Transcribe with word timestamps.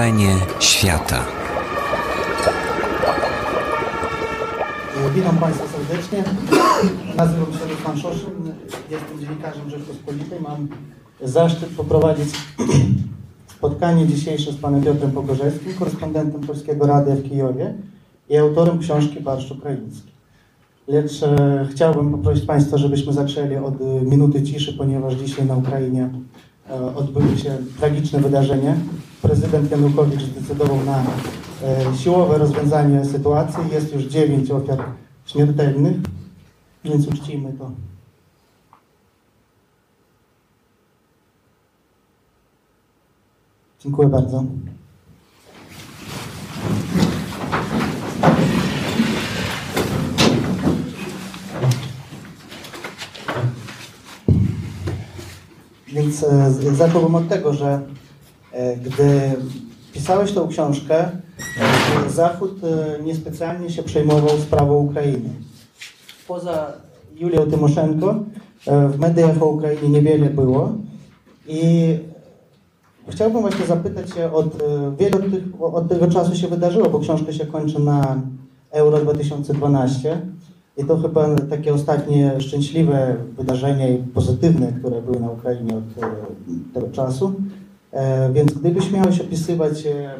Wrażenie 0.00 0.36
świata. 0.60 1.24
Witam 5.14 5.36
Państwa 5.36 5.64
serdecznie. 5.66 6.24
Nazywam 7.16 7.52
się 7.52 7.74
Ruslan 7.74 7.98
Szoszyn. 7.98 8.52
Jestem 8.90 9.20
dziennikarzem 9.20 9.70
Rzeczpospolitej. 9.70 10.40
Mam 10.40 10.68
zaszczyt 11.22 11.68
poprowadzić 11.68 12.28
spotkanie 13.56 14.06
dzisiejsze 14.06 14.52
z 14.52 14.56
panem 14.56 14.82
Piotrem 14.82 15.10
Pogorzewskim, 15.10 15.74
korespondentem 15.74 16.40
Polskiego 16.40 16.86
Radia 16.86 17.14
w 17.14 17.22
Kijowie 17.22 17.74
i 18.28 18.36
autorem 18.36 18.78
książki 18.78 19.20
Barszcz 19.20 19.50
Ukraiński. 19.50 20.10
Lecz 20.88 21.22
e, 21.22 21.66
chciałbym 21.70 22.12
poprosić 22.12 22.44
Państwa, 22.44 22.78
żebyśmy 22.78 23.12
zaczęli 23.12 23.56
od 23.56 23.80
e, 23.80 23.84
minuty 23.84 24.42
ciszy, 24.42 24.72
ponieważ 24.72 25.14
dzisiaj 25.14 25.46
na 25.46 25.56
Ukrainie 25.56 26.10
e, 26.70 26.96
odbyły 26.96 27.38
się 27.38 27.56
tragiczne 27.78 28.20
wydarzenia. 28.20 28.76
Prezydent 29.22 29.70
Janukowicz 29.70 30.22
zdecydował 30.22 30.84
na 30.84 31.02
e, 31.62 31.96
siłowe 31.96 32.38
rozwiązanie 32.38 33.04
sytuacji. 33.04 33.62
Jest 33.72 33.94
już 33.94 34.02
dziewięć 34.02 34.50
ofiar 34.50 34.78
śmiertelnych, 35.26 35.96
więc 36.84 37.08
uczcijmy 37.08 37.52
to. 37.52 37.70
Dziękuję 43.80 44.08
bardzo. 44.08 44.44
Więc 55.88 56.22
e, 56.22 56.74
zacząłbym 56.74 57.14
od 57.14 57.28
tego, 57.28 57.54
że 57.54 57.80
gdy 58.84 59.36
pisałeś 59.92 60.32
tą 60.32 60.48
książkę, 60.48 61.10
e, 62.06 62.10
Zachód 62.10 62.60
e, 62.64 63.02
niespecjalnie 63.02 63.70
się 63.70 63.82
przejmował 63.82 64.38
sprawą 64.38 64.74
Ukrainy. 64.74 65.30
Poza 66.28 66.72
Julią 67.16 67.50
Tymoszenko 67.50 68.24
e, 68.66 68.88
w 68.88 68.98
mediach 68.98 69.42
o 69.42 69.46
Ukrainie 69.46 69.88
niewiele 69.88 70.30
było 70.30 70.72
i 71.48 71.96
chciałbym 73.08 73.40
właśnie 73.40 73.66
zapytać 73.66 74.10
się, 74.14 74.32
od, 74.32 74.62
e, 74.62 74.96
wiele 74.98 75.16
od, 75.16 75.30
tych, 75.30 75.42
od 75.60 75.88
tego 75.88 76.06
czasu 76.06 76.36
się 76.36 76.48
wydarzyło, 76.48 76.90
bo 76.90 76.98
książka 76.98 77.32
się 77.32 77.46
kończy 77.46 77.80
na 77.80 78.20
Euro 78.70 78.98
2012 78.98 80.20
i 80.76 80.84
to 80.84 80.98
chyba 80.98 81.36
takie 81.50 81.74
ostatnie 81.74 82.40
szczęśliwe 82.40 83.16
wydarzenia 83.36 83.88
i 83.88 83.98
pozytywne, 83.98 84.72
które 84.72 85.02
były 85.02 85.20
na 85.20 85.30
Ukrainie 85.30 85.76
od 85.76 86.04
e, 86.04 86.10
tego 86.74 86.88
czasu. 86.88 87.34
E, 87.92 88.32
Więc 88.32 88.52
gdybyś 88.52 88.90
miałeś 88.90 89.20
opisywać 89.20 89.86
e, 89.86 90.14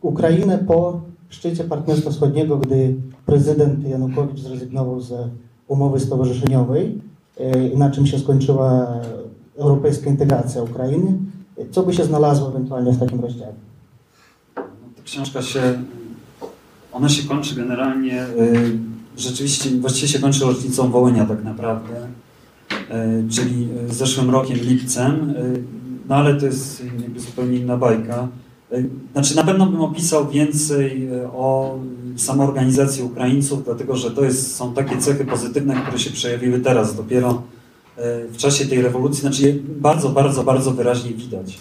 Ukrainę 0.00 0.58
po 0.58 1.00
szczycie 1.28 1.64
Partnerstwa 1.64 2.10
Wschodniego, 2.10 2.56
gdy 2.56 2.94
prezydent 3.26 3.88
Janukowicz 3.88 4.40
zrezygnował 4.40 5.00
z 5.00 5.12
umowy 5.68 6.00
stowarzyszeniowej 6.00 6.98
e, 7.40 7.68
i 7.68 7.76
na 7.76 7.90
czym 7.90 8.06
się 8.06 8.18
skończyła 8.18 8.86
europejska 9.56 10.10
integracja 10.10 10.62
Ukrainy, 10.62 11.18
co 11.70 11.82
by 11.82 11.94
się 11.94 12.04
znalazło 12.04 12.48
ewentualnie 12.48 12.92
w 12.92 13.00
takim 13.00 13.20
rozdziale? 13.20 13.52
Ta 14.96 15.02
książka 15.04 15.42
się, 15.42 15.60
ona 16.92 17.08
się 17.08 17.28
kończy 17.28 17.54
generalnie, 17.54 18.26
rzeczywiście, 19.16 19.70
właściwie 19.70 20.08
się 20.08 20.18
kończy 20.18 20.44
rocznicą 20.44 20.90
Wołynia 20.90 21.26
tak 21.26 21.44
naprawdę, 21.44 22.08
czyli 23.30 23.68
zeszłym 23.88 24.30
rokiem, 24.30 24.56
lipcem, 24.56 25.34
no 26.08 26.14
ale 26.14 26.34
to 26.34 26.46
jest 26.46 26.82
zupełnie 27.16 27.58
inna 27.58 27.76
bajka. 27.76 28.28
Y, 28.72 28.88
Znaczy 29.12 29.36
na 29.36 29.44
pewno 29.44 29.66
bym 29.66 29.80
opisał 29.80 30.28
więcej 30.28 31.08
y, 31.12 31.26
o 31.26 31.78
samoorganizacji 32.16 33.02
Ukraińców, 33.02 33.64
dlatego 33.64 33.96
że 33.96 34.10
to 34.10 34.24
jest, 34.24 34.56
są 34.56 34.74
takie 34.74 34.98
cechy 34.98 35.24
pozytywne, 35.24 35.74
które 35.82 35.98
się 35.98 36.10
przejawiły 36.10 36.60
teraz 36.60 36.96
dopiero 36.96 37.42
y, 37.98 38.02
w 38.32 38.36
czasie 38.36 38.66
tej 38.66 38.82
rewolucji, 38.82 39.20
znaczy 39.20 39.42
je 39.42 39.54
bardzo, 39.80 40.08
bardzo, 40.08 40.44
bardzo 40.44 40.70
wyraźnie 40.70 41.12
widać. 41.12 41.58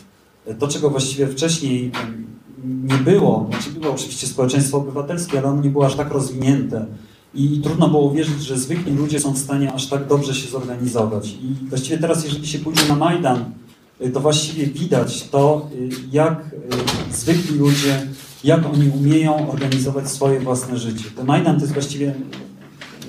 To, 0.59 0.67
czego 0.67 0.89
właściwie 0.89 1.27
wcześniej 1.27 1.91
nie 2.65 2.95
było, 2.95 3.47
znaczy 3.49 3.79
było 3.79 3.93
oczywiście 3.93 4.27
społeczeństwo 4.27 4.77
obywatelskie, 4.77 5.39
ale 5.39 5.47
ono 5.47 5.61
nie 5.61 5.69
było 5.69 5.85
aż 5.85 5.95
tak 5.95 6.11
rozwinięte 6.11 6.85
i 7.33 7.61
trudno 7.63 7.87
było 7.87 8.01
uwierzyć, 8.01 8.41
że 8.41 8.57
zwykli 8.57 8.93
ludzie 8.93 9.19
są 9.19 9.33
w 9.33 9.37
stanie 9.37 9.73
aż 9.73 9.87
tak 9.87 10.07
dobrze 10.07 10.35
się 10.35 10.49
zorganizować. 10.49 11.29
I 11.29 11.69
właściwie 11.69 11.97
teraz, 11.97 12.23
jeżeli 12.23 12.47
się 12.47 12.59
pójdzie 12.59 12.81
na 12.89 12.95
Majdan, 12.95 13.45
to 14.09 14.19
właściwie 14.19 14.67
widać 14.67 15.29
to, 15.29 15.69
y, 15.75 15.89
jak 16.11 16.53
y, 17.11 17.13
zwykli 17.13 17.57
ludzie, 17.57 18.07
jak 18.43 18.65
oni 18.73 18.89
umieją 18.89 19.51
organizować 19.51 20.09
swoje 20.09 20.39
własne 20.39 20.77
życie. 20.77 21.05
Ten 21.15 21.25
Majdan 21.25 21.55
to 21.55 21.61
jest 21.61 21.73
właściwie, 21.73 22.15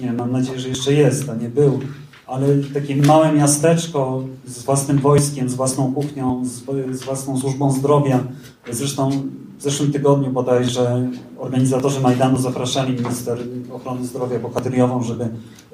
nie 0.03 0.13
mam 0.13 0.33
nadzieję, 0.33 0.61
że 0.61 0.69
jeszcze 0.69 0.93
jest, 0.93 1.29
a 1.29 1.35
nie 1.35 1.49
był, 1.49 1.81
ale 2.27 2.47
takie 2.75 2.97
małe 2.97 3.33
miasteczko 3.33 4.25
z 4.47 4.63
własnym 4.63 4.99
wojskiem, 4.99 5.49
z 5.49 5.55
własną 5.55 5.95
kuchnią, 5.95 6.45
z, 6.45 6.63
z 6.99 7.05
własną 7.05 7.41
służbą 7.41 7.73
zdrowia. 7.73 8.25
Zresztą 8.71 9.11
w 9.59 9.63
zeszłym 9.63 9.93
tygodniu 9.93 10.31
bodajże 10.31 11.11
organizatorzy 11.39 12.01
Majdanu 12.01 12.39
zapraszali 12.39 12.95
minister 12.95 13.39
ochrony 13.73 14.07
zdrowia 14.07 14.39
Bohatyriową, 14.39 15.03
żeby 15.03 15.29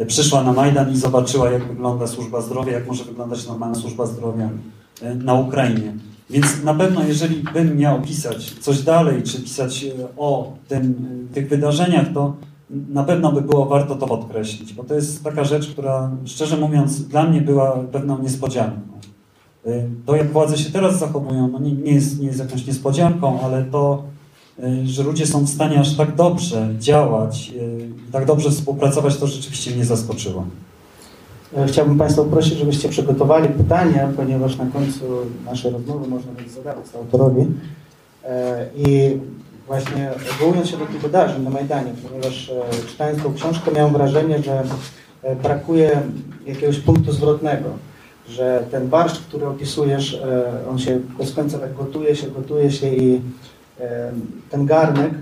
przyszła 0.06 0.42
na 0.42 0.52
Majdan 0.52 0.92
i 0.92 0.96
zobaczyła, 0.96 1.50
jak 1.50 1.68
wygląda 1.68 2.06
służba 2.06 2.40
zdrowia, 2.40 2.72
jak 2.72 2.86
może 2.86 3.04
wyglądać 3.04 3.46
normalna 3.46 3.74
służba 3.74 4.06
zdrowia 4.06 4.50
na 5.02 5.34
Ukrainie. 5.34 5.92
Więc 6.30 6.64
na 6.64 6.74
pewno, 6.74 7.04
jeżeli 7.04 7.36
bym 7.36 7.76
miał 7.76 8.02
pisać 8.02 8.54
coś 8.60 8.82
dalej, 8.82 9.22
czy 9.22 9.42
pisać 9.42 9.84
e, 9.84 9.90
o 10.16 10.52
tym, 10.68 10.94
e, 11.30 11.34
tych 11.34 11.48
wydarzeniach, 11.48 12.12
to 12.14 12.36
na 12.70 13.04
pewno 13.04 13.32
by 13.32 13.42
było 13.42 13.66
warto 13.66 13.94
to 13.94 14.06
podkreślić, 14.06 14.72
bo 14.74 14.84
to 14.84 14.94
jest 14.94 15.24
taka 15.24 15.44
rzecz, 15.44 15.68
która 15.68 16.10
szczerze 16.24 16.56
mówiąc 16.56 17.08
dla 17.08 17.24
mnie 17.24 17.40
była 17.40 17.76
pewną 17.92 18.22
niespodzianką. 18.22 18.80
To, 20.06 20.16
jak 20.16 20.32
władze 20.32 20.58
się 20.58 20.70
teraz 20.70 20.98
zachowują, 20.98 21.48
no 21.48 21.58
nie, 21.58 21.72
nie, 21.72 21.92
jest, 21.92 22.20
nie 22.20 22.26
jest 22.26 22.38
jakąś 22.38 22.66
niespodzianką, 22.66 23.40
ale 23.40 23.64
to, 23.64 24.02
że 24.84 25.02
ludzie 25.02 25.26
są 25.26 25.44
w 25.44 25.48
stanie 25.48 25.80
aż 25.80 25.96
tak 25.96 26.14
dobrze 26.14 26.68
działać, 26.78 27.52
tak 28.12 28.26
dobrze 28.26 28.50
współpracować, 28.50 29.16
to 29.16 29.26
rzeczywiście 29.26 29.70
mnie 29.70 29.84
zaskoczyło. 29.84 30.46
E, 31.56 31.66
Chciałbym 31.66 31.98
Państwa 31.98 32.24
prosić, 32.24 32.58
żebyście 32.58 32.88
przygotowali 32.88 33.48
pytania, 33.48 34.08
ponieważ 34.16 34.56
na 34.56 34.66
końcu 34.66 35.04
naszej 35.44 35.72
rozmowy 35.72 36.08
można 36.08 36.32
będzie 36.32 36.50
zadawać 36.50 36.86
autorowi. 36.94 37.46
E, 38.24 38.66
I 38.76 39.16
właśnie 39.66 40.10
odwołując 40.32 40.68
się 40.68 40.76
do 40.76 40.86
tych 40.86 41.00
wydarzeń 41.00 41.42
na 41.42 41.50
Majdanie, 41.50 41.92
ponieważ 42.08 42.50
e, 42.50 42.86
czytając 42.88 43.22
tą 43.22 43.34
książkę 43.34 43.70
miałem 43.72 43.92
wrażenie, 43.92 44.42
że 44.42 44.62
brakuje 45.42 46.00
jakiegoś 46.46 46.78
punktu 46.78 47.12
zwrotnego, 47.12 47.68
że 48.28 48.64
ten 48.70 48.88
barszcz, 48.88 49.20
który 49.20 49.46
opisujesz, 49.46 50.22
on 50.70 50.78
się 50.78 51.00
bez 51.18 51.32
końca 51.32 51.58
tak 51.58 51.74
gotuje 51.74 52.16
się, 52.16 52.30
gotuje 52.30 52.70
się 52.70 52.94
i 52.94 53.20
ten 54.50 54.66
garnek, 54.66 55.12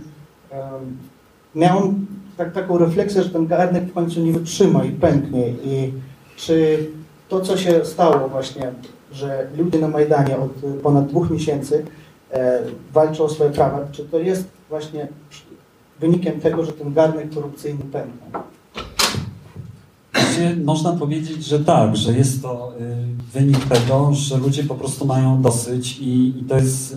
miałem 1.54 2.06
tak, 2.36 2.52
taką 2.52 2.78
refleksję, 2.78 3.22
że 3.22 3.30
ten 3.30 3.46
garnek 3.46 3.84
w 3.84 3.92
końcu 3.92 4.20
nie 4.20 4.32
wytrzyma 4.32 4.84
i 4.84 4.90
pęknie 4.90 5.48
i 5.48 5.92
czy 6.36 6.86
to, 7.28 7.40
co 7.40 7.56
się 7.56 7.84
stało 7.84 8.28
właśnie, 8.28 8.72
że 9.12 9.46
ludzie 9.56 9.78
na 9.78 9.88
Majdanie 9.88 10.36
od 10.36 10.80
ponad 10.82 11.06
dwóch 11.06 11.30
miesięcy 11.30 11.84
e, 12.32 12.62
walczą 12.92 13.24
o 13.24 13.28
swoje 13.28 13.50
prawa, 13.50 13.80
czy 13.92 14.04
to 14.04 14.18
jest 14.18 14.44
właśnie 14.68 15.08
wynikiem 16.00 16.40
tego, 16.40 16.64
że 16.64 16.72
ten 16.72 16.94
garnek 16.94 17.34
korupcyjny? 17.34 17.84
Właściwie 20.12 20.56
można 20.64 20.92
powiedzieć, 20.92 21.44
że 21.44 21.60
tak, 21.60 21.96
że 21.96 22.12
jest 22.12 22.42
to 22.42 22.72
y, 22.80 23.38
wynik 23.38 23.64
tego, 23.64 24.10
że 24.14 24.36
ludzie 24.36 24.64
po 24.64 24.74
prostu 24.74 25.04
mają 25.06 25.42
dosyć 25.42 25.98
i, 25.98 26.38
i 26.40 26.44
to 26.48 26.56
jest 26.56 26.92
y, 26.92 26.96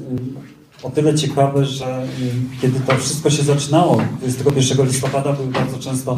o 0.83 0.89
tyle 0.89 1.15
ciekawe, 1.15 1.65
że 1.65 2.03
y, 2.03 2.59
kiedy 2.61 2.79
to 2.79 2.95
wszystko 2.95 3.29
się 3.29 3.43
zaczynało, 3.43 4.01
21 4.19 4.87
listopada 4.87 5.33
były 5.33 5.47
bardzo 5.47 5.79
często 5.79 6.17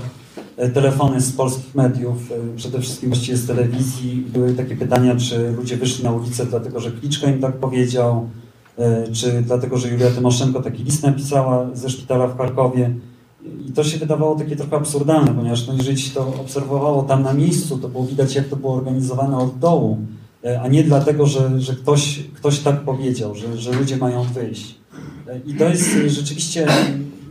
telefony 0.69 1.21
z 1.21 1.31
polskich 1.31 1.75
mediów, 1.75 2.31
y, 2.31 2.55
przede 2.55 2.81
wszystkim 2.81 3.09
właściwie 3.09 3.37
z 3.37 3.47
telewizji. 3.47 4.25
Były 4.33 4.53
takie 4.53 4.75
pytania, 4.75 5.15
czy 5.15 5.51
ludzie 5.51 5.77
wyszli 5.77 6.03
na 6.03 6.11
ulicę 6.11 6.45
dlatego, 6.45 6.79
że 6.79 6.91
Kliczko 6.91 7.27
im 7.27 7.39
tak 7.39 7.57
powiedział, 7.57 8.29
y, 9.09 9.11
czy 9.11 9.41
dlatego, 9.41 9.77
że 9.77 9.89
Julia 9.89 10.11
Tymoszenko 10.11 10.61
taki 10.61 10.83
list 10.83 11.03
napisała 11.03 11.67
ze 11.73 11.89
szpitala 11.89 12.27
w 12.27 12.37
Charkowie. 12.37 12.95
I 13.67 13.71
to 13.71 13.83
się 13.83 13.97
wydawało 13.97 14.35
takie 14.35 14.55
trochę 14.55 14.75
absurdalne, 14.75 15.33
ponieważ 15.33 15.67
no, 15.67 15.73
jeżeli 15.73 15.97
się 15.97 16.13
to 16.13 16.27
obserwowało 16.27 17.03
tam 17.03 17.23
na 17.23 17.33
miejscu, 17.33 17.77
to 17.77 17.89
było 17.89 18.05
widać, 18.05 18.35
jak 18.35 18.47
to 18.47 18.55
było 18.55 18.73
organizowane 18.73 19.37
od 19.37 19.59
dołu, 19.59 19.97
e, 20.43 20.61
a 20.61 20.67
nie 20.67 20.83
dlatego, 20.83 21.25
że, 21.25 21.61
że 21.61 21.75
ktoś, 21.75 22.23
ktoś 22.33 22.59
tak 22.59 22.79
powiedział, 22.81 23.35
że, 23.35 23.57
że 23.57 23.71
ludzie 23.71 23.97
mają 23.97 24.23
wyjść. 24.23 24.75
E, 25.27 25.39
I 25.47 25.53
to 25.53 25.69
jest 25.69 25.95
e, 26.05 26.09
rzeczywiście 26.09 26.67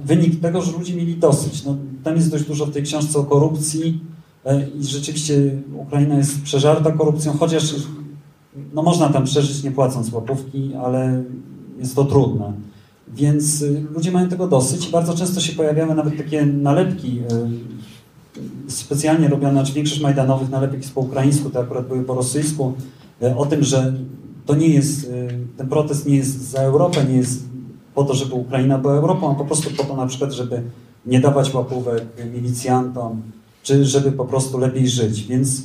wynik 0.05 0.41
tego, 0.41 0.63
że 0.63 0.73
ludzie 0.73 0.95
mieli 0.95 1.17
dosyć. 1.17 1.65
No, 1.65 1.77
tam 2.05 2.17
jest 2.17 2.31
dość 2.31 2.45
dużo 2.45 2.67
w 2.67 2.73
tej 2.73 2.83
książce 2.83 3.19
o 3.19 3.25
korupcji 3.25 4.01
e, 4.45 4.69
i 4.69 4.85
rzeczywiście 4.85 5.35
Ukraina 5.75 6.17
jest 6.17 6.43
przeżarta 6.43 6.93
korupcją, 6.93 7.33
chociaż 7.33 7.75
no, 8.75 8.83
można 8.83 9.09
tam 9.09 9.25
przeżyć 9.25 9.63
nie 9.63 9.71
płacąc 9.71 10.13
łapówki, 10.13 10.75
ale 10.75 11.23
jest 11.79 11.97
to 11.97 12.05
trudne. 12.05 12.53
Więc 13.15 13.63
y, 13.63 13.87
ludzie 13.95 14.11
mają 14.11 14.29
tego 14.29 14.49
dosyć 14.49 14.89
i 14.89 14.91
bardzo 14.91 15.15
często 15.15 15.41
się 15.41 15.53
pojawiały 15.53 15.95
nawet 15.95 16.17
takie 16.17 16.47
nalepki 16.47 17.21
y, 18.67 18.71
specjalnie 18.71 19.29
robione, 19.29 19.53
znaczy 19.53 19.73
większość 19.73 20.01
majdanowych 20.01 20.51
nalepek 20.51 20.81
jest 20.81 20.95
po 20.95 21.01
ukraińsku, 21.01 21.51
te 21.51 21.59
akurat 21.59 21.89
były 21.89 22.05
po 22.05 22.15
rosyjsku, 22.15 22.73
y, 23.23 23.37
o 23.37 23.47
tym, 23.47 23.65
że 23.65 23.95
to 24.47 24.55
nie 24.55 24.69
jest, 24.69 25.11
ten 25.57 25.69
protest 25.69 26.07
nie 26.07 26.17
jest 26.17 26.51
za 26.51 26.59
Europę, 26.59 27.05
nie 27.05 27.17
jest 27.17 27.45
po 27.95 28.05
to, 28.05 28.15
żeby 28.15 28.35
Ukraina 28.35 28.79
była 28.79 28.95
Europą, 28.95 29.31
a 29.31 29.35
po 29.35 29.45
prostu 29.45 29.71
po 29.71 29.85
to 29.85 29.97
na 29.97 30.07
przykład, 30.07 30.33
żeby 30.33 30.63
nie 31.07 31.21
dawać 31.21 31.55
łapówek 31.55 32.05
milicjantom, 32.35 33.23
czy 33.63 33.85
żeby 33.85 34.13
po 34.13 34.25
prostu 34.25 34.59
lepiej 34.59 34.89
żyć. 34.89 35.23
Więc 35.27 35.63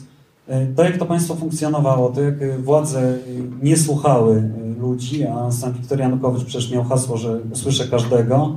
e, 0.47 0.67
to, 0.67 0.83
jak 0.83 0.97
to 0.97 1.05
państwo 1.05 1.35
funkcjonowało, 1.35 2.09
to 2.09 2.21
jak 2.21 2.41
e, 2.41 2.57
władze 2.57 2.99
e, 3.01 3.17
nie 3.63 3.77
słuchały 3.77 4.49
ludzi, 4.79 5.23
a 5.23 5.51
sam 5.51 5.73
Wiktor 5.73 5.99
Janukowicz 5.99 6.43
przecież 6.45 6.71
miał 6.71 6.83
hasło, 6.83 7.17
że 7.17 7.39
usłyszę 7.53 7.87
każdego, 7.87 8.55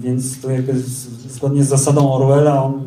więc 0.00 0.40
to 0.40 0.50
jakby 0.50 0.78
z- 0.80 1.08
zgodnie 1.32 1.64
z 1.64 1.68
zasadą 1.68 2.12
Orwella 2.12 2.64
on, 2.64 2.82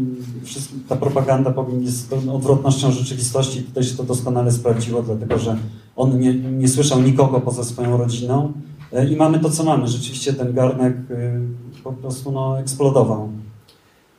ta 0.89 0.95
propaganda 0.95 1.53
jest 1.81 2.13
odwrotnością 2.33 2.91
rzeczywistości. 2.91 3.63
Tutaj 3.63 3.83
się 3.83 3.97
to 3.97 4.03
doskonale 4.03 4.51
sprawdziło, 4.51 5.01
dlatego 5.03 5.37
że 5.39 5.57
on 5.95 6.19
nie, 6.19 6.33
nie 6.33 6.67
słyszał 6.67 7.01
nikogo 7.01 7.41
poza 7.41 7.63
swoją 7.63 7.97
rodziną 7.97 8.53
i 9.11 9.15
mamy 9.15 9.39
to, 9.39 9.49
co 9.49 9.63
mamy. 9.63 9.87
Rzeczywiście 9.87 10.33
ten 10.33 10.53
garnek 10.53 10.97
po 11.85 11.93
prostu 11.93 12.31
no, 12.31 12.59
eksplodował. 12.59 13.29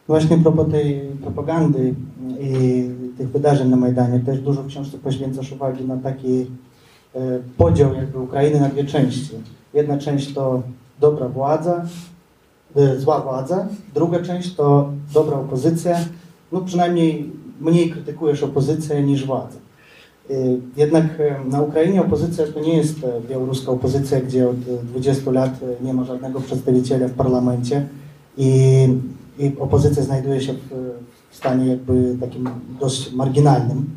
Właśnie 0.09 0.37
a 0.37 0.39
propos 0.39 0.71
tej 0.71 1.01
propagandy 1.23 1.95
i 2.41 2.85
tych 3.19 3.31
wydarzeń 3.31 3.69
na 3.69 3.77
Majdanie, 3.77 4.21
też 4.21 4.41
dużo 4.41 4.63
w 4.63 4.67
książce 4.67 4.99
poświęcasz 4.99 5.53
uwagi 5.53 5.85
na 5.85 5.97
taki 5.97 6.47
e, 7.15 7.21
podział 7.57 7.95
jakby 7.95 8.19
Ukrainy 8.19 8.61
na 8.61 8.69
dwie 8.69 8.85
części. 8.85 9.31
Jedna 9.75 9.99
część 9.99 10.35
to 10.35 10.63
dobra 11.01 11.29
władza, 11.29 11.85
e, 12.77 13.01
zła 13.01 13.21
władza, 13.21 13.69
druga 13.95 14.23
część 14.23 14.55
to 14.55 14.91
dobra 15.15 15.37
opozycja, 15.37 15.97
no 16.53 16.61
przynajmniej 16.61 17.33
mniej 17.61 17.91
krytykujesz 17.91 18.43
opozycję 18.43 19.03
niż 19.03 19.27
władzę. 19.27 19.59
E, 20.31 20.35
Jednak 20.77 21.21
e, 21.21 21.49
na 21.49 21.63
Ukrainie 21.63 22.01
opozycja 22.01 22.47
to 22.55 22.61
nie 22.61 22.77
jest 22.77 23.05
e, 23.05 23.21
białoruska 23.29 23.73
opozycja, 23.73 24.21
gdzie 24.21 24.49
od 24.49 24.57
e, 24.57 24.85
20 24.85 25.31
lat 25.31 25.51
nie 25.83 25.95
ma 25.95 26.05
żadnego 26.05 26.41
przedstawiciela 26.41 27.09
w 27.09 27.13
parlamencie 27.13 27.89
i, 28.37 28.89
i 29.39 29.53
opozycja 29.59 30.03
znajduje 30.03 30.41
się 30.41 30.53
w, 30.53 30.95
w 31.31 31.37
stanie 31.37 31.67
jakby 31.67 32.17
takim 32.21 32.49
dość 32.81 33.13
marginalnym. 33.13 33.91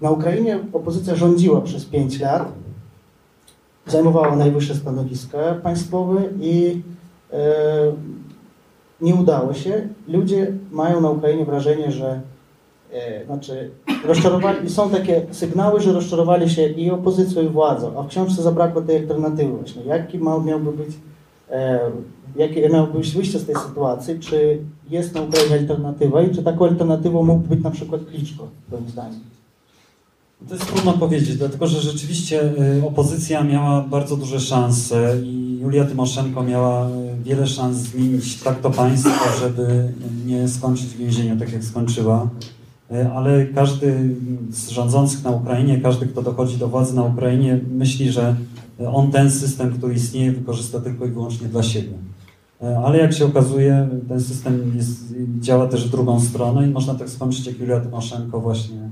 Na 0.00 0.10
Ukrainie 0.10 0.58
opozycja 0.72 1.14
rządziła 1.14 1.60
przez 1.60 1.84
5 1.84 2.20
lat, 2.20 2.52
zajmowała 3.86 4.36
najwyższe 4.36 4.74
stanowiska 4.74 5.38
państwowe 5.62 6.22
i 6.40 6.82
nie 9.00 9.14
udało 9.14 9.54
się. 9.54 9.88
Ludzie 10.08 10.52
mają 10.70 11.00
na 11.00 11.10
Ukrainie 11.10 11.44
wrażenie, 11.44 11.92
że 11.92 12.20
znaczy 13.26 13.70
rozczarowali, 14.04 14.70
są 14.70 14.90
takie 14.90 15.22
sygnały, 15.30 15.80
że 15.80 15.92
rozczarowali 15.92 16.50
się 16.50 16.68
i 16.68 16.90
opozycją, 16.90 17.42
i 17.42 17.48
władzą, 17.48 17.98
a 17.98 18.02
w 18.02 18.08
książce 18.08 18.42
zabrakło 18.42 18.82
tej 18.82 18.96
alternatywy 18.98 19.52
właśnie. 19.52 19.82
Jaki 19.84 20.18
ma, 20.18 20.38
miałby 20.38 20.72
być, 20.72 20.88
e, 21.50 21.80
jakie 22.36 22.68
miałoby 22.68 22.98
być 22.98 23.10
wyjście 23.10 23.38
z 23.38 23.46
tej 23.46 23.54
sytuacji? 23.54 24.20
Czy 24.20 24.58
jest 24.90 25.14
na 25.14 25.20
Ukrainie 25.20 25.58
alternatywa 25.58 26.22
i 26.22 26.34
czy 26.34 26.42
taką 26.42 26.64
alternatywą 26.64 27.22
mógł 27.22 27.48
być 27.48 27.62
na 27.62 27.70
przykład 27.70 28.00
Kliczko, 28.04 28.48
moim 28.72 28.88
zdaniem? 28.88 29.20
To 30.48 30.54
jest 30.54 30.66
trudno 30.66 30.92
powiedzieć, 30.92 31.36
dlatego 31.36 31.66
że 31.66 31.80
rzeczywiście 31.80 32.52
y, 32.78 32.86
opozycja 32.86 33.44
miała 33.44 33.80
bardzo 33.80 34.16
duże 34.16 34.40
szanse 34.40 35.16
i 35.22 35.58
Julia 35.62 35.84
Tymoszenko 35.84 36.42
miała 36.42 36.88
y, 36.88 36.90
wiele 37.24 37.46
szans 37.46 37.76
zmienić 37.76 38.42
tak 38.42 38.60
to 38.60 38.70
państwo, 38.70 39.38
żeby 39.40 39.92
nie 40.26 40.48
skończyć 40.48 40.86
w 40.86 40.96
więzieniu 40.96 41.38
tak 41.38 41.52
jak 41.52 41.64
skończyła. 41.64 42.28
Y, 42.92 43.08
Ale 43.12 43.46
każdy 43.46 44.14
z 44.50 44.68
rządzących 44.68 45.24
na 45.24 45.30
Ukrainie, 45.30 45.80
każdy 45.80 46.06
kto 46.06 46.22
dochodzi 46.22 46.56
do 46.56 46.68
władzy 46.68 46.96
na 46.96 47.02
Ukrainie 47.02 47.60
myśli, 47.70 48.12
że 48.12 48.36
on 48.92 49.10
ten 49.10 49.30
system, 49.30 49.72
który 49.72 49.94
istnieje, 49.94 50.32
wykorzysta 50.32 50.80
tylko 50.80 51.06
i 51.06 51.10
wyłącznie 51.10 51.48
dla 51.48 51.62
siebie. 51.62 51.92
Y, 52.62 52.78
Ale 52.78 52.98
jak 52.98 53.12
się 53.12 53.26
okazuje, 53.26 53.88
ten 54.08 54.20
system 54.20 54.72
jest, 54.76 55.14
działa 55.40 55.66
też 55.66 55.88
w 55.88 55.90
drugą 55.90 56.20
stronę 56.20 56.68
i 56.68 56.70
można 56.70 56.94
tak 56.94 57.10
skończyć 57.10 57.46
jak 57.46 57.58
Julia 57.58 57.80
Tymoszenko 57.80 58.40
właśnie 58.40 58.90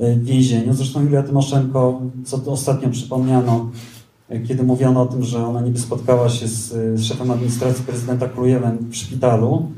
w 0.00 0.24
więzieniu. 0.24 0.72
Zresztą 0.72 1.02
Julia 1.02 1.22
Tymoszenko, 1.22 2.00
co 2.24 2.52
ostatnio 2.52 2.90
przypomniano, 2.90 3.70
kiedy 4.48 4.62
mówiono 4.62 5.02
o 5.02 5.06
tym, 5.06 5.22
że 5.22 5.46
ona 5.46 5.60
niby 5.60 5.78
spotkała 5.78 6.28
się 6.28 6.48
z, 6.48 7.00
szefem 7.00 7.30
administracji 7.30 7.84
prezydenta 7.84 8.28
Krujewem 8.28 8.78
w 8.90 8.96
szpitalu. 8.96 9.68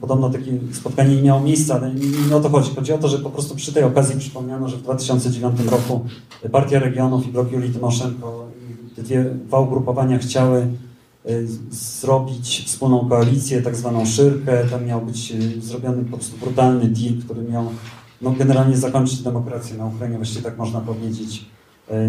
Podobno 0.00 0.30
takie 0.30 0.52
spotkanie 0.72 1.16
nie 1.16 1.22
miało 1.22 1.40
miejsca, 1.40 1.74
ale 1.74 1.94
nie, 2.28 2.36
o 2.36 2.40
to 2.40 2.48
chodzi. 2.48 2.70
Chodzi 2.74 2.92
o 2.92 2.98
to, 2.98 3.08
że 3.08 3.18
po 3.18 3.30
prostu 3.30 3.54
przy 3.54 3.72
tej 3.72 3.82
okazji 3.82 4.18
przypomniano, 4.18 4.68
że 4.68 4.76
w 4.76 4.82
2009 4.82 5.60
roku 5.70 6.04
Partia 6.52 6.78
Regionów 6.78 7.26
i 7.26 7.32
blok 7.32 7.52
Julii 7.52 7.72
Tymoszenko, 7.72 8.48
i 8.92 8.94
te 8.94 9.02
dwie, 9.02 9.24
dwa 9.24 9.60
ugrupowania 9.60 10.18
chciały 10.18 10.66
y, 11.30 11.46
zrobić 11.70 12.64
wspólną 12.66 13.08
koalicję, 13.08 13.62
tak 13.62 13.76
zwaną 13.76 14.06
szyrkę. 14.06 14.64
Tam 14.70 14.86
miał 14.86 15.00
być 15.00 15.32
y, 15.32 15.60
zrobiony 15.60 16.04
po 16.04 16.16
prostu 16.16 16.36
brutalny 16.36 16.88
deal, 16.88 17.14
który 17.24 17.42
miał 17.42 17.64
no, 18.22 18.30
generalnie 18.30 18.76
zakończyć 18.76 19.22
demokrację 19.22 19.76
na 19.76 19.86
Ukrainie, 19.86 20.16
właściwie 20.16 20.42
tak 20.42 20.58
można 20.58 20.80
powiedzieć. 20.80 21.46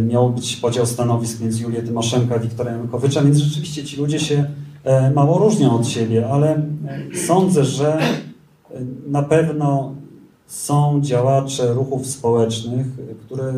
Miał 0.07 0.29
być 0.29 0.55
podział 0.55 0.85
stanowisk 0.85 1.41
między 1.41 1.63
Julię 1.63 1.83
Tymoszenko 1.83 2.35
a 2.35 2.39
Wiktora 2.39 2.71
Janukowycza, 2.71 3.23
więc 3.23 3.37
rzeczywiście 3.37 3.83
ci 3.83 3.97
ludzie 3.97 4.19
się 4.19 4.45
mało 5.15 5.37
różnią 5.39 5.75
od 5.75 5.87
siebie, 5.87 6.27
ale 6.29 6.55
e, 6.55 6.63
sądzę, 7.27 7.65
że 7.65 7.99
e, 7.99 8.01
na 9.07 9.23
pewno 9.23 9.95
są 10.47 11.01
działacze 11.01 11.73
ruchów 11.73 12.07
społecznych, 12.07 12.85
e, 13.11 13.15
które 13.25 13.53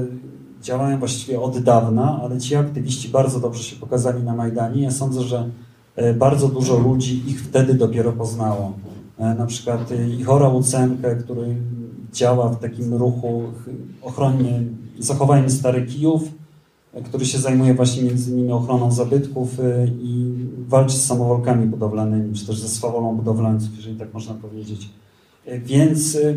działają 0.62 1.00
właściwie 1.00 1.42
od 1.42 1.60
dawna, 1.60 2.20
ale 2.24 2.38
ci 2.38 2.56
aktywiści 2.56 3.10
bardzo 3.10 3.40
dobrze 3.40 3.64
się 3.64 3.76
pokazali 3.76 4.24
na 4.24 4.36
Majdanie. 4.36 4.82
Ja 4.84 4.92
sądzę, 4.92 5.22
że 5.22 5.50
e, 5.96 6.14
bardzo 6.14 6.48
dużo 6.48 6.80
ludzi 6.80 7.24
ich 7.30 7.42
wtedy 7.44 7.74
dopiero 7.74 8.12
poznało. 8.12 8.74
E, 9.20 9.36
Na 9.36 9.46
przykład 9.46 9.92
e, 9.92 10.10
Ichora 10.10 10.50
Łucenkę, 10.50 11.16
który 11.16 11.56
działa 12.14 12.50
w 12.50 12.60
takim 12.60 12.94
ruchu 12.94 13.44
ch- 13.66 13.70
ochronie, 14.06 14.64
zachowajmy 15.00 15.50
Stary 15.50 15.86
Kijów, 15.86 16.24
e, 16.24 16.28
który 17.02 17.26
się 17.26 17.38
zajmuje 17.38 17.74
właśnie 17.74 18.04
między 18.04 18.32
innymi 18.32 18.52
ochroną 18.52 18.92
zabytków 18.92 19.60
e, 19.60 19.88
i 19.88 20.34
walczy 20.68 20.96
z 20.96 21.06
samowolkami 21.06 21.66
budowlanymi, 21.66 22.34
czy 22.36 22.48
też 22.48 22.60
ze 22.60 22.68
swawolą 22.68 23.16
budowlańców, 23.16 23.70
jeżeli 23.76 23.96
tak 23.96 24.14
można 24.14 24.34
powiedzieć. 24.34 24.90
E, 25.46 25.60
Więc 25.60 26.16
e, 26.16 26.36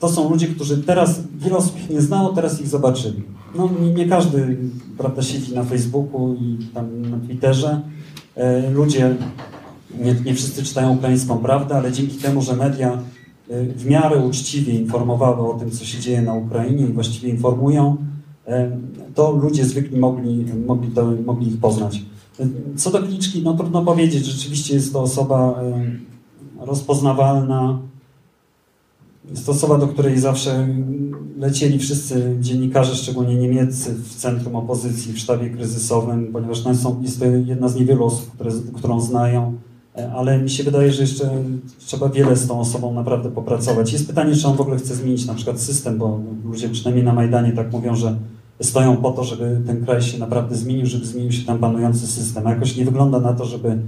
to 0.00 0.08
są 0.08 0.30
ludzie, 0.30 0.46
którzy 0.46 0.82
teraz, 0.82 1.20
wiele 1.38 1.56
osób 1.56 1.76
ich 1.78 1.90
nie 1.90 2.00
znało, 2.00 2.32
teraz 2.32 2.60
ich 2.60 2.68
zobaczyli. 2.68 3.22
No 3.54 3.70
nie, 3.96 4.08
każdy, 4.08 4.56
prawda, 4.98 5.22
siedzi 5.22 5.54
na 5.54 5.64
Facebooku 5.64 6.34
i 6.34 6.58
tam 6.74 7.10
na 7.10 7.18
Twitterze. 7.18 7.80
Ludzie, 8.72 9.16
nie, 10.00 10.14
nie 10.24 10.34
wszyscy 10.34 10.62
czytają 10.62 10.96
ukraińską 10.96 11.38
prawdę, 11.38 11.74
ale 11.74 11.92
dzięki 11.92 12.18
temu, 12.18 12.42
że 12.42 12.56
media 12.56 12.98
y, 13.50 13.74
w 13.76 13.86
miarę 13.86 14.18
uczciwie 14.18 14.72
informowały 14.72 15.50
o 15.52 15.54
tym, 15.54 15.70
co 15.70 15.84
się 15.84 16.00
dzieje 16.00 16.22
na 16.22 16.34
Ukrainie 16.34 16.86
i 16.86 16.92
właściwie 16.92 17.28
informują, 17.28 17.96
to 19.14 19.32
ludzie 19.32 19.64
zwykli 19.64 19.98
mogli, 19.98 20.44
mogli, 20.66 20.88
to, 20.88 21.12
mogli 21.26 21.48
ich 21.48 21.60
poznać. 21.60 22.02
Co 22.76 22.90
do 22.90 23.02
Kliczki, 23.02 23.42
no 23.42 23.54
trudno 23.54 23.84
powiedzieć, 23.84 24.26
rzeczywiście 24.26 24.74
jest 24.74 24.92
to 24.92 25.02
osoba 25.02 25.62
rozpoznawalna, 26.60 27.78
jest 29.30 29.46
to 29.46 29.52
osoba, 29.52 29.78
do 29.78 29.88
której 29.88 30.18
zawsze 30.18 30.68
lecieli 31.36 31.78
wszyscy 31.78 32.36
dziennikarze, 32.40 32.96
szczególnie 32.96 33.36
niemieccy, 33.36 33.94
w 33.94 34.14
centrum 34.14 34.56
opozycji, 34.56 35.12
w 35.12 35.18
sztabie 35.18 35.50
kryzysowym, 35.50 36.32
ponieważ 36.32 36.62
jest 37.02 37.18
to 37.20 37.26
jedna 37.26 37.68
z 37.68 37.76
niewielu 37.76 38.04
osób, 38.04 38.30
które, 38.30 38.50
którą 38.74 39.00
znają, 39.00 39.54
ale 40.14 40.38
mi 40.38 40.50
się 40.50 40.64
wydaje, 40.64 40.92
że 40.92 41.02
jeszcze 41.02 41.30
trzeba 41.78 42.08
wiele 42.08 42.36
z 42.36 42.48
tą 42.48 42.60
osobą 42.60 42.92
naprawdę 42.92 43.30
popracować. 43.30 43.92
Jest 43.92 44.06
pytanie, 44.06 44.36
czy 44.36 44.48
on 44.48 44.56
w 44.56 44.60
ogóle 44.60 44.76
chce 44.76 44.94
zmienić 44.94 45.26
na 45.26 45.34
przykład 45.34 45.60
system, 45.60 45.98
bo 45.98 46.20
ludzie 46.44 46.68
przynajmniej 46.68 47.04
na 47.04 47.12
Majdanie 47.12 47.52
tak 47.52 47.72
mówią, 47.72 47.94
że 47.94 48.16
stoją 48.62 48.96
po 48.96 49.10
to, 49.10 49.24
żeby 49.24 49.60
ten 49.66 49.84
kraj 49.84 50.02
się 50.02 50.18
naprawdę 50.18 50.56
zmienił, 50.56 50.86
żeby 50.86 51.06
zmienił 51.06 51.32
się 51.32 51.46
tam 51.46 51.58
panujący 51.58 52.06
system. 52.06 52.46
A 52.46 52.50
jakoś 52.50 52.76
nie 52.76 52.84
wygląda 52.84 53.20
na 53.20 53.32
to, 53.32 53.44
żeby, 53.44 53.78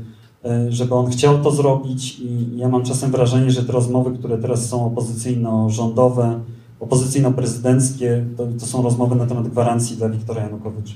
e, 0.44 0.72
żeby 0.72 0.94
on 0.94 1.10
chciał 1.10 1.42
to 1.42 1.50
zrobić 1.50 2.20
i 2.20 2.56
ja 2.56 2.68
mam 2.68 2.82
czasem 2.82 3.10
wrażenie, 3.10 3.50
że 3.50 3.64
te 3.64 3.72
rozmowy, 3.72 4.18
które 4.18 4.38
teraz 4.38 4.68
są 4.68 4.86
opozycyjno-rządowe, 4.86 6.40
opozycyjno-prezydenckie, 6.80 8.24
to, 8.36 8.46
to 8.60 8.66
są 8.66 8.82
rozmowy 8.82 9.16
na 9.16 9.26
temat 9.26 9.48
gwarancji 9.48 9.96
dla 9.96 10.08
Wiktora 10.08 10.42
Janukowycza. 10.42 10.94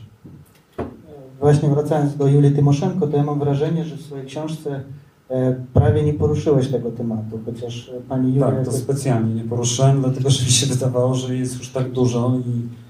Właśnie 1.41 1.69
wracając 1.69 2.17
do 2.17 2.27
Julii 2.27 2.53
Tymoszenko, 2.53 3.07
to 3.07 3.17
ja 3.17 3.23
mam 3.23 3.39
wrażenie, 3.39 3.85
że 3.85 3.97
w 3.97 4.01
swojej 4.01 4.27
książce 4.27 4.81
e, 5.29 5.55
prawie 5.75 6.03
nie 6.03 6.15
poruszyłeś 6.15 6.69
tego 6.69 6.91
tematu, 6.91 7.41
chociaż 7.45 7.91
pani 8.09 8.29
Julia... 8.29 8.51
Tak, 8.51 8.65
to 8.65 8.73
specjalnie 8.73 9.35
nie 9.35 9.45
poruszyłem, 9.45 10.01
dlatego 10.01 10.31
że 10.31 10.45
mi 10.45 10.51
się 10.51 10.67
wydawało, 10.67 11.15
że 11.15 11.37
jest 11.37 11.59
już 11.59 11.69
tak 11.69 11.91
dużo 11.91 12.39
i 12.47 12.81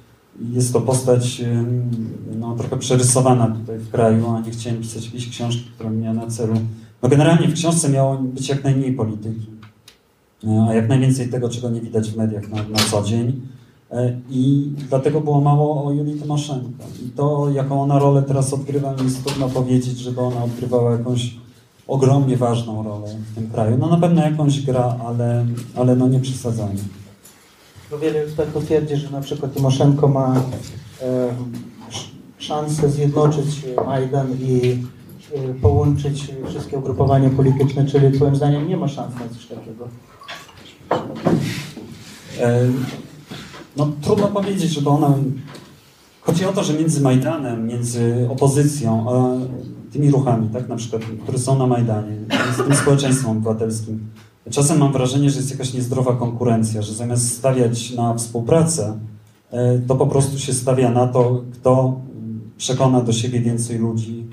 jest 0.54 0.72
to 0.72 0.80
postać 0.80 1.42
no, 2.38 2.56
trochę 2.56 2.76
przerysowana 2.76 3.46
tutaj 3.46 3.78
w 3.78 3.90
kraju, 3.90 4.30
a 4.30 4.40
nie 4.40 4.50
chciałem 4.50 4.80
pisać 4.80 5.04
jakiejś 5.04 5.30
książki, 5.30 5.70
która 5.74 5.90
miała 5.90 6.14
na 6.14 6.26
celu. 6.26 6.54
No 7.02 7.08
generalnie 7.08 7.48
w 7.48 7.54
książce 7.54 7.88
miało 7.88 8.16
być 8.16 8.48
jak 8.48 8.64
najmniej 8.64 8.92
polityki, 8.92 9.46
e, 10.44 10.66
a 10.68 10.74
jak 10.74 10.88
najwięcej 10.88 11.28
tego, 11.28 11.48
czego 11.48 11.70
nie 11.70 11.80
widać 11.80 12.10
w 12.10 12.16
mediach 12.16 12.48
na, 12.48 12.56
na 12.56 12.78
co 12.90 13.02
dzień. 13.02 13.40
E, 13.92 14.16
I 14.30 14.70
dlatego 14.88 15.20
było 15.20 15.40
mało 15.40 15.84
o 15.84 15.92
Julii 15.92 16.20
Tymoszenko. 16.20 16.84
I 17.06 17.10
to, 17.10 17.50
jaką 17.54 17.82
ona 17.82 17.98
rolę 17.98 18.22
teraz 18.22 18.52
odgrywa, 18.52 18.92
mi 18.92 19.04
jest 19.04 19.24
trudno 19.24 19.48
powiedzieć, 19.48 19.98
żeby 19.98 20.20
ona 20.20 20.44
odgrywała 20.44 20.92
jakąś 20.92 21.34
ogromnie 21.88 22.36
ważną 22.36 22.82
rolę 22.82 23.06
w 23.32 23.34
tym 23.34 23.50
kraju. 23.50 23.76
No 23.78 23.88
na 23.88 23.96
pewno 23.96 24.22
jakąś 24.22 24.60
gra, 24.60 24.96
ale, 25.06 25.46
ale 25.76 25.96
no 25.96 26.08
nie 26.08 26.20
przesadzanie. 26.20 26.80
Bo 27.90 27.98
wiele 27.98 28.20
ekspertów 28.22 28.64
twierdzi, 28.64 28.96
że 28.96 29.10
na 29.10 29.20
przykład 29.20 29.54
Tymoszenko 29.54 30.08
ma 30.08 30.34
e, 30.36 31.28
sz- 31.88 32.10
szansę 32.38 32.90
zjednoczyć 32.90 33.46
Majdan 33.86 34.26
i 34.40 34.78
e, 35.34 35.54
połączyć 35.62 36.28
wszystkie 36.48 36.78
ugrupowania 36.78 37.30
polityczne, 37.30 37.86
czyli 37.86 38.16
twoim 38.16 38.36
zdaniem 38.36 38.68
nie 38.68 38.76
ma 38.76 38.88
szans 38.88 39.14
na 39.14 39.28
coś 39.34 39.46
takiego. 39.46 39.88
E, 42.40 42.60
No 43.76 43.88
trudno 44.02 44.28
powiedzieć, 44.28 44.70
żeby 44.70 44.88
ona... 44.88 45.14
Chodzi 46.20 46.44
o 46.44 46.52
to, 46.52 46.64
że 46.64 46.74
między 46.74 47.00
Majdanem, 47.00 47.66
między 47.66 48.28
opozycją, 48.30 49.06
a 49.10 49.36
tymi 49.92 50.10
ruchami, 50.10 50.48
tak, 50.48 50.68
na 50.68 50.76
przykład, 50.76 51.02
które 51.22 51.38
są 51.38 51.58
na 51.58 51.66
Majdanie, 51.66 52.16
z 52.54 52.56
tym 52.56 52.74
społeczeństwem 52.76 53.30
obywatelskim, 53.30 54.10
czasem 54.50 54.78
mam 54.78 54.92
wrażenie, 54.92 55.30
że 55.30 55.36
jest 55.36 55.50
jakaś 55.50 55.74
niezdrowa 55.74 56.16
konkurencja, 56.16 56.82
że 56.82 56.94
zamiast 56.94 57.36
stawiać 57.36 57.90
na 57.90 58.14
współpracę, 58.14 58.98
e, 59.50 59.78
to 59.78 59.94
po 59.96 60.06
prostu 60.06 60.38
się 60.38 60.54
stawia 60.54 60.90
na 60.90 61.06
to, 61.06 61.42
kto 61.52 62.00
przekona 62.56 63.00
do 63.00 63.12
siebie 63.12 63.40
więcej 63.40 63.78
ludzi, 63.78 64.24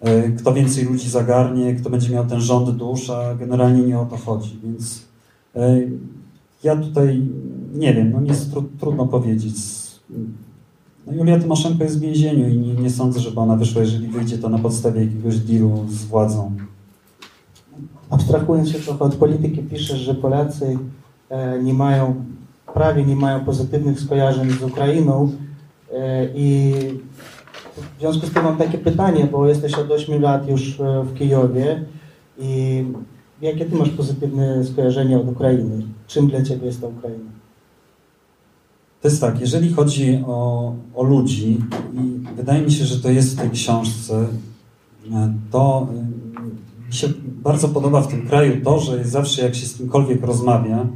e, 0.00 0.28
kto 0.30 0.52
więcej 0.52 0.84
ludzi 0.84 1.10
zagarnie, 1.10 1.74
kto 1.74 1.90
będzie 1.90 2.10
miał 2.10 2.26
ten 2.26 2.40
rząd 2.40 2.70
dusz, 2.70 3.10
a 3.10 3.34
generalnie 3.34 3.82
nie 3.82 3.98
o 3.98 4.04
to 4.04 4.16
chodzi, 4.16 4.58
więc 4.64 5.02
e, 5.56 5.80
ja 6.64 6.76
tutaj 6.76 7.22
nie 7.72 7.94
wiem, 7.94 8.12
no 8.12 8.20
jest 8.28 8.52
tru, 8.52 8.64
trudno 8.80 9.06
powiedzieć. 9.06 9.54
No 11.06 11.12
Julia 11.12 11.38
Tymoszenko 11.38 11.84
jest 11.84 11.98
w 11.98 12.00
więzieniu 12.00 12.48
i 12.48 12.58
nie, 12.58 12.74
nie 12.74 12.90
sądzę, 12.90 13.20
żeby 13.20 13.40
ona 13.40 13.56
wyszła, 13.56 13.82
jeżeli 13.82 14.06
wyjdzie, 14.06 14.38
to 14.38 14.48
na 14.48 14.58
podstawie 14.58 15.04
jakiegoś 15.04 15.38
dealu 15.38 15.84
z 15.88 16.04
władzą. 16.04 16.52
Abstrahując 18.10 18.68
się 18.68 18.78
trochę 18.78 19.04
od 19.04 19.14
polityki, 19.14 19.58
piszesz, 19.58 19.98
że 19.98 20.14
Polacy 20.14 20.78
e, 21.30 21.62
nie 21.62 21.74
mają, 21.74 22.24
prawie 22.74 23.04
nie 23.04 23.16
mają 23.16 23.44
pozytywnych 23.44 24.00
skojarzeń 24.00 24.50
z 24.50 24.62
Ukrainą 24.62 25.32
e, 25.92 26.28
i 26.34 26.74
w 27.96 28.00
związku 28.00 28.26
z 28.26 28.32
tym 28.32 28.44
mam 28.44 28.56
takie 28.56 28.78
pytanie, 28.78 29.28
bo 29.32 29.48
jesteś 29.48 29.74
od 29.74 29.90
8 29.90 30.22
lat 30.22 30.48
już 30.48 30.80
e, 30.80 31.02
w 31.02 31.14
Kijowie 31.14 31.84
i 32.38 32.84
jakie 33.42 33.64
ty 33.64 33.76
masz 33.76 33.90
pozytywne 33.90 34.64
skojarzenia 34.64 35.18
od 35.18 35.28
Ukrainy? 35.28 35.82
Czym 36.06 36.26
dla 36.26 36.42
ciebie 36.42 36.66
jest 36.66 36.80
ta 36.80 36.86
Ukraina? 36.86 37.41
To 39.02 39.08
jest 39.08 39.20
tak, 39.20 39.40
jeżeli 39.40 39.72
chodzi 39.72 40.22
o, 40.26 40.74
o 40.94 41.02
ludzi, 41.02 41.58
i 41.94 42.34
wydaje 42.36 42.62
mi 42.62 42.72
się, 42.72 42.84
że 42.84 43.00
to 43.00 43.10
jest 43.10 43.34
w 43.34 43.40
tej 43.40 43.50
książce, 43.50 44.26
e, 45.12 45.34
to 45.50 45.88
e, 46.84 46.86
mi 46.86 46.94
się 46.94 47.08
bardzo 47.42 47.68
podoba 47.68 48.02
w 48.02 48.08
tym 48.08 48.26
kraju 48.26 48.64
to, 48.64 48.80
że 48.80 49.04
zawsze 49.04 49.42
jak 49.42 49.54
się 49.54 49.66
z 49.66 49.74
kimkolwiek 49.74 50.22
rozmawia, 50.22 50.86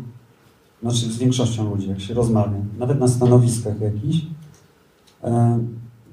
znaczy 0.83 0.97
z 0.97 1.19
większością 1.19 1.71
ludzi, 1.71 1.89
jak 1.89 2.01
się 2.01 2.15
rozmawia, 2.15 2.59
nawet 2.79 3.01
na 3.01 3.09
stanowiskach 3.09 3.81
jakichś, 3.81 4.27
e, 5.25 5.59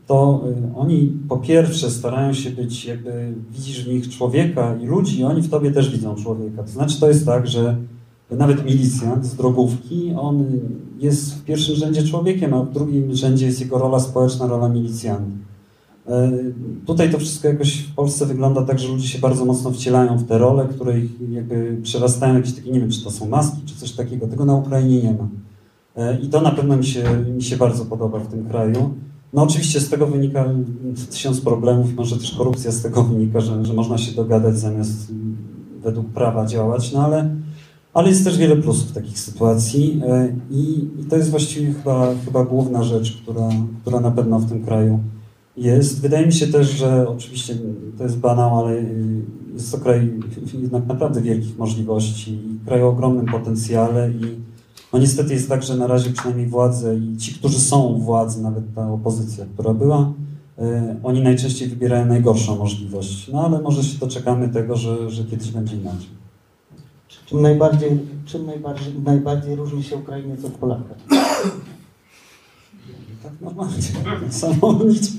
to 0.08 0.44
oni 0.76 1.14
po 1.30 1.38
pierwsze 1.38 1.92
starają 1.92 2.34
się 2.34 2.50
być, 2.50 2.86
jakby 2.86 3.34
widzisz 3.52 3.86
w 3.86 3.88
nich 3.88 4.10
człowieka 4.10 4.76
i 4.76 4.86
ludzi, 4.86 5.20
i 5.20 5.24
oni 5.24 5.42
w 5.42 5.50
tobie 5.50 5.72
też 5.72 5.90
widzą 5.90 6.16
człowieka. 6.16 6.64
To 6.64 6.70
znaczy 6.70 7.00
to 7.00 7.08
jest 7.08 7.26
tak, 7.26 7.48
że 7.48 7.78
nawet 8.32 8.66
milicjant 8.66 9.26
z 9.26 9.36
drogówki, 9.36 10.14
on 10.18 10.46
jest 11.04 11.36
w 11.36 11.44
pierwszym 11.44 11.76
rzędzie 11.76 12.04
człowiekiem, 12.04 12.54
a 12.54 12.64
w 12.64 12.74
drugim 12.74 13.16
rzędzie 13.16 13.46
jest 13.46 13.62
jego 13.62 13.78
rola 13.78 14.00
społeczna, 14.00 14.48
rola 14.48 14.70
milicjanta. 14.70 15.32
E, 16.08 16.32
Tutaj 16.86 17.12
to 17.12 17.18
wszystko 17.18 17.48
jakoś 17.48 17.78
w 17.78 17.96
Polsce 17.96 18.26
wygląda 18.26 18.62
tak, 18.62 18.80
że 18.80 18.88
ludzie 18.88 19.08
się 19.08 19.20
bardzo 19.20 19.46
mocno 19.46 19.72
wcielają 19.72 20.18
w 20.18 20.28
te 20.28 20.38
role, 20.38 20.68
które 20.68 21.00
ich 21.00 21.12
jakby 21.32 21.78
przerastają 21.84 22.36
jakieś 22.36 22.54
takie, 22.54 22.72
nie 22.72 22.80
wiem, 22.80 22.92
czy 22.92 23.04
to 23.04 23.12
są 23.12 23.30
maski, 23.30 23.62
czy 23.66 23.76
coś 23.76 23.92
takiego. 23.92 24.28
Tego 24.28 24.46
na 24.46 24.56
Ukrainie 24.56 25.04
nie 25.04 25.14
ma. 25.14 25.28
E, 25.96 26.20
I 26.20 26.30
to 26.30 26.42
na 26.42 26.52
pewno 26.52 26.78
mi 26.78 26.86
się, 26.86 27.04
mi 27.36 27.44
się 27.44 27.58
bardzo 27.58 27.86
podoba 27.86 28.20
w 28.20 28.28
tym 28.28 28.46
kraju. 28.46 28.94
No 29.34 29.44
oczywiście 29.44 29.80
z 29.80 29.90
tego 29.90 30.08
wynika 30.08 30.46
tysiąc 31.12 31.42
problemów 31.42 31.96
może 31.96 32.18
też 32.18 32.32
korupcja 32.32 32.72
z 32.72 32.82
tego 32.82 33.04
wynika, 33.04 33.42
że, 33.42 33.66
że 33.66 33.74
można 33.74 33.98
się 33.98 34.12
dogadać 34.12 34.60
zamiast 34.60 35.12
według 35.84 36.08
prawa 36.08 36.46
działać, 36.46 36.92
no 36.92 37.06
ale, 37.06 37.36
ale 37.94 38.10
jest 38.10 38.24
też 38.24 38.38
wiele 38.38 38.56
plusów 38.56 38.92
takich 38.92 39.20
sytuacji 39.20 40.02
e, 40.08 40.36
i, 40.52 40.88
i 41.00 41.06
to 41.10 41.16
jest 41.16 41.30
właściwie 41.30 41.74
chyba, 41.74 42.08
chyba 42.26 42.44
główna 42.44 42.84
rzecz, 42.84 43.22
która, 43.22 43.50
która 43.82 44.00
na 44.00 44.12
pewno 44.12 44.40
w 44.40 44.50
tym 44.50 44.66
kraju 44.66 45.00
jest. 45.58 46.02
Wydaje 46.02 46.26
mi 46.26 46.34
się 46.34 46.48
też, 46.48 46.70
że 46.70 47.10
oczywiście 47.10 47.56
to 47.98 48.04
jest 48.04 48.18
banał, 48.18 48.60
ale 48.60 48.74
y, 48.74 49.22
jest 49.54 49.72
to 49.72 49.78
kraj 49.78 50.14
jednak 50.62 50.88
naprawdę 50.88 51.22
wielkich 51.22 51.58
możliwości 51.58 52.32
i 52.32 52.66
kraj 52.66 52.84
o 52.84 52.88
ogromnym 52.88 53.26
potencjale 53.26 54.12
i 54.12 54.44
no 54.94 55.00
niestety 55.00 55.34
jest 55.34 55.50
tak, 55.50 55.64
że 55.64 55.78
na 55.78 55.88
razie 55.88 56.10
przynajmniej 56.10 56.48
władze 56.48 56.98
i 56.98 57.18
ci, 57.18 57.34
którzy 57.34 57.60
są 57.60 57.84
u 57.84 58.00
władzy, 58.00 58.44
nawet 58.44 58.74
ta 58.76 58.92
opozycja, 58.92 59.46
która 59.54 59.74
była, 59.74 60.14
y, 60.60 60.64
oni 61.04 61.22
najczęściej 61.22 61.68
wybierają 61.68 62.06
najgorszą 62.06 62.58
możliwość. 62.58 63.30
No 63.34 63.46
ale 63.46 63.62
może 63.62 63.84
się 63.84 64.00
doczekamy 64.00 64.50
tego, 64.50 64.76
że, 64.78 65.10
że 65.10 65.24
kiedyś 65.24 65.52
będzie 65.52 65.76
inaczej. 65.76 66.24
Czym 67.34 67.42
najbardziej, 67.42 67.90
czym 68.26 68.46
najbardziej, 68.46 68.94
najbardziej 69.06 69.56
różni 69.56 69.84
się 69.84 69.96
Ukrainiec 69.96 70.46
od 70.46 70.52
Polaka? 70.52 70.96
Tak 73.24 73.32
normalnie, 73.42 73.84
samownicie. 74.30 75.12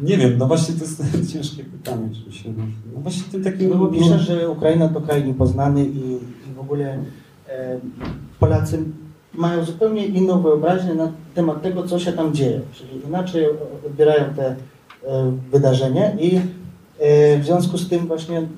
Nie 0.00 0.18
wiem, 0.18 0.38
no 0.38 0.46
właśnie 0.46 0.74
to 0.74 0.80
jest 0.80 1.02
ciężkie 1.32 1.64
pytanie. 1.64 2.08
Czy 2.24 2.32
się, 2.32 2.52
no 2.94 3.00
właśnie 3.00 3.22
tym 3.32 3.44
takim... 3.44 3.70
No 3.70 3.76
bo 3.76 3.86
piszesz, 3.86 4.22
że 4.22 4.50
Ukraina 4.50 4.88
to 4.88 5.00
kraj 5.00 5.24
niepoznany 5.24 5.84
i, 5.84 6.10
i 6.50 6.54
w 6.56 6.60
ogóle 6.60 7.04
e, 7.48 7.80
Polacy 8.40 8.84
mają 9.34 9.64
zupełnie 9.64 10.06
inną 10.06 10.42
wyobraźnię 10.42 10.94
na 10.94 11.12
temat 11.34 11.62
tego, 11.62 11.86
co 11.86 11.98
się 11.98 12.12
tam 12.12 12.34
dzieje. 12.34 12.60
Czyli 12.72 13.06
inaczej 13.06 13.44
odbierają 13.86 14.34
te 14.34 14.46
e, 14.46 14.56
wydarzenia 15.52 16.12
i 16.18 16.36
e, 16.36 17.38
w 17.38 17.44
związku 17.44 17.78
z 17.78 17.88
tym 17.88 18.06
właśnie 18.06 18.48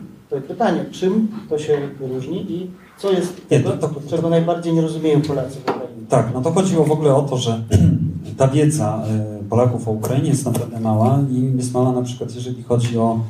pytanie, 0.40 0.84
czym 0.90 1.28
to 1.48 1.58
się 1.58 1.78
różni 2.00 2.52
i 2.52 2.70
co 2.98 3.10
jest 3.12 3.40
Nie, 3.50 3.60
tego, 3.60 3.70
to- 3.70 3.88
to- 3.88 4.00
czego 4.10 4.28
najbardziej 4.30 4.72
nie 4.74 4.80
rozumieją 4.82 5.22
Polacy 5.22 5.56
w 5.58 5.62
Ukrainie. 5.62 6.06
Tak, 6.08 6.30
no 6.34 6.40
to 6.42 6.52
chodziło 6.52 6.84
w 6.84 6.90
ogóle 6.92 7.14
o 7.14 7.22
to, 7.22 7.36
że 7.36 7.62
ta 8.38 8.48
wiedza 8.48 9.04
y, 9.40 9.48
Polaków 9.48 9.88
o 9.88 9.90
Ukrainie 9.90 10.28
jest 10.28 10.44
naprawdę 10.46 10.80
mała 10.80 11.18
i 11.30 11.56
jest 11.56 11.74
mała 11.74 11.92
na 11.92 12.02
przykład 12.02 12.34
jeżeli 12.34 12.62
chodzi 12.62 12.98
o 12.98 13.20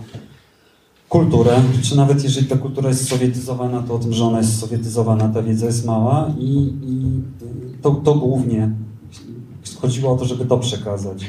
kulturę, 1.08 1.56
czy 1.82 1.96
nawet 1.96 2.22
jeżeli 2.24 2.46
ta 2.46 2.56
kultura 2.56 2.88
jest 2.88 3.08
sowietyzowana, 3.08 3.82
to 3.82 3.94
o 3.94 3.98
tym, 3.98 4.12
że 4.12 4.24
ona 4.24 4.38
jest 4.38 4.58
sowietyzowana, 4.58 5.28
ta 5.28 5.42
wiedza 5.42 5.66
jest 5.66 5.86
mała 5.86 6.30
i, 6.38 6.72
i 6.82 7.22
y, 7.76 7.82
to, 7.82 7.90
to 7.90 8.14
głównie 8.14 8.70
chodziło 9.80 10.12
o 10.12 10.16
to, 10.16 10.24
żeby 10.24 10.44
to 10.44 10.58
przekazać. 10.58 11.24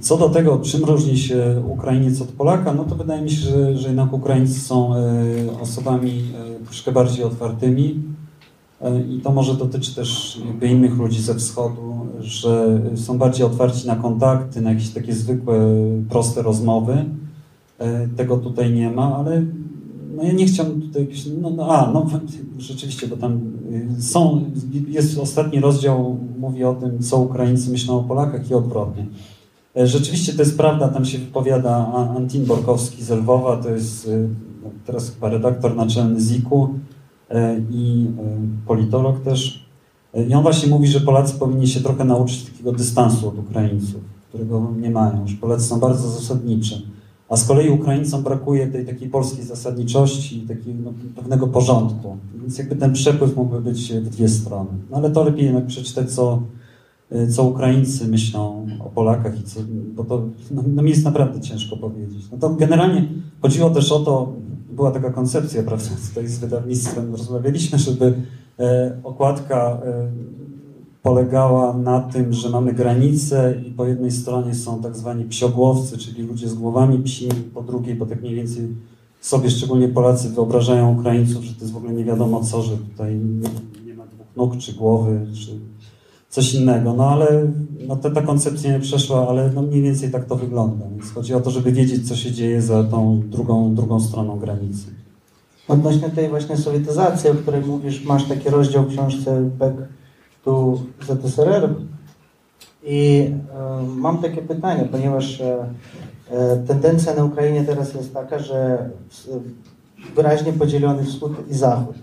Co 0.00 0.16
do 0.16 0.28
tego, 0.28 0.58
czym 0.58 0.84
różni 0.84 1.18
się 1.18 1.62
Ukrainiec 1.68 2.22
od 2.22 2.28
Polaka, 2.28 2.74
no 2.74 2.84
to 2.84 2.94
wydaje 2.94 3.22
mi 3.22 3.30
się, 3.30 3.50
że, 3.50 3.76
że 3.76 3.88
jednak 3.88 4.12
Ukraińcy 4.12 4.60
są 4.60 4.94
y, 4.96 5.60
osobami 5.60 6.24
y, 6.62 6.64
troszkę 6.64 6.92
bardziej 6.92 7.24
otwartymi, 7.24 8.02
E, 8.80 9.00
I 9.00 9.20
to 9.20 9.32
może 9.32 9.54
dotyczy 9.54 9.94
też 9.94 10.40
innych 10.62 10.96
ludzi 10.96 11.22
ze 11.22 11.34
wschodu, 11.34 12.06
że 12.20 12.80
są 12.96 13.18
bardziej 13.18 13.46
otwarci 13.46 13.86
na 13.86 13.96
kontakty, 13.96 14.60
na 14.60 14.70
jakieś 14.70 14.90
takie 14.90 15.14
zwykłe, 15.14 15.58
proste 16.08 16.42
rozmowy. 16.42 17.04
E, 17.78 18.08
Tego 18.08 18.36
tutaj 18.36 18.72
nie 18.72 18.90
ma, 18.90 19.16
ale 19.16 19.42
no 20.16 20.22
ja 20.22 20.32
nie 20.32 20.46
chciałbym 20.46 20.82
tutaj 20.82 21.02
jakiś, 21.02 21.26
no, 21.40 21.50
no 21.50 21.68
a, 21.68 21.92
no 21.92 22.06
rzeczywiście, 22.58 23.06
bo 23.06 23.16
tam 23.16 23.40
są, 23.98 24.44
jest 24.88 25.18
ostatni 25.18 25.60
rozdział, 25.60 26.18
mówi 26.38 26.64
o 26.64 26.74
tym, 26.74 26.98
co 27.02 27.18
Ukraińcy 27.18 27.70
myślą 27.70 27.98
o 27.98 28.02
Polakach 28.04 28.50
i 28.50 28.54
odwrotnie. 28.54 29.06
E, 29.78 29.86
Rzeczywiście 29.86 30.32
to 30.32 30.42
jest 30.42 30.56
prawda, 30.56 30.88
tam 30.88 31.04
się 31.04 31.18
wypowiada 31.18 31.92
Antin 32.16 32.44
Borkowski 32.44 33.04
z 33.04 33.10
Lwowa, 33.10 33.56
to 33.56 33.70
jest 33.70 34.08
y, 34.08 34.28
no, 34.64 34.70
teraz 34.86 35.10
chyba 35.10 35.28
redaktor 35.28 35.76
naczelny 35.76 36.20
ZIK-u, 36.20 36.68
e, 37.30 37.60
i 37.70 38.06
e, 38.18 38.66
politolog 38.66 39.20
też. 39.20 39.68
E, 40.14 40.24
I 40.24 40.34
on 40.34 40.42
właśnie 40.42 40.68
mówi, 40.68 40.88
że 40.88 41.00
Polacy 41.00 41.38
powinni 41.38 41.68
się 41.68 41.80
trochę 41.80 42.04
nauczyć 42.04 42.44
takiego 42.44 42.72
dystansu 42.72 43.28
od 43.28 43.38
Ukraińców, 43.38 44.00
którego 44.28 44.72
nie 44.80 44.90
mają, 44.90 45.26
że 45.26 45.36
Polacy 45.36 45.64
są 45.64 45.80
bardzo 45.80 46.08
zasadniczy. 46.08 46.82
A 47.28 47.36
z 47.36 47.44
kolei 47.44 47.70
Ukraińcom 47.70 48.22
brakuje 48.22 48.66
tej 48.66 48.86
takiej 48.86 49.08
polskiej 49.08 49.44
zasadniczości, 49.44 50.40
takiego 50.40 50.78
no, 50.84 50.92
pewnego 51.16 51.46
porządku. 51.46 52.16
Więc 52.40 52.58
jakby 52.58 52.76
ten 52.76 52.92
przepływ 52.92 53.36
mógłby 53.36 53.60
być 53.60 53.92
w 53.92 54.08
dwie 54.08 54.28
strony. 54.28 54.70
No 54.90 54.96
ale 54.96 55.10
to 55.10 55.24
lepiej 55.24 55.44
jednak 55.44 55.66
przeczytać, 55.66 56.10
co, 56.10 56.42
co 57.30 57.44
Ukraińcy 57.44 58.08
myślą 58.08 58.66
o 58.80 58.88
Polakach 58.88 59.40
i 59.40 59.42
co, 59.42 59.60
bo 59.94 60.04
to 60.04 60.22
no, 60.50 60.62
no 60.66 60.82
mi 60.82 60.90
jest 60.90 61.04
naprawdę 61.04 61.40
ciężko 61.40 61.76
powiedzieć. 61.76 62.24
No 62.32 62.38
to 62.38 62.50
generalnie 62.50 63.08
chodziło 63.42 63.70
też 63.70 63.92
o 63.92 64.00
to, 64.00 64.32
była 64.72 64.90
taka 64.90 65.10
koncepcja, 65.10 65.62
prawda, 65.62 65.90
tutaj 66.08 66.28
z 66.28 66.38
wydawnictwem 66.38 67.12
rozmawialiśmy, 67.12 67.78
żeby 67.78 68.14
e, 68.58 68.98
okładka 69.04 69.80
e, 69.84 70.08
polegała 71.02 71.72
na 71.72 72.00
tym, 72.00 72.32
że 72.32 72.50
mamy 72.50 72.72
granice 72.72 73.54
i 73.66 73.70
po 73.70 73.86
jednej 73.86 74.10
stronie 74.10 74.54
są 74.54 74.82
tak 74.82 74.96
zwani 74.96 75.24
psiogłowcy, 75.24 75.98
czyli 75.98 76.22
ludzie 76.22 76.48
z 76.48 76.54
głowami 76.54 76.98
psimi, 76.98 77.42
po 77.54 77.62
drugiej, 77.62 77.94
bo 77.94 78.06
tak 78.06 78.20
mniej 78.20 78.34
więcej 78.34 78.68
sobie, 79.20 79.50
szczególnie 79.50 79.88
Polacy, 79.88 80.28
wyobrażają 80.28 81.00
Ukraińców, 81.00 81.44
że 81.44 81.54
to 81.54 81.60
jest 81.60 81.72
w 81.72 81.76
ogóle 81.76 81.92
nie 81.92 82.04
wiadomo 82.04 82.44
co, 82.44 82.62
że 82.62 82.76
tutaj 82.76 83.20
nie 83.86 83.94
ma 83.94 84.06
dwóch 84.06 84.26
nóg, 84.36 84.56
czy 84.56 84.72
głowy, 84.72 85.26
czy 85.34 85.50
coś 86.28 86.54
innego. 86.54 86.94
No 86.94 87.10
ale 87.10 87.48
no, 87.86 87.96
ta, 87.96 88.10
ta 88.10 88.22
koncepcja 88.22 88.72
nie 88.72 88.80
przeszła, 88.80 89.28
ale 89.28 89.50
no, 89.54 89.62
mniej 89.62 89.82
więcej 89.82 90.10
tak 90.10 90.24
to 90.24 90.36
wygląda. 90.36 90.86
Więc 90.90 91.12
chodzi 91.12 91.34
o 91.34 91.40
to, 91.40 91.50
żeby 91.50 91.72
wiedzieć, 91.72 92.08
co 92.08 92.16
się 92.16 92.32
dzieje 92.32 92.62
za 92.62 92.84
tą 92.84 93.22
drugą, 93.26 93.74
drugą 93.74 94.00
stroną 94.00 94.38
granicy. 94.38 94.86
Odnośnie 95.68 96.10
tej 96.10 96.28
właśnie 96.28 96.56
sowietyzacji, 96.56 97.30
o 97.30 97.34
której 97.34 97.60
mówisz, 97.62 98.04
masz 98.04 98.24
taki 98.24 98.50
rozdział 98.50 98.84
w 98.84 98.88
książce 98.88 99.50
Back 99.58 99.76
to 100.44 100.78
ZSRR 101.00 101.74
i 102.84 103.30
e, 103.54 103.82
mam 103.96 104.18
takie 104.18 104.42
pytanie, 104.42 104.88
ponieważ 104.92 105.40
e, 105.40 105.66
e, 106.30 106.56
tendencja 106.56 107.14
na 107.14 107.24
Ukrainie 107.24 107.64
teraz 107.64 107.94
jest 107.94 108.14
taka, 108.14 108.38
że 108.38 108.90
wyraźnie 110.16 110.52
podzielony 110.52 111.04
wschód 111.04 111.32
i 111.50 111.54
zachód. 111.54 111.96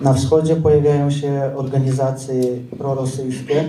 Na 0.00 0.14
wschodzie 0.14 0.56
pojawiają 0.56 1.10
się 1.10 1.50
organizacje 1.54 2.42
prorosyjskie, 2.78 3.64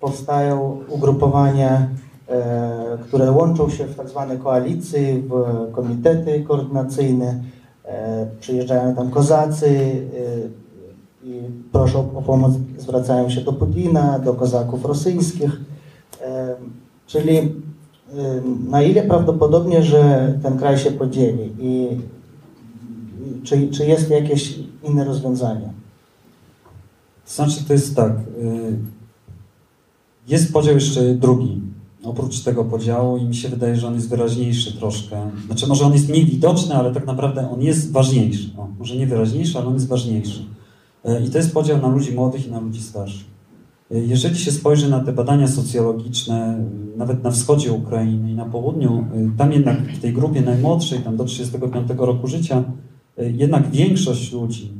powstają 0.00 0.80
ugrupowania, 0.88 1.88
e, 2.28 2.98
które 3.02 3.30
łączą 3.30 3.70
się 3.70 3.84
w 3.84 3.94
tak 3.94 4.08
zwane 4.08 4.36
koalicje, 4.36 5.22
w 5.28 5.72
komitety 5.72 6.44
koordynacyjne. 6.48 7.42
E, 7.84 8.26
przyjeżdżają 8.40 8.94
tam 8.94 9.10
kozacy 9.10 9.66
e, 9.66 11.26
i 11.26 11.40
proszą 11.72 12.16
o 12.16 12.22
pomoc, 12.22 12.52
zwracają 12.78 13.30
się 13.30 13.40
do 13.40 13.52
Putina, 13.52 14.18
do 14.18 14.34
kozaków 14.34 14.84
rosyjskich. 14.84 15.60
Czyli 17.06 17.54
na 18.68 18.82
ile 18.82 19.02
prawdopodobnie, 19.02 19.82
że 19.82 20.34
ten 20.42 20.58
kraj 20.58 20.78
się 20.78 20.90
podzieli 20.90 21.54
i 21.58 21.88
czy, 23.44 23.68
czy 23.68 23.86
jest 23.86 24.10
jakieś 24.10 24.58
inne 24.88 25.04
rozwiązanie? 25.04 25.72
Znaczy, 27.26 27.64
to 27.64 27.72
jest 27.72 27.96
tak. 27.96 28.12
Y, 28.12 28.78
jest 30.28 30.52
podział 30.52 30.74
jeszcze 30.74 31.14
drugi, 31.14 31.60
oprócz 32.04 32.40
tego 32.40 32.64
podziału, 32.64 33.16
i 33.16 33.24
mi 33.24 33.36
się 33.36 33.48
wydaje, 33.48 33.76
że 33.76 33.86
on 33.86 33.94
jest 33.94 34.08
wyraźniejszy 34.08 34.78
troszkę. 34.78 35.30
Znaczy, 35.46 35.66
może 35.66 35.84
on 35.84 35.92
jest 35.92 36.08
mniej 36.08 36.26
widoczny, 36.26 36.74
ale 36.74 36.94
tak 36.94 37.06
naprawdę 37.06 37.50
on 37.50 37.62
jest 37.62 37.92
ważniejszy. 37.92 38.50
O, 38.56 38.68
może 38.78 38.96
nie 38.96 39.06
wyraźniejszy, 39.06 39.58
ale 39.58 39.66
on 39.66 39.74
jest 39.74 39.88
ważniejszy. 39.88 40.44
Y, 41.08 41.24
I 41.26 41.30
to 41.30 41.38
jest 41.38 41.54
podział 41.54 41.82
na 41.82 41.88
ludzi 41.88 42.12
młodych 42.12 42.46
i 42.46 42.50
na 42.50 42.60
ludzi 42.60 42.82
starszych. 42.82 43.26
Y, 43.92 44.06
jeżeli 44.06 44.38
się 44.38 44.52
spojrzy 44.52 44.90
na 44.90 45.00
te 45.00 45.12
badania 45.12 45.48
socjologiczne, 45.48 46.64
nawet 46.96 47.22
na 47.24 47.30
wschodzie 47.30 47.72
Ukrainy 47.72 48.30
i 48.30 48.34
na 48.34 48.44
południu, 48.44 49.06
tam 49.38 49.52
jednak 49.52 49.82
w 49.82 50.00
tej 50.00 50.12
grupie 50.12 50.40
najmłodszej, 50.40 50.98
tam 50.98 51.16
do 51.16 51.24
35 51.24 51.90
roku 51.98 52.26
życia, 52.26 52.64
jednak 53.18 53.70
większość 53.70 54.32
ludzi, 54.32 54.72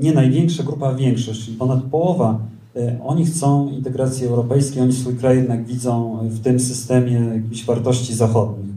nie 0.00 0.12
największa 0.12 0.62
grupa, 0.62 0.94
większość, 0.94 1.44
czyli 1.44 1.56
ponad 1.56 1.82
połowa, 1.82 2.40
e, 2.76 2.98
oni 3.04 3.24
chcą 3.24 3.70
integracji 3.70 4.26
europejskiej, 4.26 4.82
oni 4.82 4.92
swój 4.92 5.16
kraj 5.16 5.36
jednak 5.36 5.66
widzą 5.66 6.18
w 6.22 6.40
tym 6.40 6.60
systemie 6.60 7.12
jakichś 7.12 7.64
wartości 7.64 8.14
zachodnich, 8.14 8.70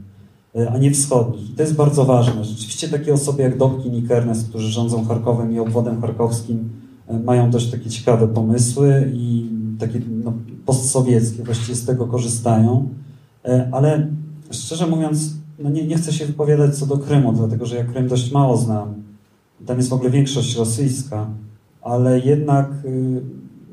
e, 0.55 0.71
a 0.71 0.77
nie 0.77 0.91
wschodnich. 0.91 1.49
I 1.49 1.53
to 1.53 1.61
jest 1.61 1.75
bardzo 1.75 2.05
ważne. 2.05 2.45
Rzeczywiście 2.45 2.89
takie 2.89 3.13
osoby 3.13 3.43
jak 3.43 3.57
Dobkin 3.57 3.95
i 3.95 4.03
Kernes, 4.03 4.43
którzy 4.43 4.71
rządzą 4.71 5.05
Charkowem 5.05 5.53
i 5.53 5.59
obwodem 5.59 6.01
charkowskim, 6.01 6.69
e, 7.07 7.19
mają 7.19 7.51
dość 7.51 7.71
takie 7.71 7.89
ciekawe 7.89 8.27
pomysły 8.27 9.11
i 9.13 9.49
takie 9.79 10.01
no, 10.23 10.33
postsowieckie, 10.65 11.43
właściwie 11.43 11.75
z 11.75 11.85
tego 11.85 12.07
korzystają. 12.07 12.89
Ale 13.71 14.07
szczerze 14.51 14.87
mówiąc, 14.87 15.33
no 15.59 15.69
nie, 15.69 15.87
nie 15.87 15.95
chcę 15.95 16.13
się 16.13 16.25
wypowiadać 16.25 16.75
co 16.75 16.85
do 16.85 16.97
Krymu, 16.97 17.33
dlatego 17.33 17.65
że 17.65 17.75
ja 17.75 17.83
Krym 17.83 18.07
dość 18.07 18.31
mało 18.31 18.57
znam. 18.57 18.93
Tam 19.65 19.77
jest 19.77 19.89
w 19.89 19.93
ogóle 19.93 20.09
większość 20.09 20.55
rosyjska, 20.55 21.27
ale 21.81 22.19
jednak 22.19 22.71
y, 22.85 23.21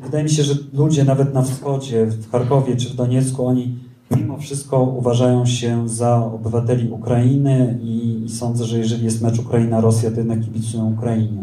wydaje 0.01 0.25
mi 0.25 0.31
się, 0.31 0.43
że 0.43 0.55
ludzie 0.73 1.05
nawet 1.05 1.35
na 1.35 1.43
wschodzie, 1.43 2.07
w 2.07 2.31
Charkowie 2.31 2.77
czy 2.77 2.89
w 2.89 2.95
Doniecku, 2.95 3.47
oni 3.47 3.79
mimo 4.17 4.39
wszystko 4.39 4.83
uważają 4.83 5.47
się 5.47 5.89
za 5.89 6.25
obywateli 6.25 6.91
Ukrainy 6.91 7.79
i, 7.83 8.25
i 8.25 8.29
sądzę, 8.29 8.65
że 8.65 8.79
jeżeli 8.79 9.05
jest 9.05 9.23
mecz 9.23 9.39
Ukraina-Rosja, 9.39 10.11
to 10.11 10.19
jednak 10.19 10.41
kibicują 10.41 10.93
Ukrainie. 10.93 11.43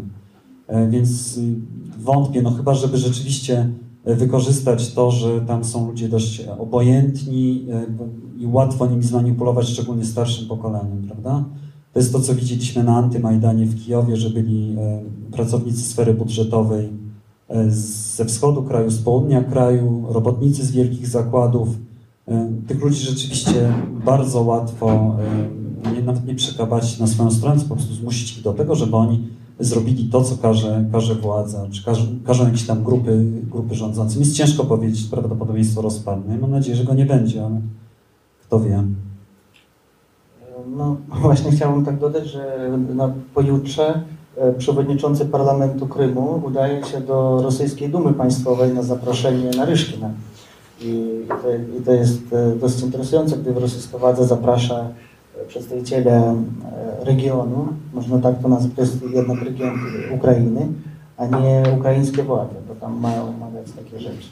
E, 0.68 0.90
więc 0.90 1.38
y, 1.38 1.56
wątpię, 1.98 2.42
no 2.42 2.52
chyba, 2.52 2.74
żeby 2.74 2.98
rzeczywiście 2.98 3.70
wykorzystać 4.06 4.94
to, 4.94 5.12
że 5.12 5.42
tam 5.42 5.64
są 5.64 5.88
ludzie 5.88 6.10
dość 6.10 6.42
obojętni 6.60 7.66
e, 7.72 7.86
i 8.40 8.48
łatwo 8.48 8.88
nimi 8.88 9.04
zmanipulować, 9.04 9.70
szczególnie 9.70 10.06
starszym 10.06 10.48
pokoleniem, 10.48 11.04
prawda? 11.08 11.44
To 11.94 12.00
jest 12.00 12.12
to, 12.12 12.20
co 12.20 12.36
widzieliśmy 12.36 12.84
na 12.84 12.98
Antymajdanie 12.98 13.66
w 13.66 13.86
Kijowie, 13.86 14.18
że 14.18 14.30
byli 14.30 14.76
e, 14.78 15.02
pracownicy 15.32 15.82
sfery 15.82 16.14
budżetowej 16.14 16.90
e, 17.50 17.72
ze 17.72 18.26
wschodu 18.26 18.64
kraju, 18.64 18.90
z 18.90 19.02
południa 19.02 19.44
kraju, 19.44 20.06
robotnicy 20.10 20.66
z 20.66 20.72
wielkich 20.72 21.08
zakładów. 21.08 21.70
Tych 22.68 22.82
ludzi 22.82 23.02
rzeczywiście 23.02 23.74
bardzo 24.06 24.42
łatwo 24.42 25.16
nie, 25.96 26.02
nawet 26.02 26.26
nie 26.26 26.36
przekabacić 26.36 27.00
na 27.00 27.08
swoją 27.08 27.32
stronę, 27.32 27.62
po 27.70 27.76
prostu 27.76 27.94
zmusić 27.94 28.38
ich 28.38 28.44
do 28.44 28.54
tego, 28.54 28.76
żeby 28.76 28.96
oni 28.96 29.28
zrobili 29.60 30.10
to, 30.10 30.24
co 30.24 30.38
każe, 30.38 30.86
każe 30.92 31.16
władza, 31.16 31.68
czy 31.72 31.86
każe, 31.86 32.08
każą 32.26 32.46
jakieś 32.46 32.68
tam 32.68 32.84
grupy, 32.84 33.26
grupy 33.52 33.76
rządzące. 33.76 34.20
Jest 34.20 34.36
ciężko 34.36 34.64
powiedzieć, 34.64 35.08
prawdopodobieństwo 35.08 35.82
rozpadnie. 35.82 36.38
Mam 36.38 36.52
nadzieję, 36.52 36.76
że 36.76 36.84
go 36.84 36.94
nie 36.94 37.06
będzie, 37.06 37.46
ale 37.46 37.62
kto 38.42 38.60
wie. 38.60 38.84
No 40.78 40.98
właśnie 41.22 41.52
chciałbym 41.52 41.86
tak 41.86 42.00
dodać, 42.00 42.28
że 42.28 42.70
na 42.96 43.14
pojutrze 43.34 44.02
e, 44.38 44.54
przewodniczący 44.54 45.26
parlamentu 45.26 45.88
Krymu 45.88 46.42
udaje 46.46 46.84
się 46.84 47.02
do 47.02 47.42
rosyjskiej 47.44 47.90
Dumy 47.90 48.14
Państwowej 48.14 48.74
na 48.74 48.84
zaproszenie 48.84 49.52
na 49.58 49.66
Ryszkina. 49.66 50.10
I 50.82 51.22
to, 51.28 51.78
I 51.80 51.82
to 51.82 51.92
jest 51.92 52.34
e, 52.34 52.56
dosyć 52.56 52.84
interesujące, 52.84 53.38
gdy 53.38 53.54
rosyjska 53.54 53.98
władza 53.98 54.24
zaprasza 54.24 54.90
przedstawiciele 55.48 56.12
e, 56.12 57.06
regionu, 57.06 57.68
można 57.94 58.20
tak 58.20 58.42
to 58.42 58.48
nazwać, 58.48 58.72
to 58.76 58.82
jest 58.82 59.04
jednak 59.14 59.44
region 59.44 59.80
Ukrainy, 60.16 60.68
a 61.18 61.26
nie 61.26 61.64
ukraińskie 61.78 62.24
władze, 62.24 62.56
bo 62.68 62.76
tam 62.76 63.00
mają 63.00 63.30
omawiać 63.30 63.72
takie 63.72 64.00
rzeczy. 64.00 64.28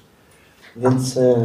Więc 0.78 1.18
e, 1.18 1.44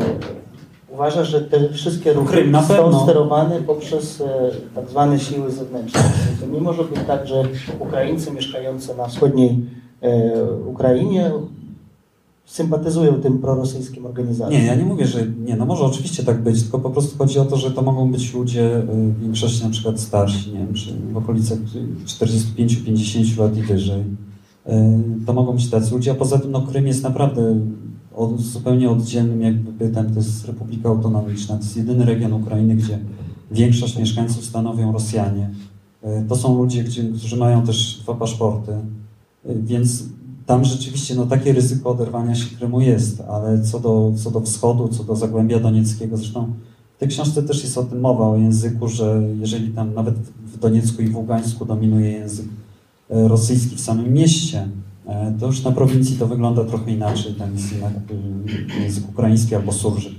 uważa, 0.88 1.24
że 1.24 1.40
te 1.40 1.68
wszystkie 1.68 2.12
ruchy 2.12 2.52
są 2.68 3.02
sterowane 3.02 3.62
poprzez 3.62 4.20
e, 4.20 4.50
tak 4.74 4.88
zwane 4.90 5.18
siły 5.18 5.50
zewnętrzne. 5.50 6.02
To 6.40 6.46
nie 6.46 6.60
może 6.60 6.84
być 6.84 7.00
tak, 7.06 7.26
że 7.26 7.42
Ukraińcy 7.78 8.30
mieszkający 8.30 8.96
na 8.96 9.06
wschodniej 9.06 9.78
Ukrainie 10.66 11.30
sympatyzują 12.48 13.14
tym 13.14 13.38
prorosyjskim 13.38 14.06
organizacjom. 14.06 14.60
Nie, 14.60 14.66
ja 14.66 14.74
nie 14.74 14.84
mówię, 14.84 15.06
że 15.06 15.26
nie, 15.26 15.56
no 15.56 15.66
może 15.66 15.84
oczywiście 15.84 16.22
tak 16.24 16.42
być, 16.42 16.62
tylko 16.62 16.78
po 16.78 16.90
prostu 16.90 17.18
chodzi 17.18 17.38
o 17.38 17.44
to, 17.44 17.56
że 17.56 17.70
to 17.70 17.82
mogą 17.82 18.12
być 18.12 18.34
ludzie 18.34 18.78
y, 18.78 18.82
w 19.12 19.20
większości 19.20 19.64
na 19.64 19.70
przykład 19.70 20.00
starsi, 20.00 20.52
nie 20.52 20.58
wiem, 20.58 20.74
czy 20.74 20.94
w 21.12 21.16
okolicach 21.16 21.58
45-50 22.06 23.38
lat 23.38 23.56
i 23.56 23.62
wyżej. 23.62 24.00
Y, 24.00 24.72
to 25.26 25.32
mogą 25.32 25.52
być 25.52 25.70
tacy 25.70 25.94
ludzie, 25.94 26.10
a 26.10 26.14
poza 26.14 26.38
tym 26.38 26.50
no, 26.50 26.62
Krym 26.62 26.86
jest 26.86 27.02
naprawdę 27.02 27.60
od, 28.14 28.40
zupełnie 28.40 28.90
oddzielnym 28.90 29.42
jakby 29.42 29.72
bytem, 29.72 30.10
to 30.10 30.16
jest 30.16 30.46
Republika 30.46 30.88
Autonomiczna, 30.88 31.56
to 31.56 31.62
jest 31.62 31.76
jedyny 31.76 32.04
region 32.04 32.32
Ukrainy, 32.32 32.74
gdzie 32.76 32.98
większość 33.50 33.98
mieszkańców 33.98 34.44
stanowią 34.44 34.92
Rosjanie. 34.92 35.50
Y, 36.04 36.28
to 36.28 36.36
są 36.36 36.58
ludzie, 36.58 36.84
którzy 37.18 37.36
mają 37.36 37.66
też 37.66 38.00
dwa 38.02 38.14
paszporty, 38.14 38.72
więc 39.44 40.04
tam 40.48 40.64
rzeczywiście 40.64 41.14
no, 41.14 41.26
takie 41.26 41.52
ryzyko 41.52 41.90
oderwania 41.90 42.34
się 42.34 42.56
Krymu 42.56 42.80
jest, 42.80 43.20
ale 43.20 43.62
co 43.62 43.80
do, 43.80 44.12
co 44.16 44.30
do 44.30 44.40
wschodu, 44.40 44.88
co 44.88 45.04
do 45.04 45.16
Zagłębia 45.16 45.60
Donieckiego, 45.60 46.16
zresztą 46.16 46.52
w 46.96 46.98
tej 46.98 47.08
książce 47.08 47.42
też 47.42 47.64
jest 47.64 47.78
o 47.78 47.84
tym 47.84 48.00
mowa, 48.00 48.28
o 48.28 48.36
języku, 48.36 48.88
że 48.88 49.22
jeżeli 49.40 49.68
tam 49.70 49.94
nawet 49.94 50.14
w 50.44 50.58
Doniecku 50.58 51.02
i 51.02 51.08
w 51.08 51.16
Ługańsku 51.16 51.64
dominuje 51.64 52.10
język 52.10 52.46
e, 53.10 53.28
rosyjski 53.28 53.76
w 53.76 53.80
samym 53.80 54.12
mieście, 54.12 54.68
e, 55.06 55.34
to 55.40 55.46
już 55.46 55.64
na 55.64 55.72
prowincji 55.72 56.16
to 56.16 56.26
wygląda 56.26 56.64
trochę 56.64 56.90
inaczej, 56.90 57.34
tam 57.34 57.52
jest 57.54 57.72
e, 57.72 58.82
język 58.82 59.08
ukraiński 59.08 59.54
albo 59.54 59.72
surży. 59.72 60.14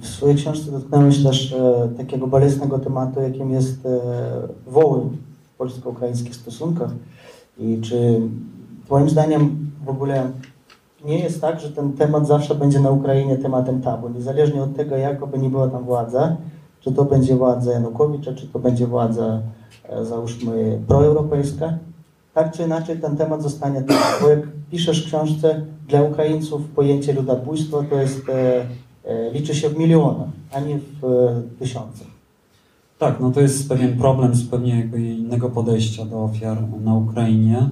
W 0.00 0.06
swojej 0.06 0.36
książce 0.36 0.70
dotknąłeś 0.70 1.22
też 1.22 1.52
e, 1.52 1.88
takiego 1.96 2.26
bolesnego 2.26 2.78
tematu, 2.78 3.20
jakim 3.20 3.50
jest 3.50 3.86
e, 3.86 4.00
Wołyń 4.66 5.16
w 5.54 5.56
polsko-ukraińskich 5.56 6.34
stosunkach. 6.34 6.90
I 7.58 7.80
czy 7.80 8.20
Twoim 8.86 9.10
zdaniem 9.10 9.70
w 9.84 9.88
ogóle 9.88 10.30
nie 11.04 11.18
jest 11.18 11.40
tak, 11.40 11.60
że 11.60 11.70
ten 11.70 11.92
temat 11.92 12.26
zawsze 12.26 12.54
będzie 12.54 12.80
na 12.80 12.90
Ukrainie 12.90 13.36
tematem 13.36 13.82
tabu, 13.82 14.08
niezależnie 14.08 14.62
od 14.62 14.76
tego, 14.76 14.96
jakoby 14.96 15.38
nie 15.38 15.50
była 15.50 15.68
tam 15.68 15.84
władza, 15.84 16.36
czy 16.80 16.92
to 16.92 17.04
będzie 17.04 17.36
władza 17.36 17.72
Janukowicza, 17.72 18.34
czy 18.34 18.46
to 18.46 18.58
będzie 18.58 18.86
władza, 18.86 19.40
e, 19.88 20.04
załóżmy, 20.04 20.78
proeuropejska, 20.88 21.78
tak 22.34 22.52
czy 22.52 22.62
inaczej 22.62 22.98
ten 22.98 23.16
temat 23.16 23.42
zostanie 23.42 23.82
tam. 23.82 23.96
Bo 24.22 24.28
jak 24.28 24.40
piszesz 24.70 25.04
w 25.04 25.06
książce, 25.06 25.62
dla 25.88 26.02
Ukraińców 26.02 26.68
pojęcie 26.68 27.12
ludobójstwa 27.12 27.82
to 27.90 27.96
jest, 27.96 28.28
e, 28.28 28.66
e, 29.04 29.32
liczy 29.32 29.54
się 29.54 29.68
w 29.68 29.78
milionach, 29.78 30.28
a 30.52 30.60
nie 30.60 30.78
w 30.78 31.04
e, 31.04 31.42
tysiącach. 31.58 32.08
Tak, 32.98 33.20
no 33.20 33.30
to 33.30 33.40
jest 33.40 33.68
pewien 33.68 33.98
problem 33.98 34.34
zupełnie 34.34 34.76
jakby 34.76 35.02
innego 35.02 35.50
podejścia 35.50 36.04
do 36.04 36.24
ofiar 36.24 36.58
na 36.84 36.94
Ukrainie, 36.94 37.68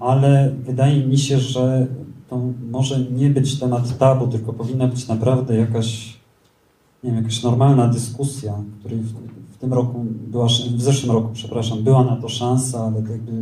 ale 0.00 0.52
wydaje 0.64 1.06
mi 1.06 1.18
się, 1.18 1.38
że 1.38 1.86
to 2.28 2.40
może 2.70 3.00
nie 3.00 3.30
być 3.30 3.58
temat 3.58 3.98
tabu, 3.98 4.26
tylko 4.26 4.52
powinna 4.52 4.88
być 4.88 5.08
naprawdę 5.08 5.56
jakaś, 5.56 6.16
nie 7.04 7.10
wiem, 7.10 7.16
jakaś 7.16 7.42
normalna 7.42 7.88
dyskusja, 7.88 8.54
której 8.80 8.98
w, 8.98 9.12
w 9.52 9.56
tym 9.58 9.72
roku 9.72 10.04
była, 10.26 10.46
w 10.76 10.82
zeszłym 10.82 11.12
roku, 11.12 11.28
przepraszam, 11.32 11.82
była 11.82 12.04
na 12.04 12.16
to 12.16 12.28
szansa, 12.28 12.84
ale 12.84 12.96
jakby 12.96 13.32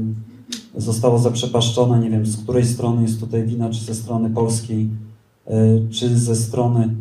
zostało 0.77 1.19
zaprzepaszczone, 1.19 2.01
nie 2.01 2.11
wiem, 2.11 2.27
z 2.27 2.37
której 2.43 2.65
strony 2.65 3.03
jest 3.03 3.21
tutaj 3.21 3.47
wina, 3.47 3.71
czy 3.71 3.85
ze 3.85 3.95
strony 3.95 4.31
polskiej, 4.31 4.89
e, 5.47 5.89
czy 5.91 6.19
ze 6.19 6.37
strony 6.37 6.95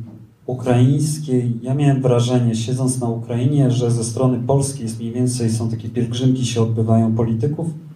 ukraińskiej. 0.45 1.59
Ja 1.61 1.73
miałem 1.73 2.01
wrażenie, 2.01 2.55
siedząc 2.55 2.99
na 2.99 3.09
Ukrainie, 3.09 3.71
że 3.71 3.91
ze 3.91 4.03
strony 4.03 4.39
polskiej 4.39 4.83
jest 4.83 4.99
mniej 4.99 5.11
więcej, 5.11 5.49
są 5.49 5.69
takie 5.69 5.89
pielgrzymki 5.89 6.45
się 6.45 6.61
odbywają 6.61 7.15
polityków, 7.15 7.67
e, 7.67 7.88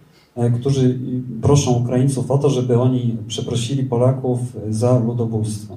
którzy 0.60 0.98
proszą 1.42 1.70
Ukraińców 1.70 2.30
o 2.30 2.38
to, 2.38 2.50
żeby 2.50 2.80
oni 2.80 3.16
przeprosili 3.26 3.82
Polaków 3.82 4.38
za 4.68 4.98
ludobójstwo. 4.98 5.76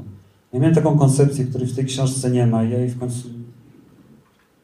Ja 0.53 0.59
miałem 0.59 0.75
taką 0.75 0.97
koncepcję, 0.97 1.45
której 1.45 1.67
w 1.67 1.75
tej 1.75 1.85
książce 1.85 2.31
nie 2.31 2.47
ma. 2.47 2.63
Ja 2.63 2.79
jej 2.79 2.89
w 2.89 2.99
końcu 2.99 3.27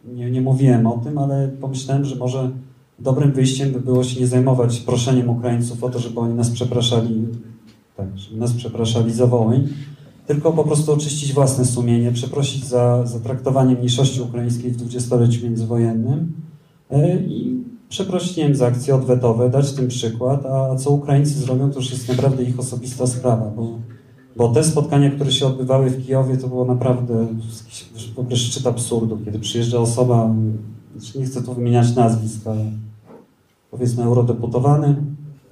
nie, 0.05 0.31
nie 0.31 0.41
mówiłem 0.41 0.87
o 0.87 0.97
tym, 0.97 1.17
ale 1.17 1.47
pomyślałem, 1.47 2.05
że 2.05 2.15
może 2.15 2.51
dobrym 2.99 3.31
wyjściem 3.31 3.71
by 3.71 3.79
było 3.79 4.03
się 4.03 4.19
nie 4.19 4.27
zajmować 4.27 4.79
proszeniem 4.79 5.29
Ukraińców 5.29 5.83
o 5.83 5.89
to, 5.89 5.99
żeby 5.99 6.19
oni 6.19 6.33
nas 6.33 6.49
przepraszali, 6.49 7.27
tak, 7.97 8.17
żeby 8.17 8.39
nas 8.39 8.53
przepraszali 8.53 9.13
za 9.13 9.27
Wołyń, 9.27 9.69
tylko 10.27 10.51
po 10.51 10.63
prostu 10.63 10.93
oczyścić 10.93 11.33
własne 11.33 11.65
sumienie, 11.65 12.11
przeprosić 12.11 12.65
za, 12.65 13.05
za 13.05 13.19
traktowanie 13.19 13.75
mniejszości 13.75 14.21
ukraińskiej 14.21 14.71
w 14.71 14.77
dwudziestoleciu 14.77 15.43
międzywojennym 15.43 16.31
e, 16.91 17.19
i 17.19 17.63
wiem, 18.37 18.55
za 18.55 18.67
akcje 18.67 18.95
odwetowe, 18.95 19.49
dać 19.49 19.73
tym 19.73 19.87
przykład, 19.87 20.45
a 20.45 20.75
co 20.75 20.91
Ukraińcy 20.91 21.39
zrobią, 21.39 21.71
to 21.71 21.79
już 21.79 21.91
jest 21.91 22.09
naprawdę 22.09 22.43
ich 22.43 22.59
osobista 22.59 23.07
sprawa, 23.07 23.51
bo, 23.55 23.79
bo 24.35 24.49
te 24.49 24.63
spotkania, 24.63 25.11
które 25.11 25.31
się 25.31 25.47
odbywały 25.47 25.89
w 25.89 26.05
Kijowie, 26.05 26.37
to 26.37 26.47
było 26.47 26.65
naprawdę 26.65 27.27
w 28.15 28.19
ogóle 28.19 28.35
szczyt 28.35 28.67
absurdu, 28.67 29.19
kiedy 29.25 29.39
przyjeżdża 29.39 29.79
osoba, 29.79 30.35
znaczy 30.97 31.19
nie 31.19 31.25
chcę 31.25 31.43
tu 31.43 31.53
wymieniać 31.53 31.95
nazwisk, 31.95 32.47
ale 32.47 32.65
powiedzmy 33.71 34.03
eurodeputowany 34.03 34.95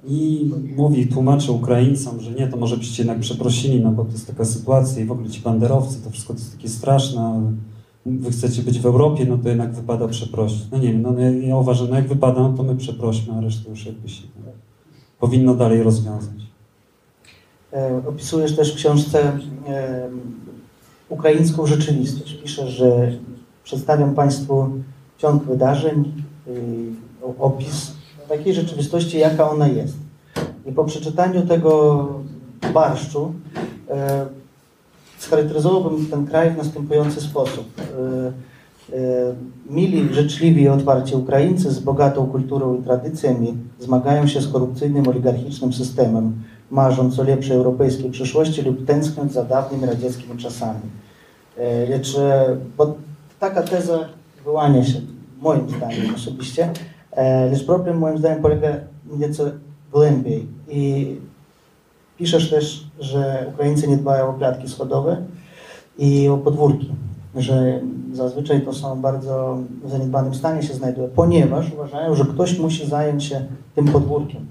i 0.06 0.50
mówi, 0.76 1.06
tłumaczy 1.06 1.52
Ukraińcom, 1.52 2.20
że 2.20 2.30
nie, 2.30 2.46
to 2.46 2.56
może 2.56 2.76
byście 2.76 3.02
jednak 3.02 3.20
przeprosili, 3.20 3.80
no 3.80 3.92
bo 3.92 4.04
to 4.04 4.12
jest 4.12 4.26
taka 4.26 4.44
sytuacja 4.44 5.02
i 5.02 5.06
w 5.06 5.12
ogóle 5.12 5.28
ci 5.28 5.40
banderowcy, 5.40 6.02
to 6.04 6.10
wszystko 6.10 6.34
to 6.34 6.40
jest 6.40 6.56
takie 6.56 6.68
straszne, 6.68 7.52
wy 8.06 8.30
chcecie 8.30 8.62
być 8.62 8.78
w 8.80 8.86
Europie, 8.86 9.24
no 9.28 9.38
to 9.38 9.48
jednak 9.48 9.72
wypada 9.72 10.08
przeprosić. 10.08 10.60
No 10.72 10.78
nie 10.78 10.92
wiem, 10.92 11.02
no 11.02 11.20
ja, 11.20 11.30
ja 11.30 11.56
uważam, 11.56 11.88
no 11.90 11.96
jak 11.96 12.08
wypada, 12.08 12.40
no 12.40 12.52
to 12.56 12.62
my 12.62 12.76
przeprośmy, 12.76 13.34
a 13.34 13.40
resztę 13.40 13.70
już 13.70 13.86
jakby 13.86 14.08
się 14.08 14.22
no, 14.46 14.52
powinno 15.20 15.54
dalej 15.54 15.82
rozwiązać. 15.82 16.34
E, 17.72 18.02
Opisujesz 18.08 18.56
też 18.56 18.72
w 18.72 18.76
książce 18.76 19.38
e, 19.68 20.08
ukraińską 21.08 21.66
rzeczywistość. 21.66 22.34
Piszesz, 22.42 22.70
że 22.70 23.12
przedstawiam 23.64 24.14
Państwu 24.14 24.70
ciąg 25.18 25.44
wydarzeń, 25.44 26.12
o- 27.22 27.44
opis 27.44 27.92
takiej 28.28 28.54
rzeczywistości, 28.54 29.18
jaka 29.18 29.50
ona 29.50 29.68
jest. 29.68 29.94
I 30.66 30.72
po 30.72 30.84
przeczytaniu 30.84 31.46
tego 31.46 32.08
barszczu 32.74 33.34
e, 33.90 34.26
scharakteryzowałbym 35.22 36.06
ten 36.06 36.26
kraj 36.26 36.50
w 36.50 36.56
następujący 36.56 37.20
sposób. 37.20 37.66
E, 37.80 38.96
e, 38.96 39.34
Mili, 39.70 40.14
życzliwi 40.14 40.62
i 40.62 40.68
otwarci 40.68 41.14
Ukraińcy 41.14 41.70
z 41.70 41.78
bogatą 41.78 42.26
kulturą 42.26 42.80
i 42.80 42.82
tradycjami 42.82 43.54
zmagają 43.80 44.26
się 44.26 44.40
z 44.40 44.52
korupcyjnym, 44.52 45.08
oligarchicznym 45.08 45.72
systemem, 45.72 46.32
marząc 46.70 47.18
o 47.18 47.22
lepszej 47.22 47.56
europejskiej 47.56 48.10
przyszłości 48.10 48.62
lub 48.62 48.86
tęskniąc 48.86 49.32
za 49.32 49.44
dawnymi 49.44 49.86
radzieckimi 49.86 50.38
czasami. 50.38 50.80
E, 51.56 51.86
Lecz 51.86 52.18
e, 52.18 52.56
bo 52.78 52.94
taka 53.40 53.62
teza 53.62 53.98
wyłania 54.44 54.84
się, 54.84 55.00
moim 55.40 55.68
zdaniem 55.68 56.14
osobiście, 56.14 56.70
e, 57.10 57.50
lecz 57.50 57.66
problem 57.66 57.98
moim 57.98 58.18
zdaniem 58.18 58.42
polega 58.42 58.68
nieco 59.18 59.44
głębiej. 59.92 60.46
I 60.68 61.16
piszesz 62.22 62.50
też, 62.50 62.86
że 63.00 63.46
Ukraińcy 63.54 63.88
nie 63.88 63.96
dbają 63.96 64.28
o 64.28 64.32
klatki 64.32 64.68
schodowe 64.68 65.16
i 65.98 66.28
o 66.28 66.38
podwórki, 66.38 66.90
że 67.36 67.80
zazwyczaj 68.12 68.60
to 68.60 68.72
są 68.72 69.00
bardzo 69.00 69.58
w 69.84 69.90
zaniedbanym 69.90 70.34
stanie 70.34 70.62
się 70.62 70.74
znajdują, 70.74 71.08
ponieważ 71.14 71.72
uważają, 71.72 72.14
że 72.14 72.24
ktoś 72.24 72.58
musi 72.58 72.86
zająć 72.86 73.24
się 73.24 73.46
tym 73.74 73.84
podwórkiem. 73.88 74.46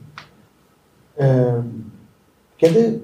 Kiedy, 2.57 2.99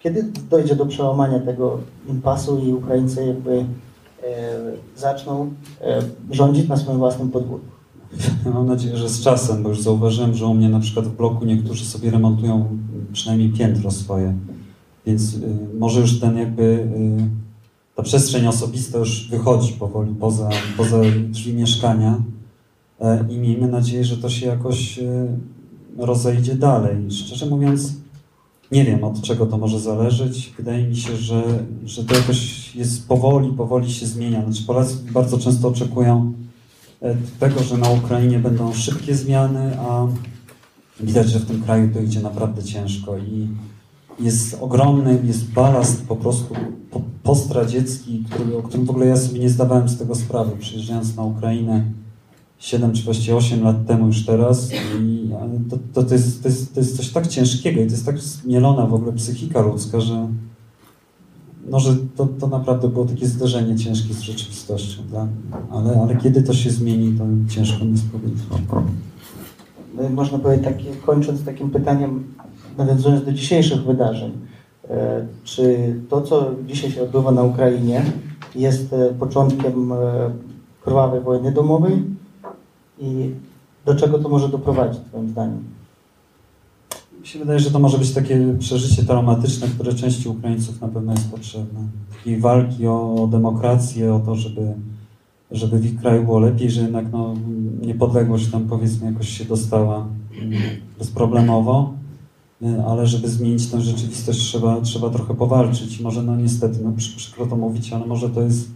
kiedy 0.00 0.22
dojdzie 0.50 0.76
do 0.76 0.86
przełamania 0.86 1.40
tego 1.40 1.78
impasu 2.08 2.58
i 2.58 2.72
Ukraińcy 2.72 3.26
jakby 3.26 3.56
e, 3.58 3.64
zaczną 4.96 5.50
e, 5.80 6.02
rządzić 6.30 6.68
na 6.68 6.76
swoim 6.76 6.98
własnym 6.98 7.30
podwórku? 7.30 7.66
Mam 8.54 8.66
nadzieję, 8.66 8.96
że 8.96 9.08
z 9.08 9.20
czasem, 9.20 9.62
bo 9.62 9.68
już 9.68 9.80
zauważyłem, 9.80 10.34
że 10.34 10.46
u 10.46 10.54
mnie 10.54 10.68
na 10.68 10.80
przykład 10.80 11.06
w 11.06 11.16
bloku 11.16 11.44
niektórzy 11.44 11.84
sobie 11.84 12.10
remontują 12.10 12.78
przynajmniej 13.12 13.52
piętro 13.52 13.90
swoje, 13.90 14.34
więc 15.06 15.34
y, 15.34 15.40
może 15.78 16.00
już 16.00 16.20
ten 16.20 16.36
jakby 16.36 16.62
y, 16.62 17.46
ta 17.96 18.02
przestrzeń 18.02 18.46
osobista 18.46 18.98
już 18.98 19.28
wychodzi 19.30 19.72
powoli 19.72 20.14
poza, 20.14 20.48
poza 20.76 21.00
drzwi 21.28 21.54
mieszkania 21.54 22.22
e, 23.00 23.24
i 23.30 23.38
miejmy 23.38 23.68
nadzieję, 23.68 24.04
że 24.04 24.16
to 24.16 24.28
się 24.28 24.46
jakoś 24.46 24.98
y, 24.98 25.28
rozejdzie 25.98 26.54
dalej. 26.54 27.10
Szczerze 27.10 27.46
mówiąc, 27.46 27.92
nie 28.72 28.84
wiem 28.84 29.04
od 29.04 29.22
czego 29.22 29.46
to 29.46 29.58
może 29.58 29.80
zależeć. 29.80 30.52
Wydaje 30.56 30.88
mi 30.88 30.96
się, 30.96 31.16
że, 31.16 31.42
że 31.84 32.04
to 32.04 32.14
jakoś 32.14 32.74
jest 32.74 33.08
powoli, 33.08 33.52
powoli 33.52 33.92
się 33.92 34.06
zmienia. 34.06 34.44
Znaczy 34.44 34.62
Polacy 34.66 34.96
bardzo 35.12 35.38
często 35.38 35.68
oczekują 35.68 36.32
e, 37.02 37.16
tego, 37.40 37.62
że 37.62 37.78
na 37.78 37.88
Ukrainie 37.88 38.38
będą 38.38 38.72
szybkie 38.72 39.14
zmiany, 39.14 39.78
a 39.80 40.06
widać, 41.00 41.28
że 41.28 41.38
w 41.38 41.46
tym 41.46 41.62
kraju 41.62 41.94
to 41.94 42.00
idzie 42.00 42.20
naprawdę 42.20 42.62
ciężko 42.62 43.18
i 43.18 43.48
jest 44.20 44.56
ogromny, 44.60 45.18
jest 45.24 45.50
balast 45.50 46.06
po 46.06 46.16
prostu 46.16 46.54
po- 46.90 47.02
postradziecki, 47.22 48.24
który, 48.30 48.56
o 48.56 48.62
którym 48.62 48.86
w 48.86 48.90
ogóle 48.90 49.06
ja 49.06 49.16
sobie 49.16 49.40
nie 49.40 49.50
zdawałem 49.50 49.88
z 49.88 49.98
tego 49.98 50.14
sprawy, 50.14 50.52
przyjeżdżając 50.58 51.16
na 51.16 51.22
Ukrainę 51.22 51.84
7 52.58 52.92
czy 52.92 53.02
właściwie 53.02 53.36
8 53.36 53.64
lat 53.64 53.86
temu 53.86 54.06
już 54.06 54.24
teraz 54.24 54.70
i 55.00 55.30
to, 55.70 55.78
to, 55.94 56.02
to, 56.02 56.14
jest, 56.14 56.42
to, 56.42 56.48
jest, 56.48 56.74
to 56.74 56.80
jest 56.80 56.96
coś 56.96 57.10
tak 57.10 57.26
ciężkiego 57.26 57.80
i 57.80 57.86
to 57.86 57.92
jest 57.92 58.06
tak 58.06 58.18
zmielona 58.18 58.86
w 58.86 58.94
ogóle 58.94 59.12
psychika 59.12 59.60
ludzka, 59.60 60.00
że 60.00 60.28
no, 61.70 61.80
że 61.80 61.96
to, 62.16 62.26
to 62.26 62.46
naprawdę 62.46 62.88
było 62.88 63.04
takie 63.04 63.26
zderzenie 63.26 63.76
ciężkie 63.76 64.14
z 64.14 64.20
rzeczywistością, 64.20 65.02
tak? 65.12 65.28
ale, 65.70 66.00
ale 66.02 66.16
kiedy 66.16 66.42
to 66.42 66.54
się 66.54 66.70
zmieni, 66.70 67.18
to 67.18 67.24
ciężko 67.54 67.84
mi 67.84 67.98
powiedzieć. 68.12 68.42
No, 69.96 70.08
można 70.10 70.38
powiedzieć, 70.38 70.64
takie, 70.64 70.96
kończąc 71.06 71.44
takim 71.44 71.70
pytaniem, 71.70 72.34
nawiązując 72.78 73.24
do 73.24 73.32
dzisiejszych 73.32 73.84
wydarzeń, 73.84 74.32
e, 74.90 75.26
czy 75.44 75.94
to, 76.08 76.22
co 76.22 76.50
dzisiaj 76.66 76.90
się 76.90 77.02
odbywa 77.02 77.32
na 77.32 77.42
Ukrainie, 77.42 78.02
jest 78.54 78.92
e, 78.92 79.14
początkiem 79.14 79.92
e, 79.92 79.96
krwawej 80.84 81.20
wojny 81.20 81.52
domowej 81.52 82.02
i 82.98 83.30
do 83.84 83.94
czego 83.94 84.18
to 84.18 84.28
może 84.28 84.48
doprowadzić, 84.48 85.00
Twoim 85.08 85.28
zdaniem? 85.28 85.64
Mi 87.20 87.26
się 87.26 87.38
wydaje, 87.38 87.58
że 87.58 87.70
to 87.70 87.78
może 87.78 87.98
być 87.98 88.12
takie 88.12 88.56
przeżycie 88.58 89.04
traumatyczne, 89.04 89.68
które 89.68 89.94
części 89.94 90.28
Ukraińców 90.28 90.80
na 90.80 90.88
pewno 90.88 91.12
jest 91.12 91.30
potrzebne. 91.30 91.80
Takiej 92.16 92.40
walki 92.40 92.86
o, 92.86 93.22
o 93.22 93.26
demokrację, 93.26 94.14
o 94.14 94.18
to, 94.18 94.34
żeby, 94.34 94.74
żeby 95.50 95.78
w 95.78 95.84
ich 95.84 96.00
kraju 96.00 96.24
było 96.24 96.38
lepiej, 96.38 96.70
że 96.70 96.80
jednak 96.80 97.12
no, 97.12 97.34
niepodległość 97.82 98.50
tam 98.50 98.68
powiedzmy 98.68 99.06
jakoś 99.06 99.28
się 99.28 99.44
dostała 99.44 100.06
mm, 100.42 100.52
bezproblemowo. 100.98 101.94
e, 102.62 102.84
ale 102.86 103.06
żeby 103.06 103.28
zmienić 103.28 103.66
tę 103.66 103.80
rzeczywistość 103.80 104.40
trzeba, 104.40 104.80
trzeba 104.80 105.10
trochę 105.10 105.34
powalczyć. 105.34 106.00
Może 106.00 106.22
no 106.22 106.36
niestety, 106.36 106.78
no 106.84 106.92
przy, 106.96 107.16
przykro 107.16 107.46
to 107.46 107.56
mówić, 107.56 107.92
ale 107.92 108.06
może 108.06 108.30
to 108.30 108.42
jest 108.42 108.70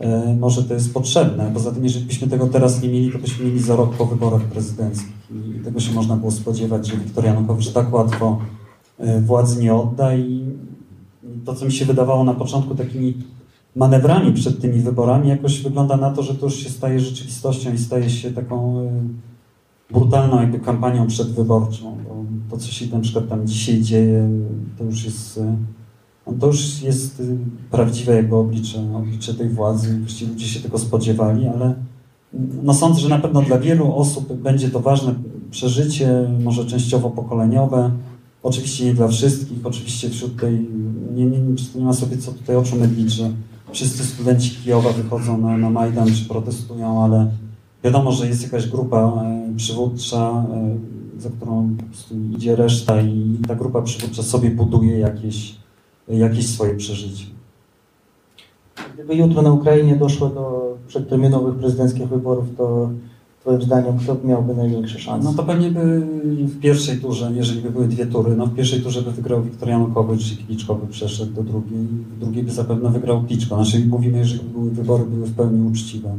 e, 0.00 0.36
może 0.40 0.64
to 0.64 0.74
jest 0.74 0.94
potrzebne. 0.94 1.50
Poza 1.54 1.72
tym, 1.72 1.84
jeżeli 1.84 2.04
byśmy 2.04 2.28
tego 2.28 2.46
teraz 2.46 2.82
nie 2.82 2.88
mieli, 2.88 3.12
to 3.12 3.18
byśmy 3.18 3.44
mieli 3.44 3.60
za 3.60 3.76
rok 3.76 3.94
po 3.96 4.06
wyborach 4.06 4.42
prezydenckich. 4.42 5.12
I 5.30 5.64
tego 5.64 5.80
się 5.80 5.92
można 5.92 6.16
było 6.16 6.30
spodziewać, 6.30 6.86
że 6.86 6.96
Wiktor 6.96 7.24
Janukowicz 7.24 7.72
tak 7.72 7.92
łatwo 7.92 8.38
e, 8.98 9.20
władzy 9.20 9.62
nie 9.62 9.74
odda 9.74 10.16
i 10.16 10.44
to, 11.44 11.54
co 11.54 11.64
mi 11.64 11.72
się 11.72 11.84
wydawało 11.84 12.24
na 12.24 12.34
początku 12.34 12.74
takimi 12.74 13.14
manewrami 13.76 14.32
przed 14.32 14.60
tymi 14.60 14.80
wyborami, 14.80 15.28
jakoś 15.28 15.62
wygląda 15.62 15.96
na 15.96 16.10
to, 16.10 16.22
że 16.22 16.34
to 16.34 16.46
już 16.46 16.56
się 16.56 16.70
staje 16.70 17.00
rzeczywistością 17.00 17.72
i 17.72 17.78
staje 17.78 18.10
się 18.10 18.30
taką 18.30 18.80
e, 18.80 18.90
brutalną 19.92 20.40
jakby 20.40 20.58
kampanią 20.58 21.06
przedwyborczą. 21.06 21.96
Bo 22.08 22.24
to, 22.50 22.62
co 22.62 22.72
się 22.72 22.86
na 22.86 23.00
przykład 23.00 23.28
tam 23.28 23.46
dzisiaj 23.46 23.80
dzieje, 23.80 24.28
to 24.78 24.84
już 24.84 25.04
jest, 25.04 25.38
e, 25.38 25.56
no 26.26 26.32
to 26.40 26.46
już 26.46 26.82
jest 26.82 27.20
e, 27.20 27.24
prawdziwe 27.70 28.16
jakby 28.16 28.36
oblicze, 28.36 28.96
oblicze 28.96 29.34
tej 29.34 29.48
władzy. 29.48 29.98
Właściwie 29.98 30.32
ludzie 30.32 30.46
się 30.46 30.60
tego 30.60 30.78
spodziewali, 30.78 31.46
ale 31.46 31.74
no 32.62 32.74
sądzę, 32.74 33.00
że 33.00 33.08
na 33.08 33.18
pewno 33.18 33.42
dla 33.42 33.58
wielu 33.58 33.94
osób 33.94 34.32
będzie 34.32 34.70
to 34.70 34.80
ważne 34.80 35.14
przeżycie, 35.50 36.28
może 36.44 36.66
częściowo 36.66 37.10
pokoleniowe. 37.10 37.90
Oczywiście 38.42 38.84
nie 38.84 38.94
dla 38.94 39.08
wszystkich, 39.08 39.66
oczywiście 39.66 40.10
wśród 40.10 40.40
tej, 40.40 40.68
nie, 41.14 41.26
nie, 41.26 41.38
nie 41.74 41.84
ma 41.84 41.92
sobie 41.92 42.16
co 42.18 42.32
tutaj 42.32 42.56
oczu 42.56 42.76
mydlić, 42.76 43.12
że 43.12 43.30
wszyscy 43.72 44.04
studenci 44.04 44.56
Kijowa 44.56 44.92
wychodzą 44.92 45.38
na, 45.38 45.58
na 45.58 45.70
Majdan 45.70 46.14
czy 46.14 46.28
protestują, 46.28 47.04
ale 47.04 47.30
wiadomo, 47.84 48.12
że 48.12 48.26
jest 48.26 48.42
jakaś 48.42 48.68
grupa 48.68 48.98
e, 48.98 49.56
przywódcza, 49.56 50.44
e, 50.54 50.76
za 51.20 51.30
którą 51.30 51.76
po 51.76 51.82
prostu 51.82 52.14
idzie 52.36 52.56
reszta 52.56 53.00
i 53.00 53.38
ta 53.48 53.54
grupa 53.54 53.82
przywódcza 53.82 54.22
sobie 54.22 54.50
buduje 54.50 54.98
jakieś, 54.98 55.54
jakieś 56.08 56.48
swoje 56.48 56.74
przeżycie. 56.74 57.24
Gdyby 58.94 59.14
jutro 59.14 59.42
na 59.42 59.52
Ukrainie 59.52 59.96
doszło 59.96 60.28
do 60.28 60.76
przedterminowych 60.88 61.54
prezydenckich 61.54 62.08
wyborów, 62.08 62.44
to 62.56 62.90
Twoim 63.42 63.62
zdaniem 63.62 63.98
kto 63.98 64.16
miałby 64.24 64.54
największe 64.54 64.98
szanse? 64.98 65.28
No 65.28 65.34
to 65.34 65.42
pewnie 65.42 65.70
by 65.70 66.00
w 66.46 66.60
pierwszej 66.60 66.98
turze, 66.98 67.32
jeżeli 67.34 67.60
by 67.60 67.70
były 67.70 67.88
dwie 67.88 68.06
tury, 68.06 68.36
no 68.36 68.46
w 68.46 68.54
pierwszej 68.54 68.80
turze 68.80 69.02
by 69.02 69.12
wygrał 69.12 69.42
Wiktor 69.42 69.68
Janukowicz 69.68 70.32
i 70.32 70.36
Kliczko 70.36 70.74
by 70.74 70.86
przeszedł 70.86 71.32
do 71.32 71.42
drugiej, 71.42 71.78
w 72.16 72.18
drugiej 72.20 72.42
by 72.42 72.50
zapewne 72.50 72.90
wygrał 72.90 73.22
Kliczko. 73.22 73.64
Znaczy 73.64 73.86
mówimy, 73.86 74.18
jeżeli 74.18 74.44
były 74.44 74.70
wybory 74.70 75.04
były 75.04 75.26
w 75.26 75.34
pełni 75.34 75.68
uczciwe. 75.68 76.14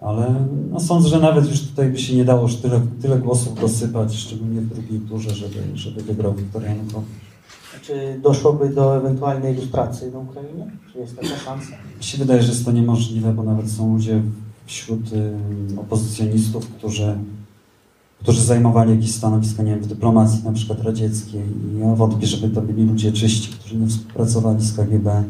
Ale 0.00 0.34
no 0.70 0.80
sądzę, 0.80 1.08
że 1.08 1.20
nawet 1.20 1.50
już 1.50 1.60
tutaj 1.60 1.90
by 1.90 1.98
się 1.98 2.16
nie 2.16 2.24
dało 2.24 2.42
już 2.42 2.56
tyle, 2.56 2.80
tyle 3.02 3.18
głosów 3.18 3.60
dosypać, 3.60 4.14
szczególnie 4.14 4.60
w 4.60 4.74
drugiej 4.74 5.00
turze, 5.00 5.30
żeby, 5.30 5.56
żeby 5.74 6.02
wygrał 6.02 6.34
Wiktor 6.34 6.62
Janukowicz. 6.62 7.10
Czy 7.82 8.20
doszłoby 8.22 8.68
do 8.68 8.96
ewentualnej 8.96 9.54
ilustracji 9.54 10.08
na 10.12 10.18
Ukrainie? 10.18 10.70
Czy 10.92 10.98
jest 10.98 11.16
taka 11.16 11.36
szansa? 11.36 11.72
Mi 11.98 12.04
się 12.04 12.18
wydaje, 12.18 12.42
że 12.42 12.48
jest 12.48 12.64
to 12.64 12.72
niemożliwe, 12.72 13.32
bo 13.32 13.42
nawet 13.42 13.70
są 13.70 13.94
ludzie 13.94 14.22
wśród 14.70 15.00
opozycjonistów, 15.76 16.68
którzy, 16.68 17.18
którzy 18.22 18.42
zajmowali 18.42 18.90
jakieś 18.90 19.14
stanowiska, 19.14 19.62
nie 19.62 19.70
wiem, 19.70 19.80
w 19.80 19.86
dyplomacji 19.86 20.44
na 20.44 20.52
przykład 20.52 20.82
radzieckiej 20.82 21.42
i 21.42 21.78
ja 21.78 21.94
wątpię, 21.94 22.26
żeby 22.26 22.54
to 22.54 22.62
byli 22.62 22.84
ludzie 22.84 23.12
czyści, 23.12 23.52
którzy 23.52 23.76
nie 23.76 23.86
współpracowali 23.86 24.64
z 24.64 24.76
KGB 24.76 25.24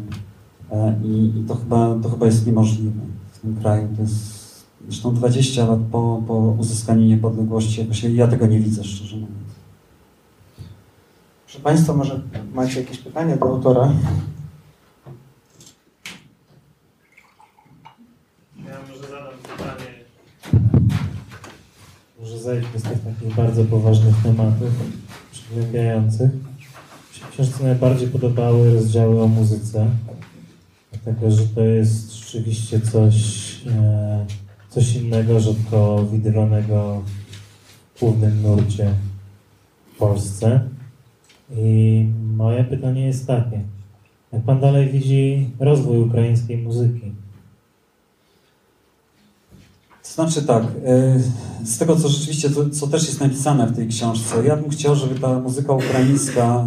e, 0.73 1.01
i, 1.05 1.39
i 1.39 1.45
to, 1.49 1.55
chyba, 1.55 1.95
to 2.03 2.11
chyba 2.11 2.27
jest 2.27 2.47
niemożliwe 2.47 3.01
w 3.33 3.39
tym 3.39 3.57
kraju. 3.57 3.89
To 3.97 4.03
jest 4.03 4.41
zresztą 4.89 5.15
20 5.15 5.67
lat 5.67 5.81
po, 5.93 6.23
po 6.27 6.35
uzyskaniu 6.35 7.03
niepodległości, 7.03 7.81
jakoś 7.81 8.03
ja 8.03 8.29
tego 8.29 8.47
nie 8.47 8.61
widzę, 8.61 8.85
szczerze 8.85 9.17
mówiąc. 9.17 9.51
Proszę 11.51 11.61
Państwa, 11.63 11.93
może 11.95 12.21
macie 12.55 12.81
jakieś 12.81 12.99
pytania 12.99 13.37
do 13.37 13.47
autora? 13.47 13.93
Ja 18.57 18.79
może 18.89 19.09
zadam 19.09 19.33
pytanie. 19.43 19.91
Może 22.21 22.30
zejdźmy 22.43 22.79
z 22.79 22.83
tych 22.83 23.01
takich 23.05 23.35
bardzo 23.35 23.65
poważnych 23.65 24.15
tematów, 24.23 24.69
przygnębiających. 25.33 26.31
Mi 26.33 27.19
się 27.19 27.25
w 27.27 27.31
książce 27.31 27.65
najbardziej 27.65 28.09
podobały 28.09 28.75
rozdziały 28.75 29.23
o 29.23 29.29
muzyce, 29.29 29.87
dlatego 30.93 31.31
że 31.31 31.47
to 31.47 31.61
jest 31.61 32.13
rzeczywiście 32.13 32.81
coś, 32.81 33.17
e, 33.67 34.27
coś 34.69 34.97
innego, 34.97 35.41
rzadko 35.41 36.07
widywanego 36.13 37.03
w 37.95 38.01
głównym 38.01 38.43
nurcie 38.43 38.95
w 39.95 39.99
Polsce. 39.99 40.61
I 41.57 42.07
moje 42.35 42.65
pytanie 42.65 43.07
jest 43.07 43.27
takie. 43.27 43.61
Jak 44.33 44.43
Pan 44.43 44.61
dalej 44.61 44.89
widzi 44.89 45.51
rozwój 45.59 45.99
ukraińskiej 45.99 46.57
muzyki? 46.57 47.13
Znaczy 50.15 50.43
tak, 50.43 50.65
y, 51.63 51.67
z 51.67 51.79
tego 51.79 51.97
co 51.97 52.09
rzeczywiście, 52.09 52.51
co, 52.51 52.71
co 52.71 52.87
też 52.87 53.07
jest 53.07 53.21
napisane 53.21 53.67
w 53.67 53.77
tej 53.77 53.89
książce, 53.89 54.45
ja 54.45 54.57
bym 54.57 54.71
chciał, 54.71 54.95
żeby 54.95 55.21
ta 55.21 55.41
muzyka 55.41 55.73
ukraińska, 55.73 56.65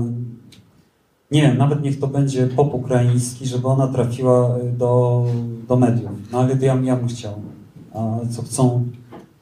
nie 1.32 1.41
wiem, 1.41 1.58
nawet 1.58 1.82
niech 1.84 1.99
to 1.99 2.08
będzie 2.08 2.47
pop 2.47 2.73
ukraiński, 2.73 3.45
żeby 3.45 3.67
ona 3.67 3.88
trafiła 3.88 4.58
y, 4.58 4.71
do, 4.71 5.25
do 5.67 5.75
mediów. 5.75 6.12
No 6.32 6.39
ale 6.39 6.58
ja, 6.62 6.75
ja 6.84 6.95
bym 6.95 7.08
chciał. 7.08 7.34
A 7.93 8.19
co 8.32 8.41
chcą 8.41 8.86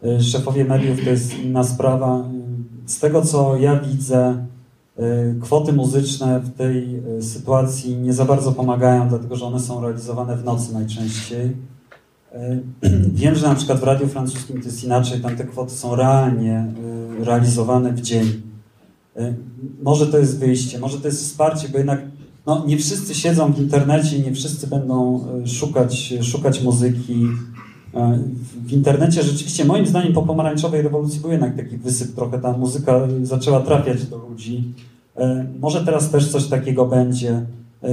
y, 0.05 0.23
szefowie 0.23 0.65
mediów, 0.65 1.03
to 1.03 1.09
jest 1.09 1.39
inna 1.39 1.63
sprawa. 1.63 2.23
Z 2.85 2.99
tego 2.99 3.21
co 3.21 3.57
ja 3.57 3.79
widzę, 3.79 4.45
kwoty 5.41 5.73
muzyczne 5.73 6.39
w 6.39 6.53
tej 6.53 7.03
sytuacji 7.21 7.97
nie 7.97 8.13
za 8.13 8.25
bardzo 8.25 8.51
pomagają, 8.51 9.09
dlatego 9.09 9.35
że 9.35 9.45
one 9.45 9.59
są 9.59 9.81
realizowane 9.81 10.37
w 10.37 10.45
nocy 10.45 10.73
najczęściej. 10.73 11.55
Wiem, 13.13 13.35
że 13.35 13.47
na 13.47 13.55
przykład 13.55 13.79
w 13.79 13.83
radiu 13.83 14.07
francuskim 14.07 14.61
to 14.61 14.65
jest 14.65 14.83
inaczej, 14.83 15.21
tam 15.21 15.35
te 15.35 15.43
kwoty 15.45 15.73
są 15.73 15.95
realnie 15.95 16.73
y, 17.21 17.25
realizowane 17.25 17.93
w 17.93 18.01
dzień. 18.01 18.27
Y, 19.17 19.35
może 19.83 20.07
to 20.07 20.17
jest 20.17 20.39
wyjście, 20.39 20.79
może 20.79 20.99
to 20.99 21.07
jest 21.07 21.23
wsparcie, 21.23 21.69
bo 21.69 21.77
jednak 21.77 22.01
no, 22.45 22.65
nie 22.67 22.77
wszyscy 22.77 23.15
siedzą 23.15 23.53
w 23.53 23.59
internecie 23.59 24.19
nie 24.19 24.33
wszyscy 24.33 24.67
będą 24.67 25.25
szukać, 25.45 26.13
szukać 26.21 26.63
muzyki. 26.63 27.27
W 28.65 28.73
internecie 28.73 29.23
rzeczywiście, 29.23 29.65
moim 29.65 29.85
zdaniem, 29.85 30.13
po 30.13 30.21
pomarańczowej 30.21 30.81
rewolucji 30.81 31.19
był 31.19 31.31
jednak 31.31 31.55
taki 31.55 31.77
wysyp 31.77 32.15
trochę, 32.15 32.39
ta 32.39 32.57
muzyka 32.57 33.07
zaczęła 33.23 33.59
trafiać 33.59 34.05
do 34.05 34.17
ludzi. 34.17 34.73
Może 35.59 35.85
teraz 35.85 36.09
też 36.09 36.27
coś 36.31 36.47
takiego 36.47 36.85
będzie. 36.85 37.45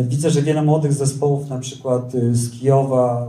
Widzę, 0.03 0.31
że 0.31 0.43
wiele 0.43 0.63
młodych 0.63 0.93
zespołów, 0.93 1.51
na 1.51 1.59
przykład 1.59 2.13
z 2.33 2.51
Kijowa, 2.51 3.29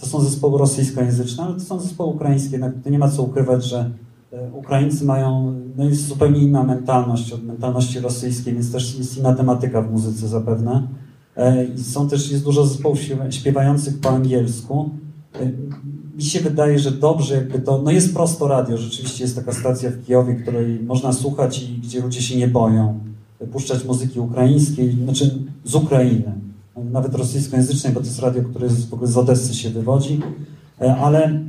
to 0.00 0.06
są 0.06 0.20
zespoły 0.20 0.58
rosyjskojęzyczne, 0.58 1.44
ale 1.44 1.54
to 1.54 1.60
są 1.60 1.80
zespoły 1.80 2.14
ukraińskie. 2.14 2.72
To 2.84 2.90
nie 2.90 2.98
ma 2.98 3.10
co 3.10 3.22
ukrywać, 3.22 3.64
że 3.64 3.90
e, 4.32 4.52
Ukraińcy 4.52 5.04
mają, 5.04 5.54
no 5.76 5.84
jest 5.84 6.06
zupełnie 6.06 6.40
inna 6.40 6.62
mentalność 6.64 7.32
od 7.32 7.44
mentalności 7.44 8.00
rosyjskiej, 8.00 8.54
więc 8.54 8.72
też 8.72 8.98
jest 8.98 9.18
inna 9.18 9.34
tematyka 9.34 9.82
w 9.82 9.92
muzyce 9.92 10.28
zapewne. 10.28 10.88
E, 11.36 11.66
są 11.78 12.08
też, 12.08 12.30
jest 12.32 12.44
dużo 12.44 12.66
zespołów 12.66 12.98
śpiewających 13.30 14.00
po 14.00 14.10
angielsku. 14.10 14.90
E, 15.34 15.52
mi 16.16 16.22
się 16.22 16.40
wydaje, 16.40 16.78
że 16.78 16.90
dobrze 16.90 17.34
jakby 17.34 17.58
to, 17.58 17.82
no 17.82 17.90
jest 17.90 18.14
prosto 18.14 18.48
radio, 18.48 18.76
rzeczywiście 18.76 19.24
jest 19.24 19.36
taka 19.36 19.52
stacja 19.52 19.90
w 19.90 20.04
Kijowie, 20.04 20.34
której 20.34 20.80
można 20.80 21.12
słuchać 21.12 21.62
i 21.62 21.78
gdzie 21.78 22.00
ludzie 22.00 22.22
się 22.22 22.36
nie 22.36 22.48
boją 22.48 23.00
puszczać 23.52 23.84
muzyki 23.84 24.20
ukraińskiej, 24.20 24.92
znaczy 24.92 25.38
z 25.64 25.74
Ukrainy 25.74 26.32
nawet 26.76 27.14
rosyjskojęzycznej, 27.14 27.92
bo 27.92 28.00
to 28.00 28.06
jest 28.06 28.18
radio, 28.18 28.42
które 28.42 28.68
w 28.68 28.94
ogóle 28.94 29.10
z 29.10 29.16
Odessy 29.16 29.54
się 29.54 29.70
wywodzi, 29.70 30.20
e, 30.80 30.96
ale 30.96 31.40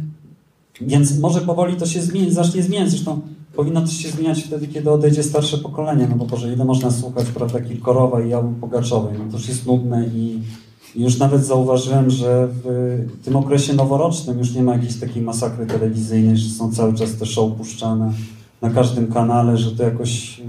więc 0.81 1.19
może 1.19 1.41
powoli 1.41 1.75
to 1.75 1.85
się 1.85 2.01
zmieni, 2.01 2.31
zacznie 2.31 2.63
zmieniać. 2.63 2.89
Zresztą 2.89 3.21
powinno 3.55 3.81
to 3.81 3.87
się 3.87 4.09
zmieniać 4.09 4.43
wtedy, 4.43 4.67
kiedy 4.67 4.91
odejdzie 4.91 5.23
starsze 5.23 5.57
pokolenie, 5.57 6.07
no 6.09 6.15
bo 6.15 6.25
Boże, 6.25 6.53
ile 6.53 6.65
można 6.65 6.91
słuchać, 6.91 7.25
prawda, 7.27 7.61
Kilkorowa 7.61 8.21
i 8.21 8.33
album 8.33 8.55
Pogaczowej, 8.55 9.13
no 9.19 9.31
to 9.31 9.37
już 9.37 9.47
jest 9.47 9.65
nudne 9.65 10.07
i, 10.07 10.39
i 10.95 11.03
już 11.03 11.17
nawet 11.17 11.45
zauważyłem, 11.45 12.09
że 12.09 12.47
w 12.63 13.25
tym 13.25 13.35
okresie 13.35 13.73
noworocznym 13.73 14.39
już 14.39 14.53
nie 14.53 14.63
ma 14.63 14.73
jakiejś 14.73 14.99
takiej 14.99 15.23
masakry 15.23 15.65
telewizyjnej, 15.65 16.37
że 16.37 16.49
są 16.49 16.71
cały 16.71 16.93
czas 16.93 17.15
te 17.15 17.25
show 17.25 17.57
puszczane 17.57 18.13
na 18.61 18.69
każdym 18.69 19.11
kanale, 19.11 19.57
że 19.57 19.71
to 19.71 19.83
jakoś, 19.83 20.41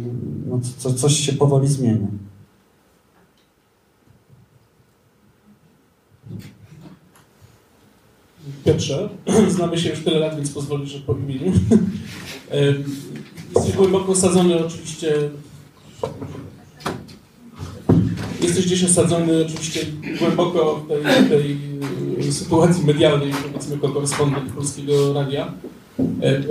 no 0.47 0.61
co, 0.79 0.93
coś 0.93 1.13
się 1.13 1.33
powoli 1.33 1.69
zmienia. 1.69 2.07
Piotrze, 8.65 9.09
znamy 9.57 9.79
się 9.79 9.91
już 9.91 10.05
tyle 10.05 10.19
lat, 10.19 10.37
więc 10.37 10.51
pozwolisz, 10.51 10.91
że 10.91 10.99
po 10.99 11.15
imieniu. 11.15 11.53
Jesteś 13.57 13.77
głęboko 13.77 14.13
osadzony 14.13 14.67
oczywiście... 14.67 15.15
Jesteś 18.43 18.67
gdzieś 18.67 18.85
osadzony 18.85 19.47
oczywiście 19.47 19.81
głęboko 20.19 20.77
w 20.77 20.89
tej, 20.89 21.29
tej 21.29 21.59
e, 22.29 22.33
sytuacji 22.33 22.87
medialnej, 22.87 23.33
powiedzmy, 23.43 23.75
jako 23.75 23.89
korespondent 23.89 24.53
Polskiego 24.53 25.13
Radia. 25.13 25.53
E, 25.99 26.03
e, 26.27 26.43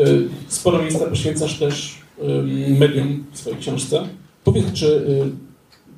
sporo 0.48 0.82
miejsca 0.82 1.06
poświęcasz 1.06 1.60
też 1.60 1.98
medium 2.80 3.26
w 3.32 3.38
swojej 3.38 3.60
książce. 3.60 4.08
Powiedz, 4.44 4.74
czy, 4.74 5.06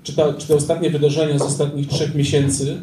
czy, 0.04 0.16
ta, 0.16 0.34
czy 0.34 0.48
te 0.48 0.56
ostatnie 0.56 0.90
wydarzenia 0.90 1.40
z 1.40 1.42
ostatnich 1.42 1.88
trzech 1.88 2.16
miesięcy 2.16 2.82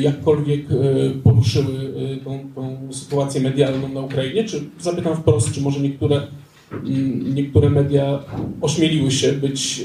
jakkolwiek 0.00 0.70
y, 0.70 1.10
poruszyły 1.24 1.74
y, 1.74 2.24
tą, 2.24 2.38
tą 2.54 2.92
sytuację 2.92 3.40
medialną 3.40 3.88
na 3.88 4.00
Ukrainie? 4.00 4.44
Czy 4.44 4.64
zapytam 4.80 5.16
wprost, 5.16 5.52
czy 5.52 5.60
może 5.60 5.80
niektóre, 5.80 6.26
mm, 6.72 7.34
niektóre 7.34 7.70
media 7.70 8.18
ośmieliły 8.60 9.10
się 9.10 9.32
być 9.32 9.84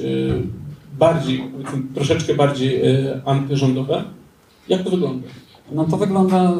bardziej, 0.99 1.43
troszeczkę 1.95 2.35
bardziej 2.35 2.81
antyrządowe? 3.25 4.03
Jak 4.69 4.83
to 4.83 4.89
wygląda? 4.89 5.27
No 5.71 5.85
to 5.85 5.97
wygląda, 5.97 6.53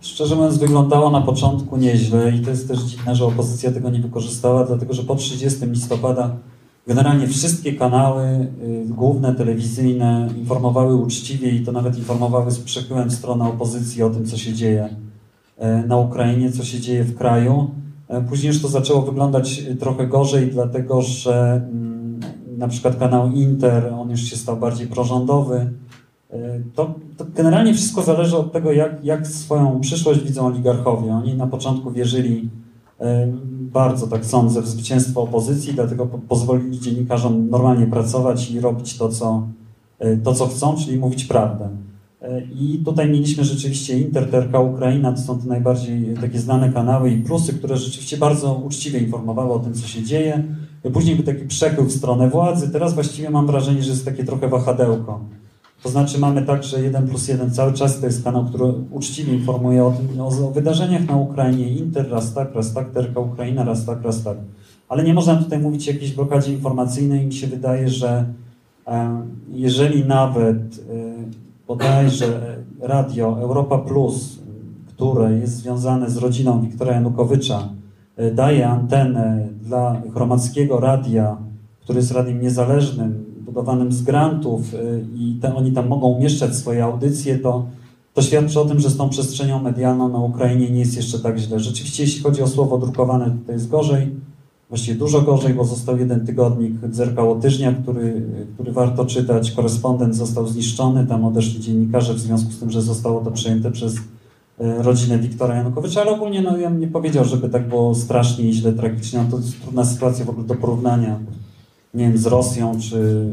szczerze 0.00 0.36
mówiąc, 0.36 0.58
wyglądało 0.58 1.10
na 1.10 1.20
początku 1.20 1.76
nieźle 1.76 2.32
i 2.36 2.40
to 2.40 2.50
jest 2.50 2.68
też 2.68 2.80
dziwne, 2.80 3.14
że 3.16 3.24
opozycja 3.24 3.72
tego 3.72 3.90
nie 3.90 4.00
wykorzystała, 4.00 4.64
dlatego 4.64 4.94
że 4.94 5.02
po 5.02 5.14
30 5.14 5.66
listopada 5.66 6.36
generalnie 6.86 7.26
wszystkie 7.26 7.72
kanały 7.72 8.24
y, 8.24 8.84
główne, 8.88 9.34
telewizyjne 9.34 10.28
informowały 10.38 10.96
uczciwie 10.96 11.50
i 11.50 11.64
to 11.64 11.72
nawet 11.72 11.98
informowały 11.98 12.50
z 12.50 12.58
przechyłem 12.58 13.10
stronę 13.10 13.44
opozycji 13.44 14.02
o 14.02 14.10
tym, 14.10 14.26
co 14.26 14.36
się 14.36 14.52
dzieje 14.52 14.88
y, 15.84 15.86
na 15.86 15.96
Ukrainie, 15.96 16.52
co 16.52 16.64
się 16.64 16.80
dzieje 16.80 17.04
w 17.04 17.18
kraju. 17.18 17.70
Y, 18.10 18.28
Później 18.28 18.52
już 18.52 18.62
to 18.62 18.68
zaczęło 18.68 19.02
wyglądać 19.02 19.58
y, 19.58 19.76
trochę 19.76 20.06
gorzej, 20.06 20.46
dlatego 20.50 21.02
że 21.02 21.52
mm, 21.72 22.20
na 22.58 22.68
przykład 22.68 22.98
kanał 22.98 23.30
Inter, 23.32 23.94
on 23.94 24.10
już 24.10 24.20
się 24.20 24.36
stał 24.36 24.56
bardziej 24.56 24.86
prorządowy. 24.86 25.70
Y, 26.34 26.62
To, 26.74 26.94
to 27.16 27.24
generalnie 27.34 27.74
wszystko 27.74 28.02
zależy 28.02 28.36
od 28.36 28.52
tego, 28.52 28.72
jak, 28.72 29.04
jak 29.04 29.26
swoją 29.26 29.80
przyszłość 29.80 30.20
widzą 30.20 30.46
oligarchowie. 30.46 31.12
Oni 31.12 31.34
na 31.34 31.46
początku 31.46 31.90
wierzyli 31.90 32.48
bardzo, 33.72 34.06
tak 34.06 34.26
sądzę, 34.26 34.62
w 34.62 34.68
zwycięstwo 34.68 35.22
opozycji, 35.22 35.74
dlatego 35.74 36.06
po, 36.06 36.18
pozwolili 36.18 36.80
dziennikarzom 36.80 37.50
normalnie 37.50 37.86
pracować 37.86 38.50
i 38.50 38.60
robić 38.60 38.98
to 38.98 39.08
co, 39.08 39.46
y, 40.04 40.20
to, 40.24 40.34
co 40.34 40.46
chcą, 40.46 40.76
czyli 40.76 40.98
mówić 40.98 41.24
prawdę. 41.24 41.68
Y, 42.22 42.48
I 42.60 42.82
tutaj 42.84 43.10
mieliśmy 43.10 43.44
rzeczywiście 43.44 43.98
Inter, 43.98 44.30
TRK 44.30 44.60
Ukraina, 44.60 45.12
to 45.12 45.20
są 45.20 45.38
te 45.38 45.46
najbardziej 45.46 46.14
takie 46.20 46.38
znane 46.38 46.72
kanały 46.72 47.10
i 47.10 47.22
plusy, 47.22 47.52
które 47.52 47.76
rzeczywiście 47.76 48.16
bardzo 48.16 48.54
uczciwie 48.54 48.98
informowały 48.98 49.52
o 49.52 49.58
tym, 49.58 49.74
co 49.74 49.86
się 49.86 50.02
dzieje. 50.02 50.44
Później 50.92 51.16
był 51.16 51.24
taki 51.24 51.44
przechył 51.44 51.84
w 51.84 51.92
stronę 51.92 52.30
władzy. 52.30 52.70
Teraz 52.70 52.94
właściwie 52.94 53.30
mam 53.30 53.46
wrażenie, 53.46 53.82
że 53.82 53.90
jest 53.90 54.04
takie 54.04 54.24
trochę 54.24 54.48
wahadełko. 54.48 55.20
To 55.82 55.88
znaczy 55.88 56.18
mamy 56.18 56.42
tak, 56.42 56.64
że 56.64 56.82
1 56.82 57.08
plus 57.08 57.28
1 57.28 57.50
cały 57.50 57.72
czas 57.72 58.00
to 58.00 58.06
jest 58.06 58.24
kanał, 58.24 58.44
który 58.44 58.64
uczciwie 58.90 59.34
informuje 59.34 59.84
o 59.84 59.90
tym, 59.90 60.20
o, 60.20 60.26
o 60.26 60.50
wydarzeniach 60.50 61.08
na 61.08 61.16
Ukrainie. 61.16 61.68
Inter 61.68 62.10
raz 62.10 62.34
tak, 62.34 62.54
raz 62.54 62.72
tak, 62.72 62.90
Terka 62.90 63.20
Ukraina 63.20 63.64
raz 63.64 63.86
tak, 63.86 64.02
raz 64.02 64.22
tak. 64.22 64.36
Ale 64.88 65.04
nie 65.04 65.14
można 65.14 65.36
tutaj 65.36 65.58
mówić 65.58 65.88
o 65.88 65.92
jakiejś 65.92 66.12
blokadzie 66.12 66.52
informacyjnej. 66.52 67.26
Mi 67.26 67.32
się 67.32 67.46
wydaje, 67.46 67.88
że 67.88 68.24
e, 68.86 69.22
jeżeli 69.50 70.04
nawet 70.04 70.56
e, 70.56 70.82
bodajże 71.66 72.56
radio 72.80 73.38
Europa 73.40 73.78
Plus, 73.78 74.38
które 74.86 75.32
jest 75.32 75.56
związane 75.56 76.10
z 76.10 76.16
rodziną 76.16 76.60
Wiktora 76.60 76.92
Janukowycza, 76.92 77.68
e, 78.16 78.30
daje 78.30 78.68
antenę 78.68 79.48
dla 79.62 80.02
chromackiego 80.14 80.80
radia, 80.80 81.36
który 81.80 81.98
jest 81.98 82.12
radiem 82.12 82.40
niezależnym, 82.40 83.31
budowanym 83.52 83.92
z 83.92 84.02
grantów 84.02 84.74
y, 84.74 85.04
i 85.16 85.38
te, 85.42 85.54
oni 85.54 85.72
tam 85.72 85.88
mogą 85.88 86.06
umieszczać 86.08 86.56
swoje 86.56 86.84
audycje, 86.84 87.38
to, 87.38 87.66
to 88.14 88.22
świadczy 88.22 88.60
o 88.60 88.64
tym, 88.64 88.80
że 88.80 88.90
z 88.90 88.96
tą 88.96 89.08
przestrzenią 89.08 89.62
medialną 89.62 90.08
na 90.08 90.18
Ukrainie 90.18 90.70
nie 90.70 90.80
jest 90.80 90.96
jeszcze 90.96 91.18
tak 91.18 91.38
źle. 91.38 91.60
Rzeczywiście, 91.60 92.02
jeśli 92.02 92.22
chodzi 92.22 92.42
o 92.42 92.48
słowo 92.48 92.78
drukowane, 92.78 93.36
to 93.46 93.52
jest 93.52 93.68
gorzej, 93.68 94.10
właściwie 94.68 94.98
dużo 94.98 95.22
gorzej, 95.22 95.54
bo 95.54 95.64
został 95.64 95.98
jeden 95.98 96.26
tygodnik 96.26 96.72
Zerkało 96.90 97.34
Tyżnia, 97.34 97.72
który, 97.72 98.22
który 98.54 98.72
warto 98.72 99.06
czytać. 99.06 99.50
Korespondent 99.50 100.16
został 100.16 100.46
zniszczony, 100.46 101.06
tam 101.06 101.24
odeszli 101.24 101.60
dziennikarze 101.60 102.14
w 102.14 102.18
związku 102.18 102.52
z 102.52 102.58
tym, 102.58 102.70
że 102.70 102.82
zostało 102.82 103.20
to 103.20 103.30
przejęte 103.30 103.70
przez 103.70 103.96
y, 103.96 104.00
rodzinę 104.58 105.18
Wiktora 105.18 105.54
Janukowycza, 105.54 106.00
ale 106.02 106.10
ogólnie 106.10 106.42
no, 106.42 106.56
ja 106.56 106.70
bym 106.70 106.80
nie 106.80 106.88
powiedział, 106.88 107.24
żeby 107.24 107.48
tak 107.48 107.68
było 107.68 107.94
strasznie 107.94 108.44
i 108.44 108.52
źle, 108.52 108.72
tragicznie. 108.72 109.18
No, 109.18 109.30
to 109.30 109.36
jest 109.36 109.62
trudna 109.62 109.84
sytuacja 109.84 110.24
w 110.24 110.30
ogóle 110.30 110.46
do 110.46 110.54
porównania 110.54 111.18
nie 111.94 112.04
wiem, 112.04 112.18
z 112.18 112.26
Rosją 112.26 112.80
czy, 112.80 113.26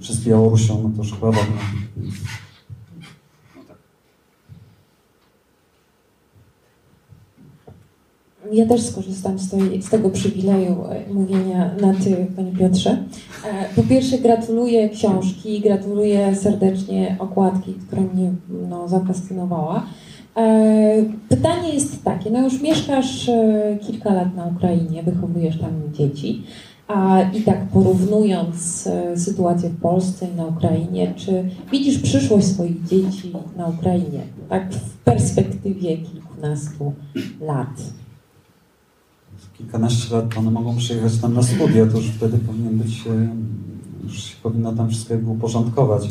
czy 0.00 0.14
z 0.14 0.24
Białorusią, 0.24 0.80
no 0.82 0.90
to 0.96 1.02
już 1.02 1.12
chyba 1.12 1.28
ogóle. 1.28 1.42
Ja 8.52 8.66
też 8.66 8.82
skorzystam 8.82 9.38
z, 9.38 9.50
tej, 9.50 9.82
z 9.82 9.90
tego 9.90 10.10
przywileju 10.10 10.84
e, 10.84 11.14
mówienia 11.14 11.70
na 11.80 11.94
ty, 11.94 12.26
panie 12.36 12.52
Piotrze. 12.52 12.90
E, 12.90 13.74
Po 13.76 13.82
pierwsze 13.82 14.18
gratuluję 14.18 14.88
książki, 14.88 15.60
gratuluję 15.60 16.36
serdecznie 16.36 17.16
okładki, 17.18 17.74
która 17.86 18.02
mnie 18.02 18.32
no, 18.68 18.88
zafascynowała. 18.88 19.86
E, 20.36 21.04
Pytanie 21.28 21.74
jest 21.74 22.04
takie, 22.04 22.30
no 22.30 22.44
już 22.44 22.60
mieszkasz 22.60 23.30
kilka 23.80 24.14
lat 24.14 24.36
na 24.36 24.44
Ukrainie, 24.46 25.02
wychowujesz 25.02 25.58
tam 25.58 25.70
dzieci, 25.92 26.42
a 26.88 27.22
i 27.22 27.42
tak 27.42 27.68
porównując 27.68 28.86
e, 28.86 29.16
sytuację 29.16 29.68
w 29.68 29.80
Polsce 29.80 30.28
i 30.28 30.34
na 30.34 30.46
Ukrainie, 30.46 31.14
czy 31.16 31.50
widzisz 31.70 31.98
przyszłość 31.98 32.46
swoich 32.46 32.84
dzieci 32.84 33.32
na 33.56 33.66
Ukrainie, 33.66 34.22
tak 34.48 34.74
w 34.74 34.96
perspektywie 34.96 35.96
kilkunastu 35.96 36.92
lat? 37.40 37.82
Kilkanaście 39.58 40.14
lat 40.16 40.38
one 40.38 40.50
mogą 40.50 40.76
przyjechać 40.76 41.18
tam 41.18 41.34
na 41.34 41.42
studia, 41.42 41.86
to 41.86 41.96
już 41.96 42.06
wtedy 42.06 42.38
powinien 42.38 42.78
być, 42.78 43.06
e, 43.06 43.28
już 44.04 44.22
się 44.22 44.36
powinno 44.42 44.72
tam 44.72 44.88
wszystko 44.88 45.14
uporządkować. 45.26 46.08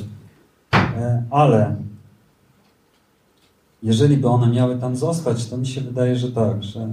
E, 0.73 1.23
Ale 1.29 1.75
jeżeli 3.83 4.17
by 4.17 4.27
one 4.27 4.47
miały 4.47 4.77
tam 4.77 4.95
zostać, 4.95 5.45
to 5.45 5.57
mi 5.57 5.67
się 5.67 5.81
wydaje, 5.81 6.15
że 6.15 6.31
tak, 6.31 6.63
że 6.63 6.87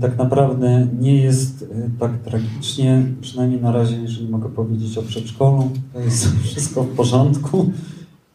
tak 0.00 0.18
naprawdę 0.18 0.86
nie 1.00 1.22
jest 1.22 1.62
e, 1.62 1.90
tak 1.98 2.18
tragicznie, 2.18 3.02
przynajmniej 3.20 3.60
na 3.60 3.72
razie, 3.72 3.96
jeżeli 4.02 4.28
mogę 4.28 4.48
powiedzieć 4.48 4.98
o 4.98 5.02
przedszkolu, 5.02 5.70
to 5.92 6.00
jest 6.00 6.36
wszystko 6.44 6.82
w 6.82 6.88
porządku. 6.88 7.70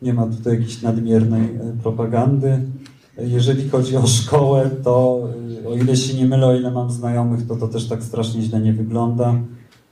Nie 0.02 0.14
ma 0.14 0.28
tutaj 0.28 0.54
jakiejś 0.54 0.82
nadmiernej 0.82 1.42
e, 1.42 1.60
propagandy. 1.84 2.62
Jeżeli 3.18 3.70
chodzi 3.70 3.98
o 3.98 4.08
szkołę, 4.08 4.70
to 4.84 5.28
o 5.70 5.76
ile 5.76 5.96
się 5.96 6.18
nie 6.18 6.26
mylę, 6.26 6.48
o 6.48 6.56
ile 6.56 6.72
mam 6.72 6.92
znajomych, 6.92 7.48
to 7.48 7.56
to 7.56 7.68
też 7.68 7.88
tak 7.88 8.04
strasznie 8.04 8.42
źle 8.42 8.60
nie 8.60 8.74
wygląda. 8.74 9.36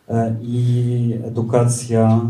E, 0.10 0.36
I 0.42 1.14
edukacja, 1.24 2.22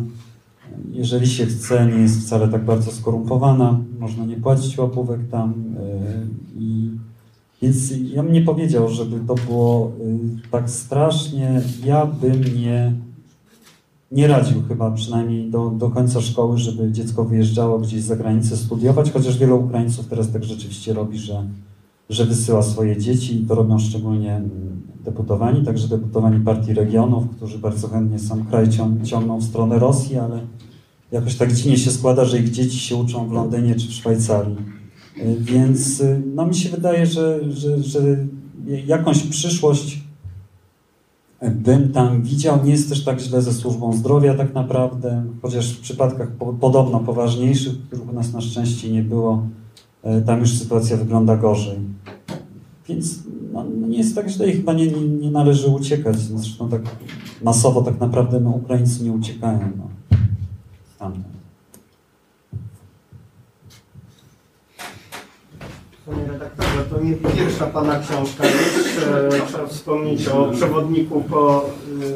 jeżeli 0.92 1.28
się 1.28 1.46
chce, 1.46 1.88
nie 1.88 2.02
jest 2.02 2.22
wcale 2.22 2.48
tak 2.48 2.66
bardzo 2.66 2.92
skorumpowana. 2.92 3.80
Można 4.00 4.26
nie 4.26 4.38
płacić 4.38 4.78
łapówek 4.78 5.20
tam. 5.32 5.54
I 6.56 6.92
więc 7.62 7.94
ja 8.14 8.24
bym 8.24 8.34
nie 8.34 8.42
powiedział, 8.42 8.90
żeby 8.90 9.20
to 9.28 9.36
było 9.36 9.92
y, 10.46 10.50
tak 10.52 10.70
strasznie. 10.70 11.62
Ja 11.86 12.06
bym 12.06 12.42
nie, 12.56 12.94
nie 14.12 14.28
radził 14.28 14.64
chyba 14.68 14.92
przynajmniej 14.92 15.52
do, 15.52 15.70
do 15.70 15.90
końca 15.90 16.22
szkoły, 16.22 16.58
żeby 16.58 16.92
dziecko 16.92 17.26
wyjeżdżało 17.26 17.80
gdzieś 17.80 18.02
za 18.02 18.16
granicę 18.16 18.58
studiować, 18.58 19.12
chociaż 19.12 19.38
wielu 19.38 19.66
Ukraińców 19.66 20.08
teraz 20.08 20.32
tak 20.32 20.44
rzeczywiście 20.44 20.94
robi, 20.94 21.18
że, 21.18 21.48
że 22.10 22.26
wysyła 22.26 22.64
swoje 22.64 22.98
dzieci 22.98 23.42
i 23.42 23.46
to 23.46 23.56
robią 23.56 23.80
szczególnie 23.80 24.36
mm, 24.36 24.82
deputowani, 25.06 25.66
także 25.66 25.88
deputowani 25.88 26.46
partii 26.46 26.74
regionów, 26.74 27.30
którzy 27.30 27.60
bardzo 27.60 27.88
chętnie 27.88 28.20
sam 28.20 28.46
kraj 28.46 28.68
cią- 28.68 29.06
ciągną 29.06 29.38
w 29.38 29.44
stronę 29.44 29.80
Rosji, 29.80 30.18
ale 30.18 30.40
jakoś 31.12 31.36
tak 31.36 31.54
dziwnie 31.54 31.78
się 31.78 31.92
składa, 31.92 32.26
że 32.26 32.40
ich 32.40 32.52
dzieci 32.52 32.80
się 32.80 32.96
uczą 32.96 33.28
w 33.28 33.32
Londynie 33.32 33.76
czy 33.76 33.88
w 33.88 33.92
Szwajcarii. 33.92 34.81
Więc 35.40 36.00
y, 36.00 36.22
no, 36.36 36.48
mi 36.48 36.56
się 36.56 36.70
wydaje, 36.70 37.06
że, 37.06 37.52
że, 37.52 37.84
że 37.84 38.00
jakąś 38.86 39.24
przyszłość 39.24 40.02
bym 41.42 41.92
tam 41.92 42.22
widział. 42.22 42.66
Nie 42.66 42.72
jest 42.72 42.90
też 42.90 43.04
tak 43.04 43.20
źle 43.20 43.42
ze 43.42 43.54
służbą 43.54 43.94
zdrowia 43.94 44.34
tak 44.34 44.54
naprawdę, 44.54 45.24
chociaż 45.42 45.74
w 45.74 45.82
przypadkach 45.82 46.32
po, 46.32 46.54
podobno 46.54 47.00
poważniejszych, 47.00 47.74
których 47.88 48.10
u 48.10 48.14
nas 48.14 48.34
na 48.34 48.42
szczęście 48.42 48.92
nie 48.92 49.04
było, 49.04 49.48
e, 50.04 50.22
tam 50.22 50.40
już 50.40 50.58
sytuacja 50.58 50.98
wygląda 50.98 51.38
gorzej. 51.38 51.78
Więc 52.90 53.20
no, 53.54 53.66
no 53.82 53.88
nie 53.88 53.98
jest 53.98 54.16
tak 54.16 54.30
źle 54.30 54.50
i 54.50 54.54
chyba 54.54 54.74
nie, 54.74 54.88
nie, 54.88 55.02
nie 55.02 55.32
należy 55.32 55.68
uciekać. 55.68 56.20
Zresztą 56.20 56.70
tak 56.70 56.82
masowo 57.44 57.82
tak 57.82 58.00
naprawdę 58.00 58.40
no, 58.40 58.50
Ukraińcy 58.50 59.04
nie 59.04 59.12
uciekają. 59.12 59.60
No. 59.78 59.88
Tamten. 61.00 61.41
Panie 66.12 66.28
redaktorze, 66.28 66.84
to 66.90 67.04
nie 67.04 67.14
pierwsza 67.14 67.68
Pana 67.68 68.00
książka. 68.00 68.44
E, 68.44 69.48
trzeba 69.48 69.68
wspomnieć 69.68 70.28
o 70.28 70.46
przewodniku 70.46 71.22
po... 71.22 71.66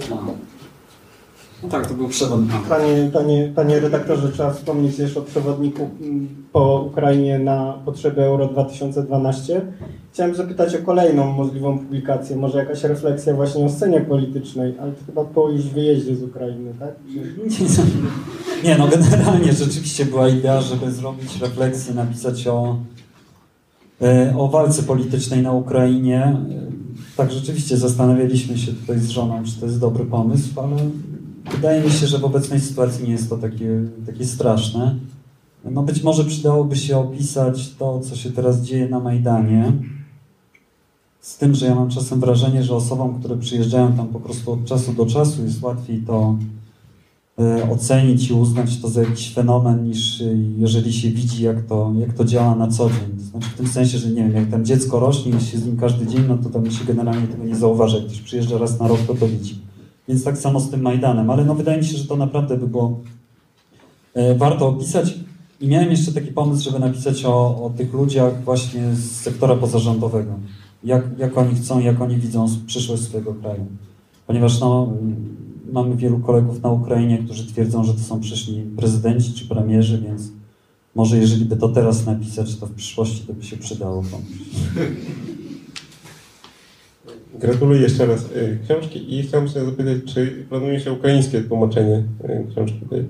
No. 0.09 1.69
tak, 1.69 1.87
to 1.87 1.93
był 1.93 2.07
przewód. 2.07 2.39
Panie, 2.69 3.09
panie, 3.13 3.51
panie 3.55 3.79
redaktorze, 3.79 4.31
trzeba 4.31 4.53
wspomnieć 4.53 4.99
jeszcze 4.99 5.19
o 5.19 5.23
przewodniku 5.23 5.89
po 6.51 6.81
Ukrainie 6.91 7.39
na 7.39 7.73
potrzeby 7.85 8.21
Euro 8.21 8.47
2012. 8.47 9.61
chciałem 10.13 10.35
zapytać 10.35 10.75
o 10.75 10.85
kolejną 10.85 11.25
możliwą 11.25 11.79
publikację, 11.79 12.35
może 12.35 12.57
jakaś 12.57 12.83
refleksja 12.83 13.33
właśnie 13.33 13.65
o 13.65 13.69
scenie 13.69 14.01
politycznej, 14.01 14.73
ale 14.81 14.91
to 14.91 15.05
chyba 15.05 15.23
po 15.23 15.49
już 15.49 15.67
wyjeździe 15.67 16.15
z 16.15 16.23
Ukrainy, 16.23 16.73
tak? 16.79 16.95
Czy... 17.57 17.81
Nie, 18.67 18.77
no 18.77 18.87
generalnie 18.87 19.53
rzeczywiście 19.53 20.05
była 20.05 20.27
idea, 20.27 20.61
żeby 20.61 20.91
zrobić 20.91 21.41
refleksję, 21.41 21.93
napisać 21.93 22.47
o, 22.47 22.77
o 24.37 24.47
walce 24.47 24.83
politycznej 24.83 25.41
na 25.41 25.51
Ukrainie. 25.51 26.23
E, 26.23 26.65
Tak, 27.17 27.31
rzeczywiście 27.31 27.77
zastanawialiśmy 27.77 28.57
się 28.57 28.73
tutaj 28.73 28.99
z 28.99 29.09
żoną, 29.09 29.43
czy 29.43 29.59
to 29.59 29.65
jest 29.65 29.79
dobry 29.79 30.05
pomysł, 30.05 30.59
ale 30.59 30.75
wydaje 31.51 31.83
mi 31.83 31.91
się, 31.91 32.07
że 32.07 32.19
w 32.19 32.25
obecnej 32.25 32.59
sytuacji 32.59 33.05
nie 33.05 33.11
jest 33.11 33.29
to 33.29 33.37
takie, 33.37 33.83
takie 34.05 34.25
straszne. 34.25 34.95
No 35.71 35.83
być 35.83 36.03
może 36.03 36.23
przydałoby 36.25 36.75
się 36.75 36.97
opisać 36.97 37.75
to, 37.75 37.99
co 37.99 38.15
się 38.15 38.31
teraz 38.31 38.61
dzieje 38.61 38.89
na 38.89 38.99
Majdanie. 38.99 39.71
Z 41.21 41.37
tym, 41.37 41.55
że 41.55 41.65
ja 41.65 41.75
mam 41.75 41.89
czasem 41.89 42.19
wrażenie, 42.19 42.63
że 42.63 42.75
osobom, 42.75 43.19
które 43.19 43.37
przyjeżdżają 43.37 43.93
tam 43.93 44.07
po 44.07 44.19
prostu 44.19 44.51
od 44.51 44.65
czasu 44.65 44.93
do 44.93 45.05
czasu, 45.05 45.43
jest 45.43 45.61
łatwiej 45.61 45.97
to 46.07 46.37
e, 46.39 46.64
ocenić 47.71 48.29
i 48.29 48.33
uznać 48.33 48.77
to 48.77 48.89
za 48.89 49.01
jakiś 49.01 49.33
fenomen, 49.33 49.83
niż 49.83 50.21
e, 50.21 50.25
jeżeli 50.57 50.93
się 50.93 51.09
widzi, 51.09 51.43
jak 51.43 51.65
to, 51.65 51.93
jak 51.99 52.13
to 52.13 52.25
działa 52.25 52.55
na 52.55 52.67
co 52.67 52.89
dzień. 52.89 53.19
Znaczy 53.19 53.49
w 53.49 53.53
tym 53.53 53.67
sensie, 53.67 53.97
że 53.97 54.09
nie 54.09 54.23
wiem, 54.23 54.35
jak 54.35 54.49
tam 54.49 54.65
dziecko 54.65 54.99
rośnie 54.99 55.31
i 55.31 55.41
się 55.41 55.57
z 55.57 55.65
nim 55.65 55.77
każdy 55.77 56.07
dzień, 56.07 56.23
no 56.27 56.37
to 56.37 56.49
tam 56.49 56.71
się 56.71 56.85
generalnie 56.85 57.27
tego 57.27 57.43
nie 57.43 57.55
zauważa. 57.55 57.97
Jak 57.97 58.05
ktoś 58.05 58.21
przyjeżdża 58.21 58.57
raz 58.57 58.79
na 58.79 58.87
rok, 58.87 58.99
to 59.07 59.15
to 59.15 59.27
widzi. 59.27 59.61
Więc 60.07 60.23
tak 60.23 60.37
samo 60.37 60.59
z 60.59 60.69
tym 60.69 60.81
Majdanem. 60.81 61.29
Ale 61.29 61.45
no 61.45 61.55
wydaje 61.55 61.77
mi 61.77 61.85
się, 61.85 61.97
że 61.97 62.05
to 62.05 62.15
naprawdę 62.15 62.57
by 62.57 62.67
było 62.67 62.99
e, 64.13 64.35
warto 64.35 64.67
opisać. 64.67 65.19
I 65.61 65.67
miałem 65.67 65.91
jeszcze 65.91 66.11
taki 66.11 66.31
pomysł, 66.31 66.63
żeby 66.63 66.79
napisać 66.79 67.25
o, 67.25 67.65
o 67.65 67.71
tych 67.77 67.93
ludziach 67.93 68.43
właśnie 68.43 68.95
z 68.95 69.11
sektora 69.11 69.55
pozarządowego. 69.55 70.31
Jak, 70.83 71.05
jak 71.17 71.37
oni 71.37 71.55
chcą, 71.55 71.79
jak 71.79 72.01
oni 72.01 72.15
widzą 72.15 72.45
przyszłość 72.67 73.03
swojego 73.03 73.33
kraju. 73.33 73.65
Ponieważ 74.27 74.59
no, 74.59 74.93
mamy 75.75 75.95
wielu 75.95 76.19
kolegów 76.19 76.63
na 76.63 76.71
Ukrainie, 76.71 77.17
którzy 77.17 77.47
twierdzą, 77.47 77.83
że 77.83 77.93
to 77.93 77.99
są 77.99 78.19
przyszli 78.19 78.63
prezydenci 78.77 79.33
czy 79.33 79.45
premierzy, 79.45 80.01
więc 80.01 80.31
może 80.95 81.17
jeżeli 81.17 81.45
by 81.45 81.55
to 81.55 81.69
teraz 81.69 82.05
napisać, 82.05 82.55
to 82.55 82.65
w 82.65 82.71
przyszłości 82.71 83.23
to 83.27 83.33
by 83.33 83.43
się 83.43 83.57
przydało. 83.57 84.03
Gratuluję 87.39 87.81
jeszcze 87.81 88.05
raz 88.05 88.25
y, 88.31 88.59
książki 88.65 89.15
i 89.15 89.23
chciałem 89.23 89.47
się 89.47 89.65
zapytać, 89.65 89.97
czy 90.13 90.45
planuje 90.49 90.79
się 90.79 90.93
ukraińskie 90.93 91.41
tłumaczenie 91.41 92.03
y, 92.23 92.45
książki 92.51 92.79
tej? 92.89 93.05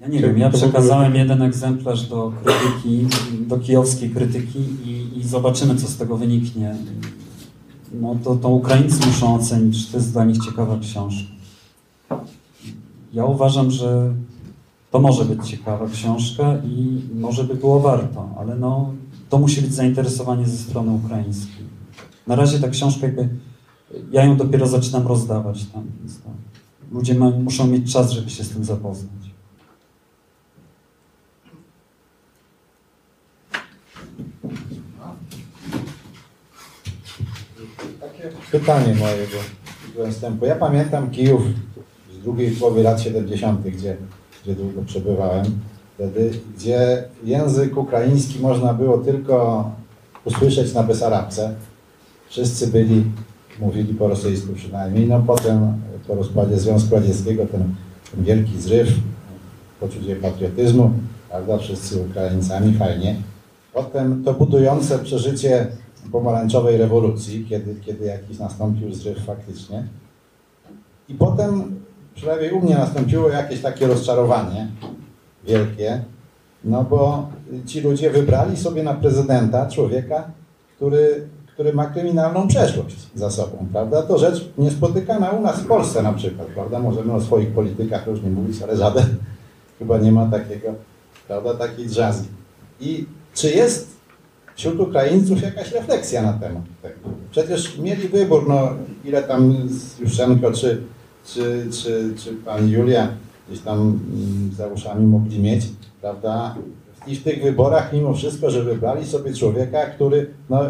Ja 0.00 0.08
nie 0.08 0.20
wiem, 0.20 0.38
ja 0.38 0.50
przekazałem 0.50 1.14
jeden 1.14 1.42
egzemplarz 1.42 2.08
do 2.08 2.32
krytyki, 2.44 3.06
do 3.40 3.58
kijowskiej 3.58 4.10
krytyki 4.10 4.58
i, 4.84 5.18
i 5.18 5.22
zobaczymy, 5.22 5.76
co 5.76 5.86
z 5.86 5.96
tego 5.96 6.16
wyniknie. 6.16 6.76
No 7.92 8.16
to, 8.24 8.36
to 8.36 8.48
Ukraińcy 8.48 9.06
muszą 9.06 9.34
ocenić, 9.34 9.86
czy 9.86 9.92
to 9.92 9.98
jest 9.98 10.12
dla 10.12 10.24
nich 10.24 10.44
ciekawa 10.44 10.78
książka. 10.78 11.30
Ja 13.12 13.24
uważam, 13.24 13.70
że 13.70 14.14
to 14.90 15.00
może 15.00 15.24
być 15.24 15.48
ciekawa 15.48 15.88
książka 15.88 16.56
i 16.64 17.00
może 17.14 17.44
by 17.44 17.54
było 17.54 17.80
warto, 17.80 18.28
ale 18.38 18.56
no, 18.56 18.94
to 19.30 19.38
musi 19.38 19.62
być 19.62 19.74
zainteresowanie 19.74 20.46
ze 20.46 20.56
strony 20.56 20.92
ukraińskiej. 20.92 21.66
Na 22.26 22.36
razie 22.36 22.60
ta 22.60 22.68
książka 22.68 23.06
jakby, 23.06 23.28
ja 24.10 24.24
ją 24.24 24.36
dopiero 24.36 24.66
zaczynam 24.66 25.06
rozdawać 25.06 25.64
tam, 25.64 25.84
ludzie 26.92 27.14
ma, 27.14 27.30
muszą 27.30 27.66
mieć 27.66 27.92
czas, 27.92 28.10
żeby 28.10 28.30
się 28.30 28.44
z 28.44 28.48
tym 28.50 28.64
zapoznać. 28.64 29.10
Takie 38.00 38.35
pytanie 38.52 38.94
mojego 38.94 39.38
występu. 39.96 40.46
Ja 40.46 40.56
pamiętam 40.56 41.10
Kijów 41.10 41.42
z 42.12 42.22
drugiej 42.22 42.50
połowy 42.50 42.82
lat 42.82 43.00
70., 43.02 43.60
gdzie, 43.68 43.96
gdzie 44.44 44.54
długo 44.54 44.82
przebywałem, 44.82 45.44
wtedy, 45.94 46.30
gdzie 46.56 47.04
język 47.24 47.76
ukraiński 47.76 48.40
można 48.40 48.74
było 48.74 48.98
tylko 48.98 49.70
usłyszeć 50.24 50.74
na 50.74 50.82
Besarabce. 50.82 51.54
Wszyscy 52.28 52.66
byli, 52.66 53.04
mówili 53.60 53.94
po 53.94 54.08
rosyjsku 54.08 54.52
przynajmniej. 54.52 55.06
No 55.06 55.22
potem 55.26 55.72
po 56.06 56.14
rozpadzie 56.14 56.58
Związku 56.58 56.94
Radzieckiego 56.94 57.46
ten, 57.46 57.74
ten 58.14 58.24
wielki 58.24 58.60
zryw, 58.60 58.88
poczucie 59.80 60.16
patriotyzmu, 60.16 60.92
prawda, 61.30 61.58
wszyscy 61.58 62.02
Ukraińcami, 62.02 62.74
fajnie. 62.74 63.16
Potem 63.72 64.24
to 64.24 64.34
budujące 64.34 64.98
przeżycie 64.98 65.66
pomarańczowej 66.12 66.76
rewolucji, 66.76 67.46
kiedy, 67.48 67.74
kiedy 67.80 68.04
jakiś 68.04 68.38
nastąpił 68.38 68.94
zryw 68.94 69.24
faktycznie. 69.24 69.86
I 71.08 71.14
potem, 71.14 71.80
przynajmniej 72.14 72.52
u 72.52 72.60
mnie 72.60 72.74
nastąpiło 72.74 73.28
jakieś 73.28 73.62
takie 73.62 73.86
rozczarowanie 73.86 74.68
wielkie, 75.44 76.02
no 76.64 76.84
bo 76.84 77.28
ci 77.66 77.80
ludzie 77.80 78.10
wybrali 78.10 78.56
sobie 78.56 78.82
na 78.82 78.94
prezydenta 78.94 79.70
człowieka, 79.70 80.30
który, 80.76 81.28
który 81.54 81.72
ma 81.72 81.86
kryminalną 81.86 82.48
przeszłość 82.48 82.96
za 83.14 83.30
sobą, 83.30 83.66
prawda? 83.72 84.02
To 84.02 84.18
rzecz 84.18 84.48
niespotykana 84.58 85.30
u 85.30 85.42
nas 85.42 85.60
w 85.60 85.66
Polsce 85.66 86.02
na 86.02 86.12
przykład, 86.12 86.48
prawda? 86.48 86.78
Możemy 86.78 87.12
o 87.12 87.20
swoich 87.20 87.50
politykach 87.50 88.06
różnie 88.06 88.30
mówić, 88.30 88.62
ale 88.62 88.76
żaden 88.76 89.04
chyba 89.78 89.98
nie 89.98 90.12
ma 90.12 90.26
takiego, 90.26 90.74
prawda, 91.28 91.54
takiej 91.54 91.86
drzazgi. 91.86 92.28
I 92.80 93.06
czy 93.34 93.50
jest 93.50 93.95
wśród 94.56 94.80
Ukraińców 94.80 95.42
jakaś 95.42 95.72
refleksja 95.72 96.22
na 96.22 96.32
temat 96.32 96.62
tego. 96.82 96.94
Przecież 97.30 97.78
mieli 97.78 98.08
wybór, 98.08 98.48
no 98.48 98.68
ile 99.04 99.22
tam 99.22 99.68
z 99.68 99.98
Juszczenko 99.98 100.52
czy, 100.52 100.82
czy, 101.24 101.66
czy, 101.70 102.14
czy 102.16 102.32
pani 102.32 102.70
Julia 102.72 103.08
gdzieś 103.48 103.60
tam 103.60 103.78
mm, 103.78 104.50
za 104.56 104.66
uszami 104.66 105.06
mogli 105.06 105.38
mieć, 105.38 105.66
prawda? 106.00 106.54
I 107.06 107.16
w 107.16 107.24
tych 107.24 107.42
wyborach 107.42 107.92
mimo 107.92 108.14
wszystko, 108.14 108.50
że 108.50 108.62
wybrali 108.62 109.06
sobie 109.06 109.34
człowieka, 109.34 109.86
który 109.86 110.30
no, 110.50 110.60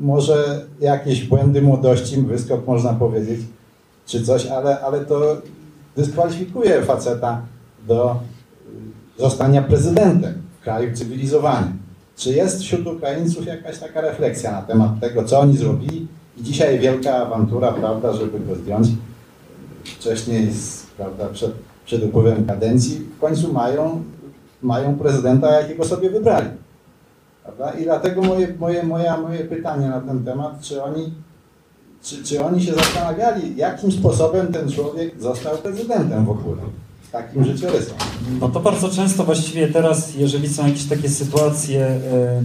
może 0.00 0.64
jakieś 0.80 1.24
błędy 1.24 1.62
młodości, 1.62 2.22
wyskok 2.22 2.66
można 2.66 2.92
powiedzieć, 2.92 3.40
czy 4.06 4.22
coś, 4.22 4.46
ale, 4.46 4.80
ale 4.80 5.04
to 5.04 5.36
dyskwalifikuje 5.96 6.82
faceta 6.82 7.42
do 7.88 8.20
y, 9.18 9.22
zostania 9.22 9.62
prezydentem 9.62 10.42
w 10.60 10.64
kraju 10.64 10.96
cywilizowanym. 10.96 11.81
Czy 12.16 12.32
jest 12.32 12.62
wśród 12.62 12.86
Ukraińców 12.86 13.46
jakaś 13.46 13.78
taka 13.78 14.00
refleksja 14.00 14.52
na 14.52 14.62
temat 14.62 15.00
tego, 15.00 15.24
co 15.24 15.40
oni 15.40 15.56
zrobili? 15.56 16.06
I 16.38 16.42
dzisiaj 16.42 16.78
wielka 16.78 17.14
awantura, 17.14 17.72
prawda, 17.72 18.12
żeby 18.12 18.40
go 18.40 18.54
zdjąć 18.54 18.88
wcześniej, 19.84 20.48
prawda, 20.96 21.28
przed, 21.32 21.52
przed 21.84 22.04
upływem 22.04 22.46
kadencji, 22.46 22.98
w 22.98 23.20
końcu 23.20 23.52
mają, 23.52 24.02
mają 24.62 24.98
prezydenta, 24.98 25.60
jakiego 25.60 25.84
sobie 25.84 26.10
wybrali. 26.10 26.48
Prawda? 27.42 27.70
I 27.70 27.84
dlatego 27.84 28.22
moje, 28.22 28.54
moje, 28.58 28.82
moje, 28.82 29.44
pytanie 29.44 29.88
na 29.88 30.00
ten 30.00 30.24
temat, 30.24 30.60
czy 30.60 30.82
oni, 30.82 31.12
czy, 32.02 32.24
czy 32.24 32.44
oni 32.44 32.62
się 32.62 32.74
zastanawiali, 32.74 33.56
jakim 33.56 33.92
sposobem 33.92 34.52
ten 34.52 34.70
człowiek 34.70 35.20
został 35.20 35.58
prezydentem 35.58 36.24
w 36.24 36.30
ogóle, 36.30 36.62
takim 37.12 37.44
życiorysem. 37.44 37.94
No 38.40 38.48
to 38.48 38.60
bardzo 38.60 38.88
często 38.88 39.24
właściwie 39.24 39.68
teraz, 39.68 40.14
jeżeli 40.16 40.48
są 40.48 40.66
jakieś 40.66 40.84
takie 40.84 41.08
sytuacje 41.08 41.86
e, 41.86 42.42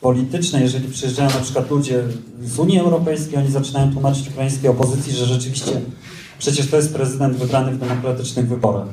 polityczne, 0.00 0.60
jeżeli 0.60 0.88
przyjeżdżają 0.88 1.30
na 1.30 1.40
przykład 1.40 1.70
ludzie 1.70 2.02
z 2.44 2.58
Unii 2.58 2.78
Europejskiej, 2.78 3.38
oni 3.38 3.50
zaczynają 3.50 3.92
tłumaczyć 3.92 4.28
ukraińskiej 4.28 4.70
opozycji, 4.70 5.12
że 5.12 5.26
rzeczywiście 5.26 5.80
przecież 6.38 6.70
to 6.70 6.76
jest 6.76 6.94
prezydent 6.94 7.36
wybrany 7.36 7.72
w 7.72 7.78
demokratycznych 7.78 8.48
wyborach. 8.48 8.88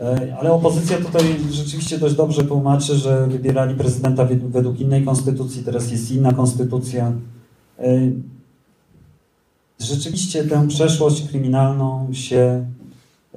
E, 0.00 0.36
Ale 0.40 0.52
opozycja 0.52 0.96
tutaj 0.98 1.22
rzeczywiście 1.50 1.98
dość 1.98 2.14
dobrze 2.14 2.44
tłumaczy, 2.44 2.96
że 2.96 3.26
wybierali 3.26 3.74
prezydenta 3.74 4.24
wed- 4.26 4.50
według 4.50 4.80
innej 4.80 5.04
konstytucji, 5.04 5.62
teraz 5.64 5.90
jest 5.90 6.10
inna 6.10 6.32
konstytucja. 6.32 7.12
E, 7.78 7.84
Rzeczywiście 9.80 10.44
tę 10.44 10.68
przeszłość 10.68 11.28
kryminalną 11.28 12.08
się 12.12 12.66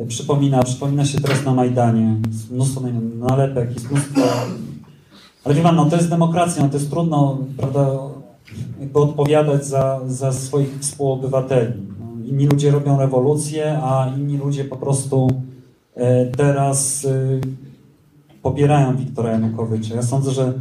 przypomina, 0.08 0.64
przypomina 0.64 1.06
się 1.06 1.22
teraz 1.22 1.46
na 1.46 1.54
Majdanie. 1.54 2.16
Jest 2.28 2.52
mnóstwo 2.52 2.82
nalepek, 3.20 3.74
jest 3.74 3.92
mnóstwo... 3.92 4.22
Ale 5.44 5.56
wie 5.56 5.62
pan, 5.62 5.76
no 5.76 5.86
to 5.86 5.96
jest 5.96 6.10
demokracja, 6.10 6.64
no 6.64 6.70
to 6.70 6.78
jest 6.78 6.90
trudno, 6.90 7.38
prawda, 7.58 7.90
jakby 8.80 9.00
odpowiadać 9.00 9.66
za, 9.66 10.02
za 10.08 10.34
swoich 10.34 10.80
współobywateli. 10.80 11.74
No, 12.00 12.26
inni 12.26 12.48
ludzie 12.48 12.72
robią 12.72 13.00
rewolucję, 13.00 13.80
a 13.84 14.12
inni 14.18 14.38
ludzie 14.38 14.66
po 14.66 14.76
prostu 14.76 15.32
e, 15.96 16.26
teraz 16.26 17.06
e, 17.06 17.40
popierają 18.42 18.96
Wiktora 18.96 19.32
Janukowycza. 19.32 19.96
Ja 19.96 20.04
sądzę, 20.04 20.32
że 20.32 20.54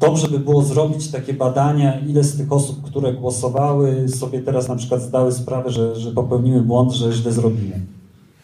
dobrze 0.00 0.28
by 0.28 0.38
było 0.38 0.62
zrobić 0.62 1.10
takie 1.10 1.34
badania, 1.34 2.00
ile 2.00 2.24
z 2.24 2.36
tych 2.36 2.52
osób, 2.52 2.82
które 2.82 3.12
głosowały, 3.12 4.08
sobie 4.08 4.40
teraz 4.40 4.68
na 4.68 4.76
przykład 4.76 5.02
zdały 5.02 5.32
sprawę, 5.32 5.70
że, 5.70 5.96
że 5.96 6.12
popełniły 6.12 6.62
błąd, 6.62 6.92
że 6.92 7.12
źle 7.12 7.32
zrobiły. 7.32 7.80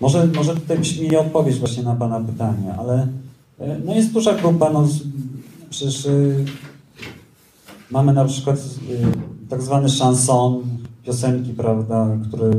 Może, 0.01 0.27
może 0.27 0.55
tutaj 0.55 0.79
byśmy 0.79 1.03
mieli 1.03 1.17
odpowiedź 1.17 1.59
właśnie 1.59 1.83
na 1.83 1.95
Pana 1.95 2.21
pytanie, 2.21 2.75
ale 2.79 3.09
e, 3.59 3.79
no 3.85 3.95
jest 3.95 4.13
duża 4.13 4.35
grupa, 4.35 4.71
no 4.71 4.89
przecież 5.71 6.07
e, 6.07 6.11
Mamy 7.91 8.13
na 8.13 8.25
przykład 8.25 8.57
y, 8.57 9.49
tak 9.49 9.63
zwany 9.63 9.89
chanson, 9.99 10.63
piosenki, 11.03 11.53
prawda, 11.53 12.09
które 12.29 12.51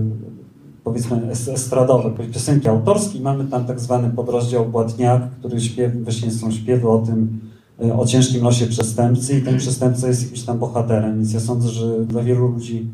powiedzmy 0.83 1.31
es- 1.31 1.47
estradowe, 1.47 2.11
piosenki 2.33 2.67
autorskie. 2.67 3.19
Mamy 3.19 3.43
tam 3.45 3.65
tak 3.65 3.79
zwany 3.79 4.09
podrozdział 4.09 4.65
Błatniak, 4.65 5.29
który 5.39 5.61
śpiew, 5.61 6.03
właśnie 6.03 6.31
są 6.31 6.51
śpiewy 6.51 6.89
o 6.89 6.97
tym, 6.97 7.39
y, 7.83 7.93
o 7.93 8.05
ciężkim 8.05 8.43
losie 8.43 8.67
przestępcy 8.67 9.37
i 9.37 9.41
ten 9.41 9.57
przestępca 9.57 10.07
jest 10.07 10.21
jakimś 10.21 10.43
tam 10.43 10.59
bohaterem, 10.59 11.15
więc 11.15 11.33
ja 11.33 11.39
sądzę, 11.39 11.69
że 11.69 12.05
dla 12.05 12.23
wielu 12.23 12.47
ludzi 12.47 12.87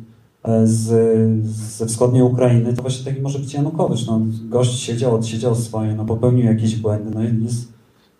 z, 0.63 0.87
ze 1.51 1.85
wschodniej 1.85 2.23
Ukrainy 2.23 2.73
to 2.73 2.81
właśnie 2.81 3.05
taki 3.05 3.21
może 3.21 3.39
być 3.39 3.53
Janukowicz. 3.53 4.07
No, 4.07 4.21
gość 4.49 4.79
siedział, 4.79 5.15
odsiedział 5.15 5.55
swoje, 5.55 5.95
no, 5.95 6.05
popełnił 6.05 6.45
jakieś 6.45 6.75
błędy, 6.75 7.11
no 7.13 7.23
jest, 7.23 7.73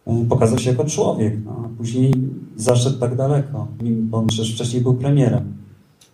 e, 0.07 0.25
pokazał 0.29 0.59
się 0.59 0.69
jako 0.69 0.85
człowiek, 0.85 1.37
no, 1.45 1.65
a 1.65 1.77
później 1.77 2.13
zaszedł 2.55 2.99
tak 2.99 3.15
daleko, 3.15 3.67
bo 3.81 4.17
on 4.17 4.27
przecież 4.27 4.53
wcześniej 4.55 4.81
był 4.81 4.93
premierem. 4.93 5.53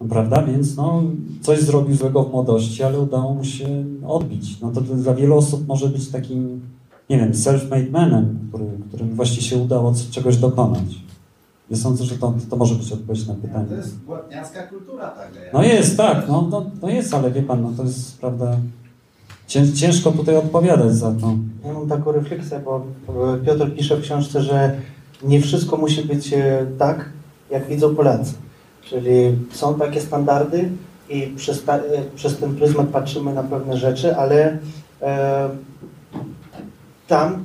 Prawda? 0.10 0.44
Więc 0.44 0.76
no, 0.76 1.04
coś 1.42 1.60
zrobił 1.60 1.96
złego 1.96 2.24
w 2.24 2.32
młodości, 2.32 2.84
ale 2.84 3.00
udało 3.00 3.34
mu 3.34 3.44
się 3.44 3.86
odbić. 4.08 4.62
No 4.62 4.72
to 4.72 4.82
dla 4.82 5.14
wielu 5.14 5.38
osób 5.38 5.68
może 5.68 5.90
być 5.90 6.08
takim, 6.08 6.62
nie 7.10 7.18
wiem, 7.18 7.32
self-made 7.32 7.92
manem, 7.92 8.40
który, 8.50 8.66
którym 8.88 9.16
właśnie 9.16 9.42
się 9.42 9.58
udało 9.58 9.94
czegoś 10.12 10.38
dokonać. 10.38 11.07
Ja 11.70 11.78
sądzę, 11.78 12.06
że 12.06 12.18
to, 12.18 12.34
to 12.50 12.56
może 12.56 12.76
być 12.76 12.92
odpowiedź 12.92 13.28
na 13.28 13.34
pytanie. 13.34 13.66
To 13.70 13.76
jest 13.76 13.98
błotniacka 13.98 14.64
kultura 14.64 15.08
taka. 15.08 15.40
No 15.54 15.64
jest, 15.64 15.98
tak, 15.98 16.28
no, 16.28 16.48
no, 16.52 16.66
no 16.82 16.90
jest, 16.90 17.14
ale 17.14 17.32
wie 17.32 17.44
pan, 17.44 17.62
no 17.62 17.72
to 17.78 17.84
jest 17.84 18.20
prawda. 18.20 18.58
Cię, 19.48 19.74
ciężko 19.74 20.12
tutaj 20.12 20.36
odpowiadać 20.36 20.96
za 20.96 21.12
to. 21.12 21.34
Ja 21.66 21.74
mam 21.74 21.88
taką 21.90 22.12
refleksję, 22.12 22.60
bo 22.60 22.86
Piotr 23.46 23.76
pisze 23.76 23.98
w 23.98 24.02
książce, 24.02 24.42
że 24.42 24.78
nie 25.24 25.42
wszystko 25.42 25.78
musi 25.78 26.04
być 26.04 26.34
e, 26.34 26.66
tak, 26.78 27.10
jak 27.52 27.68
widzą 27.68 27.96
Polacy. 27.96 28.34
Czyli 28.82 29.38
są 29.52 29.74
takie 29.74 30.02
standardy 30.02 30.70
i 31.10 31.28
przez, 31.36 31.64
ta, 31.64 31.78
e, 31.78 31.82
przez 32.16 32.38
ten 32.38 32.56
pryzmat 32.56 32.88
patrzymy 32.88 33.34
na 33.34 33.44
pewne 33.44 33.78
rzeczy, 33.78 34.16
ale 34.16 34.58
e, 35.02 35.50
tam 37.08 37.44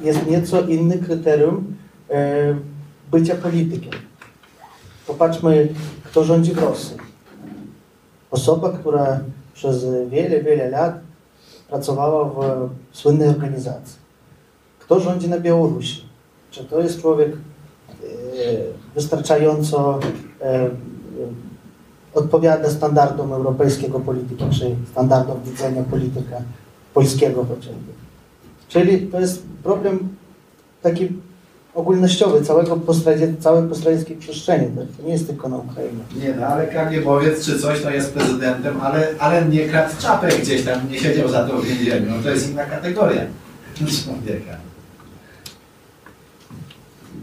jest 0.00 0.26
nieco 0.26 0.60
inny 0.60 0.98
kryterium 0.98 1.74
e, 2.10 2.54
bycia 3.10 3.34
politykiem. 3.34 3.92
Popatrzmy, 5.06 5.68
kto 6.04 6.24
rządzi 6.24 6.52
w 6.52 6.58
Rosji. 6.58 6.96
Osoba, 8.30 8.72
która 8.72 9.20
przez 9.54 9.86
wiele, 10.08 10.42
wiele 10.42 10.70
lat 10.70 11.00
pracowała 11.68 12.24
w 12.24 12.70
słynnej 12.96 13.28
organizacji. 13.28 13.98
Kto 14.78 15.00
rządzi 15.00 15.28
na 15.28 15.38
Białorusi? 15.38 16.04
Czy 16.50 16.64
to 16.64 16.80
jest 16.80 17.00
człowiek 17.00 17.32
e, 17.32 17.36
wystarczająco 18.94 20.00
e, 20.40 20.46
e, 20.46 20.70
odpowiada 22.14 22.70
standardom 22.70 23.32
europejskiego 23.32 24.00
polityki, 24.00 24.44
czy 24.50 24.76
standardom 24.90 25.42
widzenia 25.42 25.82
polityka 25.82 26.36
polskiego 26.94 27.44
chociażby? 27.44 27.92
Czyli 28.68 29.06
to 29.06 29.20
jest 29.20 29.42
problem 29.62 30.08
taki 30.82 31.08
ogólnościowy 31.74 32.44
całego 32.44 32.76
postradzie, 32.76 33.34
całej 33.40 33.68
postradzieckiej 33.68 34.16
przestrzeni. 34.16 34.66
To 34.96 35.06
nie 35.06 35.12
jest 35.12 35.26
tylko 35.26 35.48
na 35.48 35.56
Ukrainie. 35.56 36.00
Nie 36.16 36.34
no, 36.40 36.46
ale 36.46 36.66
Kagiebowiec 36.66 37.44
czy 37.44 37.58
coś 37.58 37.82
to 37.82 37.90
jest 37.90 38.12
prezydentem, 38.12 38.80
ale, 38.80 39.08
ale 39.18 39.44
nie 39.44 39.68
kradł 39.68 39.94
czapek 39.98 40.40
gdzieś 40.40 40.64
tam, 40.64 40.90
nie 40.90 40.98
siedział 40.98 41.28
za 41.28 41.44
to 41.44 41.58
w 41.58 41.64
więzieniu. 41.64 42.06
No 42.16 42.22
to 42.22 42.30
jest 42.30 42.50
inna 42.50 42.64
kategoria 42.64 43.22
człowieka. 43.86 44.56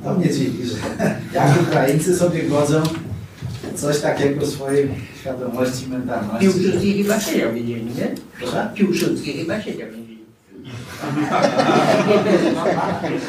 To 0.03 0.13
mnie 0.13 0.29
dziwi, 0.29 0.65
że 0.65 0.75
jak 1.33 1.61
Ukraińcy 1.61 2.17
sobie 2.17 2.43
godzą 2.43 2.83
coś 3.75 3.99
takiego 3.99 4.45
w 4.45 4.49
swojej 4.49 4.89
świadomości, 5.19 5.87
mentalności. 5.87 6.39
Piłsudski 6.39 7.03
chyba 7.03 7.19
siedział 7.19 7.51
w 7.51 7.53
więzieniu, 7.53 7.93
nie? 7.95 8.15
Proszę? 8.39 8.69
Piłsudski 8.75 9.33
chyba 9.33 9.61
siedział 9.61 9.87
w 9.89 9.91
więzieniu. 9.91 10.17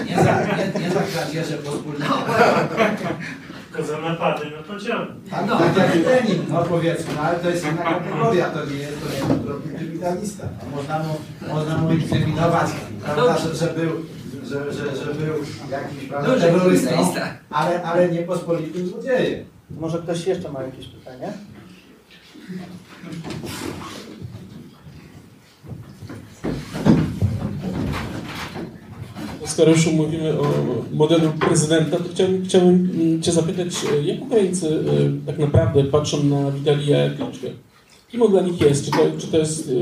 Nie 0.09 0.17
za, 0.17 0.41
nie, 0.43 0.81
nie 0.81 0.91
za 0.91 1.01
kradzieże 1.03 1.57
pospolite. 1.57 2.05
Tylko 3.73 3.89
za 3.89 3.99
napady 4.01 4.51
na 4.51 4.63
pociągi. 4.63 5.13
Tak, 5.31 5.47
no, 5.47 5.59
tak 5.59 5.77
jak 5.77 6.07
Lenin, 6.07 6.45
no 6.49 6.63
powiedzmy, 6.63 7.15
no, 7.17 7.21
ale 7.21 7.39
to 7.39 7.51
jest 7.51 7.65
inna 7.65 7.83
kategoria, 7.83 8.51
to 8.51 8.65
nie 8.67 8.75
jest, 8.77 9.01
to 9.01 9.09
nie 9.11 9.35
jest 9.35 9.43
drobny 9.45 9.73
kryminalista. 9.75 10.49
No, 10.63 10.77
można, 10.77 10.99
mu, 10.99 11.15
można 11.55 11.79
mu 11.79 11.93
inkrymować, 11.93 12.71
prawda, 13.05 13.39
że, 13.39 13.55
że 13.55 13.67
był, 13.67 13.91
że, 14.45 14.73
że, 14.73 14.97
że 14.97 15.15
był 15.15 15.35
jakimś 15.71 16.09
terrorystą, 16.11 16.89
kryminalista. 16.89 17.35
ale, 17.51 17.83
ale 17.83 18.09
nie 18.09 18.23
pospolitym 18.23 18.87
złodziejem. 18.87 19.45
Może 19.71 19.99
ktoś 19.99 20.27
jeszcze 20.27 20.53
ma 20.53 20.63
jakieś 20.63 20.87
pytanie? 20.89 21.33
Skoro 29.49 29.71
już 29.71 29.87
mówimy 29.87 30.41
o 30.41 30.45
modelu 30.93 31.33
prezydenta, 31.41 31.97
to 31.97 32.05
chciałbym, 32.15 32.45
chciałbym 32.45 33.23
Cię 33.23 33.33
zapytać, 33.33 33.69
e, 33.93 34.03
jak 34.03 34.23
Ukraińcy 34.23 34.69
e, 34.69 35.27
tak 35.27 35.39
naprawdę 35.39 35.85
patrzą 35.85 36.25
na 36.25 36.51
Witalia 36.51 37.11
Kliczkę? 37.11 37.49
Kim 38.11 38.23
on 38.23 38.31
dla 38.31 38.43
nich 38.43 38.61
jest? 38.61 38.85
Czy 38.85 38.91
to, 38.91 38.99
czy 39.19 39.27
to 39.27 39.39
jest 39.39 39.69
e, 39.69 39.73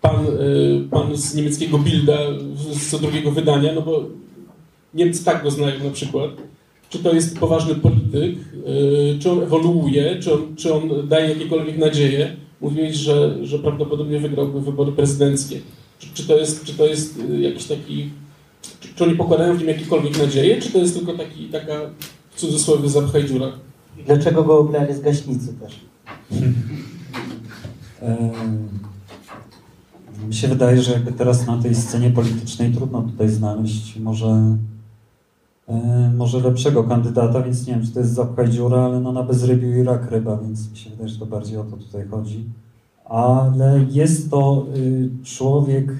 pan, 0.00 0.26
pan 0.90 1.16
z 1.16 1.34
niemieckiego 1.34 1.78
Bilda 1.78 2.18
z 2.70 2.90
co 2.90 2.98
drugiego 2.98 3.30
wydania? 3.30 3.72
No 3.74 3.82
bo 3.82 4.04
Niemcy 4.94 5.24
tak 5.24 5.42
go 5.42 5.50
znają 5.50 5.84
na 5.84 5.90
przykład. 5.90 6.30
Czy 6.90 6.98
to 6.98 7.14
jest 7.14 7.38
poważny 7.38 7.74
polityk? 7.74 8.36
Czy 9.20 9.30
on 9.30 9.42
ewoluuje? 9.42 10.16
Czy 10.20 10.34
on, 10.34 10.56
czy 10.56 10.74
on 10.74 11.08
daje 11.08 11.28
jakiekolwiek 11.28 11.78
nadzieję? 11.78 12.36
Mówiłeś, 12.60 12.96
że, 12.96 13.46
że 13.46 13.58
prawdopodobnie 13.58 14.18
wygrałby 14.18 14.60
wybory 14.60 14.92
prezydenckie. 14.92 15.60
Czy, 15.98 16.08
czy, 16.14 16.28
to 16.28 16.38
jest, 16.38 16.64
czy 16.64 16.74
to 16.74 16.86
jest 16.86 17.18
jakiś 17.40 17.64
taki 17.64 18.10
czy, 18.80 18.94
czy 18.94 19.04
oni 19.04 19.14
pokładają 19.14 19.54
w 19.54 19.58
nim 19.58 19.68
jakiekolwiek 19.68 20.18
nadzieję, 20.18 20.62
czy 20.62 20.72
to 20.72 20.78
jest 20.78 20.96
tylko 20.96 21.12
taki, 21.12 21.48
taka 21.48 21.74
w 22.30 22.40
cudzysłowie 22.40 22.88
zapchaj 22.88 23.24
dziura? 23.24 23.46
Dlaczego 24.06 24.44
go 24.44 24.58
oblali 24.58 24.94
z 24.94 25.00
gaśnicy 25.00 25.54
też? 25.54 25.80
Mi 30.28 30.34
się 30.34 30.48
wydaje, 30.48 30.82
że 30.82 30.92
jakby 30.92 31.12
teraz 31.12 31.46
na 31.46 31.62
tej 31.62 31.74
scenie 31.74 32.10
politycznej 32.10 32.72
trudno 32.72 33.02
tutaj 33.02 33.28
znaleźć 33.28 33.98
może, 33.98 34.56
e, 35.68 36.12
może 36.16 36.40
lepszego 36.40 36.84
kandydata, 36.84 37.42
więc 37.42 37.66
nie 37.66 37.74
wiem, 37.74 37.86
czy 37.86 37.92
to 37.92 38.00
jest 38.00 38.12
zapchaj 38.12 38.50
dziura, 38.50 38.84
ale 38.84 39.00
no 39.00 39.12
na 39.12 39.22
bezrybiu 39.22 39.76
i 39.76 39.82
rak 39.82 40.10
ryba, 40.10 40.36
więc 40.36 40.70
mi 40.70 40.76
się 40.76 40.90
wydaje, 40.90 41.08
że 41.08 41.18
to 41.18 41.26
bardziej 41.26 41.58
o 41.58 41.64
to 41.64 41.76
tutaj 41.76 42.08
chodzi. 42.10 42.44
Ale 43.04 43.86
jest 43.90 44.30
to 44.30 44.66
y, 44.76 45.10
człowiek, 45.24 45.92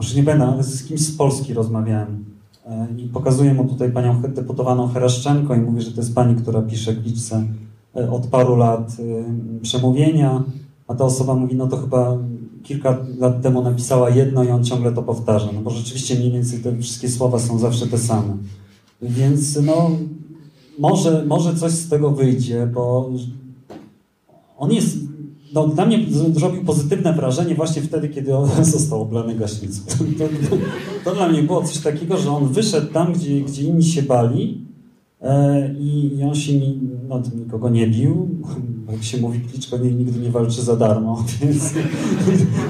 może 0.00 0.14
nie 0.16 0.22
będę, 0.22 0.46
ale 0.46 0.64
z 0.64 0.84
kimś 0.84 1.00
z 1.00 1.16
Polski 1.16 1.54
rozmawiałem 1.54 2.24
e, 2.66 2.86
i 2.98 3.08
pokazuję 3.08 3.54
mu 3.54 3.64
tutaj 3.64 3.92
panią 3.92 4.22
deputowaną 4.22 4.88
Heraszczenko 4.88 5.54
i 5.54 5.60
mówię, 5.60 5.80
że 5.80 5.92
to 5.92 6.00
jest 6.00 6.14
pani, 6.14 6.34
która 6.34 6.62
pisze 6.62 6.94
Gliczce 6.94 7.44
e, 7.96 8.10
od 8.10 8.26
paru 8.26 8.56
lat 8.56 8.96
y, 9.00 9.24
przemówienia, 9.62 10.42
a 10.88 10.94
ta 10.94 11.04
osoba 11.04 11.34
mówi, 11.34 11.56
no 11.56 11.66
to 11.66 11.76
chyba 11.76 12.18
kilka 12.62 12.98
lat 13.18 13.42
temu 13.42 13.62
napisała 13.62 14.10
jedno 14.10 14.44
i 14.44 14.50
on 14.50 14.64
ciągle 14.64 14.92
to 14.92 15.02
powtarza, 15.02 15.48
no 15.54 15.60
bo 15.60 15.70
rzeczywiście 15.70 16.14
mniej 16.14 16.32
więcej 16.32 16.60
te 16.60 16.78
wszystkie 16.78 17.08
słowa 17.08 17.38
są 17.38 17.58
zawsze 17.58 17.86
te 17.86 17.98
same. 17.98 18.36
Więc 19.02 19.62
no, 19.62 19.90
może, 20.78 21.24
może 21.26 21.54
coś 21.54 21.72
z 21.72 21.88
tego 21.88 22.10
wyjdzie, 22.10 22.66
bo 22.66 23.10
on 24.58 24.72
jest, 24.72 24.96
no 25.54 25.68
dla 25.68 25.86
mnie 25.86 25.98
zrobił 26.32 26.64
pozytywne 26.64 27.12
wrażenie 27.12 27.54
właśnie 27.54 27.82
wtedy, 27.82 28.08
kiedy 28.08 28.36
on 28.36 28.48
został 28.64 29.02
oblany 29.02 29.34
gaśnicą. 29.34 29.82
To, 30.18 30.24
to, 30.24 30.56
to 31.04 31.14
dla 31.14 31.28
mnie 31.28 31.42
było 31.42 31.62
coś 31.62 31.78
takiego, 31.78 32.16
że 32.16 32.30
on 32.30 32.48
wyszedł 32.48 32.92
tam, 32.92 33.12
gdzie, 33.12 33.40
gdzie 33.40 33.62
inni 33.62 33.84
się 33.84 34.02
bali 34.02 34.66
e, 35.20 35.74
i, 35.74 36.18
i 36.18 36.22
on 36.22 36.34
się 36.34 36.52
ni, 36.52 36.80
no, 37.08 37.22
nikogo 37.36 37.68
nie 37.68 37.86
bił, 37.86 38.28
jak 38.92 39.02
się 39.02 39.18
mówi, 39.18 39.40
Kliczko 39.40 39.78
nie, 39.78 39.90
nigdy 39.90 40.20
nie 40.20 40.30
walczy 40.30 40.62
za 40.62 40.76
darmo, 40.76 41.24
więc, 41.40 41.74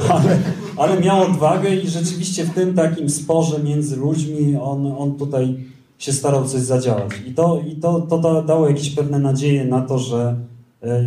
ale, 0.09 0.39
ale 0.77 1.01
miał 1.01 1.23
odwagę 1.23 1.77
i 1.77 1.89
rzeczywiście 1.89 2.45
w 2.45 2.55
tym 2.55 2.75
takim 2.75 3.09
sporze 3.09 3.63
między 3.65 3.97
ludźmi 3.97 4.57
on, 4.57 4.87
on 4.99 5.15
tutaj 5.15 5.57
się 5.99 6.13
starał 6.13 6.45
coś 6.45 6.61
zadziałać. 6.61 7.13
I 7.27 7.35
to, 7.35 7.63
i 7.73 7.77
to, 7.77 8.01
to 8.01 8.19
da, 8.19 8.43
dało 8.43 8.69
jakieś 8.69 8.91
pewne 8.91 9.19
nadzieje 9.19 9.65
na 9.65 9.81
to, 9.81 9.99
że, 9.99 10.37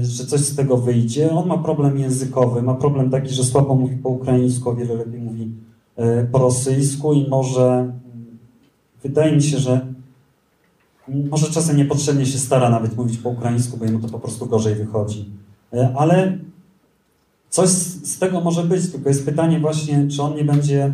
że 0.02 0.26
coś 0.26 0.42
z 0.42 0.56
tego 0.56 0.78
wyjdzie. 0.78 1.32
On 1.32 1.48
ma 1.48 1.58
problem 1.58 1.98
językowy, 1.98 2.62
ma 2.62 2.76
problem 2.76 3.10
taki, 3.10 3.34
że 3.34 3.44
słabo 3.44 3.76
mówi 3.76 3.98
po 3.98 4.10
ukraińsku, 4.10 4.70
o 4.70 4.76
wiele 4.76 4.96
lepiej 4.96 5.22
mówi 5.22 5.52
e, 5.96 6.24
po 6.24 6.38
rosyjsku 6.38 7.14
i 7.14 7.30
może 7.30 7.80
mm, 7.80 7.94
wydaje 9.04 9.36
mi 9.36 9.44
się, 9.44 9.58
że 9.58 9.94
może 11.08 11.48
czasem 11.48 11.78
niepotrzebnie 11.78 12.26
się 12.26 12.38
stara 12.38 12.70
nawet 12.70 12.98
mówić 12.98 13.18
po 13.18 13.30
ukraińsku, 13.30 13.78
bo 13.78 13.86
jemu 13.86 14.00
to 14.00 14.08
po 14.08 14.20
prostu 14.20 14.46
gorzej 14.46 14.76
wychodzi. 14.76 15.30
E, 15.74 15.94
Ale 15.98 16.38
coś 17.50 17.70
z 17.70 17.94
z 18.04 18.20
tego 18.20 18.42
może 18.42 18.64
być, 18.64 18.92
tylko 18.92 19.10
jest 19.10 19.26
pytanie 19.26 19.60
właśnie, 19.60 20.08
czy 20.08 20.22
on 20.22 20.36
nie 20.36 20.44
będzie 20.44 20.94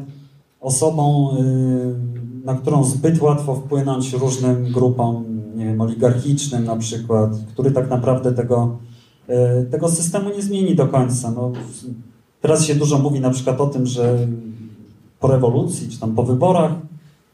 osobą, 0.62 1.36
y, 1.38 2.46
na 2.46 2.56
którą 2.56 2.84
zbyt 2.84 3.22
łatwo 3.22 3.56
wpłynąć 3.56 4.14
różnym 4.14 4.72
grupom, 4.72 5.39
nie 5.60 5.66
wiem, 5.66 5.82
oligarchicznym 5.82 6.64
na 6.64 6.76
przykład, 6.76 7.32
który 7.54 7.72
tak 7.72 7.90
naprawdę 7.90 8.32
tego, 8.32 8.78
e, 9.28 9.64
tego 9.64 9.90
systemu 9.90 10.30
nie 10.30 10.42
zmieni 10.42 10.76
do 10.76 10.88
końca. 10.88 11.32
No, 11.32 11.52
teraz 12.42 12.66
się 12.66 12.76
dużo 12.76 13.00
mówi 13.00 13.20
na 13.20 13.30
przykład 13.30 13.62
o 13.62 13.68
tym, 13.68 13.86
że 13.86 14.28
po 15.20 15.28
rewolucji, 15.28 15.90
czy 15.90 16.00
tam 16.00 16.16
po 16.16 16.24
wyborach 16.24 16.72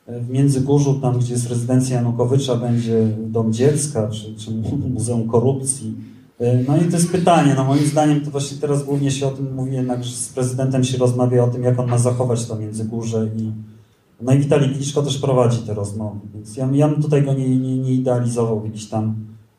e, 0.07 0.19
w 0.19 0.29
Międzygórzu, 0.29 0.93
tam 0.93 1.19
gdzie 1.19 1.33
jest 1.33 1.49
rezydencja 1.49 1.95
Janukowycza, 1.95 2.55
będzie 2.55 3.07
dom 3.27 3.53
dziecka, 3.53 4.07
czy, 4.07 4.35
czy 4.35 4.51
Muzeum 4.93 5.27
Korupcji. 5.27 5.93
E, 6.39 6.63
No 6.63 6.77
i 6.77 6.79
to 6.79 6.97
jest 6.97 7.11
pytanie, 7.11 7.53
no 7.57 7.63
moim 7.63 7.85
zdaniem 7.85 8.21
to 8.21 8.31
właśnie 8.31 8.57
teraz 8.57 8.83
głównie 8.83 9.11
się 9.11 9.27
o 9.27 9.31
tym 9.31 9.53
mówi, 9.55 9.73
jednak 9.73 10.03
że 10.03 10.15
z 10.15 10.29
prezydentem 10.29 10.83
się 10.83 10.97
rozmawia 10.97 11.43
o 11.43 11.47
tym, 11.47 11.63
jak 11.63 11.79
on 11.79 11.89
ma 11.89 11.97
zachować 11.97 12.45
to 12.45 12.55
Międzygórze 12.55 13.29
i 13.37 13.51
no 14.21 14.33
i 14.33 14.39
Witalij 14.39 14.69
Kliczko 14.69 15.01
też 15.01 15.17
prowadzi 15.17 15.57
te 15.57 15.73
rozmowy, 15.73 16.19
więc 16.33 16.57
ja, 16.57 16.69
ja 16.73 16.87
bym 16.87 17.01
tutaj 17.01 17.23
go 17.23 17.33
nie, 17.33 17.59
nie, 17.59 17.77
nie 17.77 17.93
idealizował 17.93 18.61
w 18.61 18.65
jakiś 18.65 18.85
tam 18.85 19.15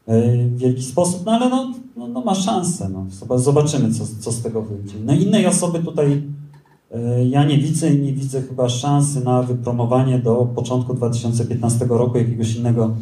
e, 0.07 0.49
wielki 0.49 0.83
sposób, 0.83 1.23
no 1.27 1.33
ale 1.33 1.49
no, 1.49 1.73
no, 1.97 2.09
no 2.09 2.21
ma 2.21 2.35
szansę, 2.35 2.89
no. 2.89 3.07
Zob- 3.11 3.39
zobaczymy 3.39 3.95
co, 3.95 4.05
co 4.21 4.33
z 4.33 4.43
tego 4.43 4.63
wyjdzie. 4.63 4.95
No 5.05 5.15
innej 5.15 5.47
osoby 5.47 5.79
tutaj 5.79 6.23
e, 6.91 7.29
ja 7.29 7.45
nie 7.45 7.59
widzę 7.59 7.95
nie 7.95 8.13
widzę 8.13 8.43
chyba 8.43 8.69
szansy 8.69 9.25
na 9.25 9.43
wypromowanie 9.43 10.19
do 10.19 10.49
początku 10.55 10.95
2015 10.95 11.87
roku 11.89 12.19
jakiegoś 12.19 12.57
innego 12.57 12.95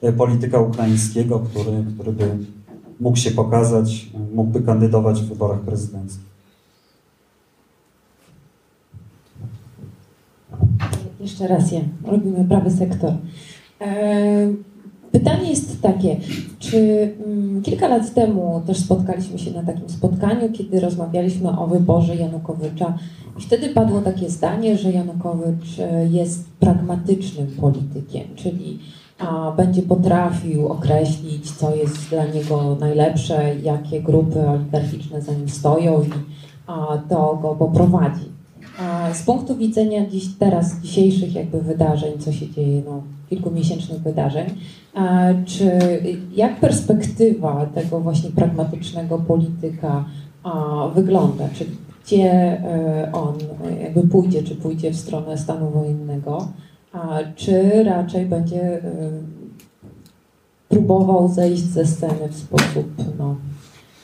e, 0.00 0.12
polityka 0.12 0.60
ukraińskiego, 0.60 1.40
który, 1.40 1.84
który 1.94 2.12
by 2.12 2.38
mógł 3.00 3.16
się 3.16 3.30
pokazać, 3.30 4.10
mógłby 4.34 4.62
kandydować 4.62 5.20
w 5.20 5.28
wyborach 5.28 5.60
prezydenckich. 5.60 6.31
Jeszcze 11.22 11.48
raz 11.48 11.72
ja. 11.72 11.80
Robimy 12.04 12.44
prawy 12.44 12.70
sektor. 12.70 13.12
E, 13.80 14.52
Pytanie 15.12 15.50
jest 15.50 15.82
takie, 15.82 16.16
czy 16.58 17.10
mm, 17.26 17.62
kilka 17.62 17.88
lat 17.88 18.14
temu 18.14 18.62
też 18.66 18.78
spotkaliśmy 18.78 19.38
się 19.38 19.50
na 19.50 19.62
takim 19.62 19.88
spotkaniu, 19.88 20.52
kiedy 20.52 20.80
rozmawialiśmy 20.80 21.58
o 21.58 21.66
wyborze 21.66 22.16
Janukowycza 22.16 22.98
i 23.38 23.42
wtedy 23.42 23.68
padło 23.68 24.00
takie 24.00 24.30
zdanie, 24.30 24.78
że 24.78 24.92
Janukowycz 24.92 25.78
e, 25.78 26.06
jest 26.06 26.50
pragmatycznym 26.50 27.46
politykiem, 27.46 28.24
czyli 28.36 28.78
będzie 29.56 29.82
potrafił 29.82 30.68
określić, 30.68 31.50
co 31.50 31.76
jest 31.76 32.08
dla 32.08 32.26
niego 32.26 32.76
najlepsze, 32.80 33.54
jakie 33.62 34.02
grupy 34.02 34.48
oligarchiczne 34.48 35.22
za 35.22 35.32
nim 35.32 35.48
stoją 35.48 36.02
i 36.02 36.10
to 37.08 37.38
go 37.42 37.54
poprowadzi. 37.54 38.31
Z 39.12 39.22
punktu 39.22 39.56
widzenia 39.56 40.06
dziś, 40.06 40.24
teraz 40.38 40.80
dzisiejszych 40.80 41.34
jakby 41.34 41.60
wydarzeń, 41.60 42.18
co 42.18 42.32
się 42.32 42.50
dzieje, 42.50 42.82
no, 42.86 43.02
kilkumiesięcznych 43.30 44.00
wydarzeń, 44.00 44.46
czy 45.46 45.70
jak 46.34 46.60
perspektywa 46.60 47.66
tego 47.66 48.00
właśnie 48.00 48.30
pragmatycznego 48.30 49.18
polityka 49.18 50.04
wygląda? 50.94 51.48
Czy 51.54 51.66
gdzie 52.04 52.32
e, 52.32 53.12
on 53.12 53.38
jakby 53.80 54.08
pójdzie, 54.08 54.42
czy 54.42 54.54
pójdzie 54.56 54.90
w 54.90 54.96
stronę 54.96 55.38
stanu 55.38 55.70
wojennego, 55.70 56.48
a 56.92 57.18
czy 57.36 57.84
raczej 57.84 58.26
będzie 58.26 58.62
e, 58.62 58.82
próbował 60.68 61.28
zejść 61.28 61.62
ze 61.62 61.86
sceny 61.86 62.28
w 62.28 62.36
sposób 62.36 62.86
no, 63.18 63.36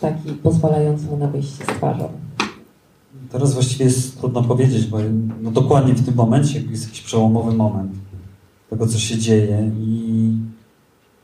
taki 0.01 0.33
pozwalający 0.33 1.07
mu 1.07 1.16
na 1.16 1.27
wyjście 1.27 1.64
z 1.64 1.66
twarzą? 1.66 2.09
Teraz 3.31 3.55
właściwie 3.55 3.85
jest 3.85 4.18
trudno 4.20 4.43
powiedzieć, 4.43 4.87
bo 4.87 4.99
no 5.43 5.51
dokładnie 5.51 5.95
w 5.95 6.05
tym 6.05 6.14
momencie 6.14 6.61
jest 6.61 6.85
jakiś 6.85 7.01
przełomowy 7.01 7.53
moment 7.53 7.93
tego, 8.70 8.87
co 8.87 8.99
się 8.99 9.18
dzieje 9.18 9.70
i 9.79 10.33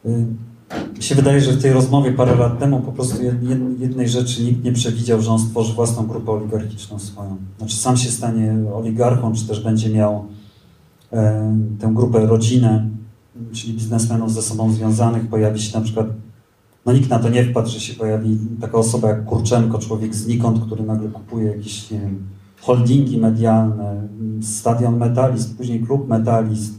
y, 0.07 0.27
mi 0.97 1.03
się 1.03 1.15
wydaje, 1.15 1.41
że 1.41 1.53
w 1.53 1.63
tej 1.63 1.73
rozmowie 1.73 2.13
parę 2.13 2.35
lat 2.35 2.59
temu 2.59 2.81
po 2.81 2.93
prostu 2.93 3.17
jed- 3.17 3.81
jednej 3.81 4.09
rzeczy 4.09 4.45
nikt 4.45 4.65
nie 4.65 4.73
przewidział, 4.73 5.21
że 5.21 5.31
on 5.31 5.39
stworzy 5.39 5.73
własną 5.73 6.07
grupę 6.07 6.33
oligarchiczną 6.33 6.99
swoją. 6.99 7.37
Znaczy 7.59 7.77
sam 7.77 7.97
się 7.97 8.11
stanie 8.11 8.55
oligarchą, 8.75 9.33
czy 9.33 9.49
też 9.49 9.61
będzie 9.61 9.91
miał 9.91 10.25
e, 11.13 11.57
tę 11.81 11.91
grupę 11.95 12.27
rodzinę, 12.27 12.89
czyli 13.53 13.75
biznesmenów 13.75 14.33
ze 14.33 14.43
sobą 14.43 14.73
związanych, 14.73 15.29
pojawi 15.29 15.61
się 15.61 15.79
na 15.79 15.85
przykład 15.85 16.07
no 16.87 16.93
nikt 16.93 17.11
na 17.11 17.19
to 17.19 17.29
nie 17.29 17.45
wpadł, 17.45 17.69
że 17.69 17.81
się 17.81 17.95
pojawi 17.95 18.39
taka 18.61 18.79
osoba 18.79 19.09
jak 19.09 19.25
Kurczenko, 19.25 19.79
człowiek 19.79 20.15
znikąd, 20.15 20.65
który 20.67 20.85
nagle 20.85 21.09
kupuje 21.09 21.47
jakieś, 21.47 21.91
nie 21.91 22.01
wiem, 22.01 22.27
holdingi 22.61 23.19
medialne, 23.19 24.09
stadion 24.43 24.99
Metalist, 24.99 25.57
później 25.57 25.81
klub 25.81 26.09
Metalist, 26.09 26.75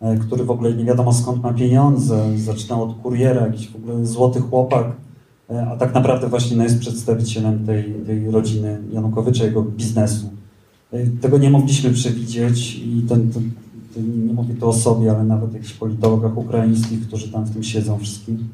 e, 0.00 0.16
który 0.16 0.44
w 0.44 0.50
ogóle 0.50 0.74
nie 0.74 0.84
wiadomo 0.84 1.12
skąd 1.12 1.42
ma 1.42 1.52
pieniądze, 1.52 2.38
zaczynał 2.38 2.82
od 2.82 2.94
kuriera, 2.94 3.46
jakiś 3.46 3.68
w 3.68 3.76
ogóle 3.76 4.06
złoty 4.06 4.40
chłopak, 4.40 4.86
e, 5.50 5.66
a 5.66 5.76
tak 5.76 5.94
naprawdę 5.94 6.28
właśnie 6.28 6.56
no, 6.56 6.62
jest 6.62 6.78
przedstawicielem 6.78 7.66
tej, 7.66 7.94
tej 8.06 8.30
rodziny 8.30 8.78
Janukowycza, 8.92 9.44
jego 9.44 9.62
biznesu. 9.62 10.30
E, 10.92 11.06
Tego 11.06 11.38
nie 11.38 11.50
mogliśmy 11.50 11.90
przewidzieć 11.90 12.74
i 12.76 13.02
ten, 13.08 13.30
ten, 13.30 13.50
ten, 13.94 14.26
nie 14.26 14.34
mówię 14.34 14.54
tu 14.54 14.68
o 14.68 14.72
sobie, 14.72 15.10
ale 15.10 15.24
nawet 15.24 15.54
jakichś 15.54 15.72
politologach 15.72 16.38
ukraińskich, 16.38 17.06
którzy 17.06 17.32
tam 17.32 17.44
w 17.44 17.50
tym 17.50 17.62
siedzą 17.62 17.98
wszystkim 17.98 18.48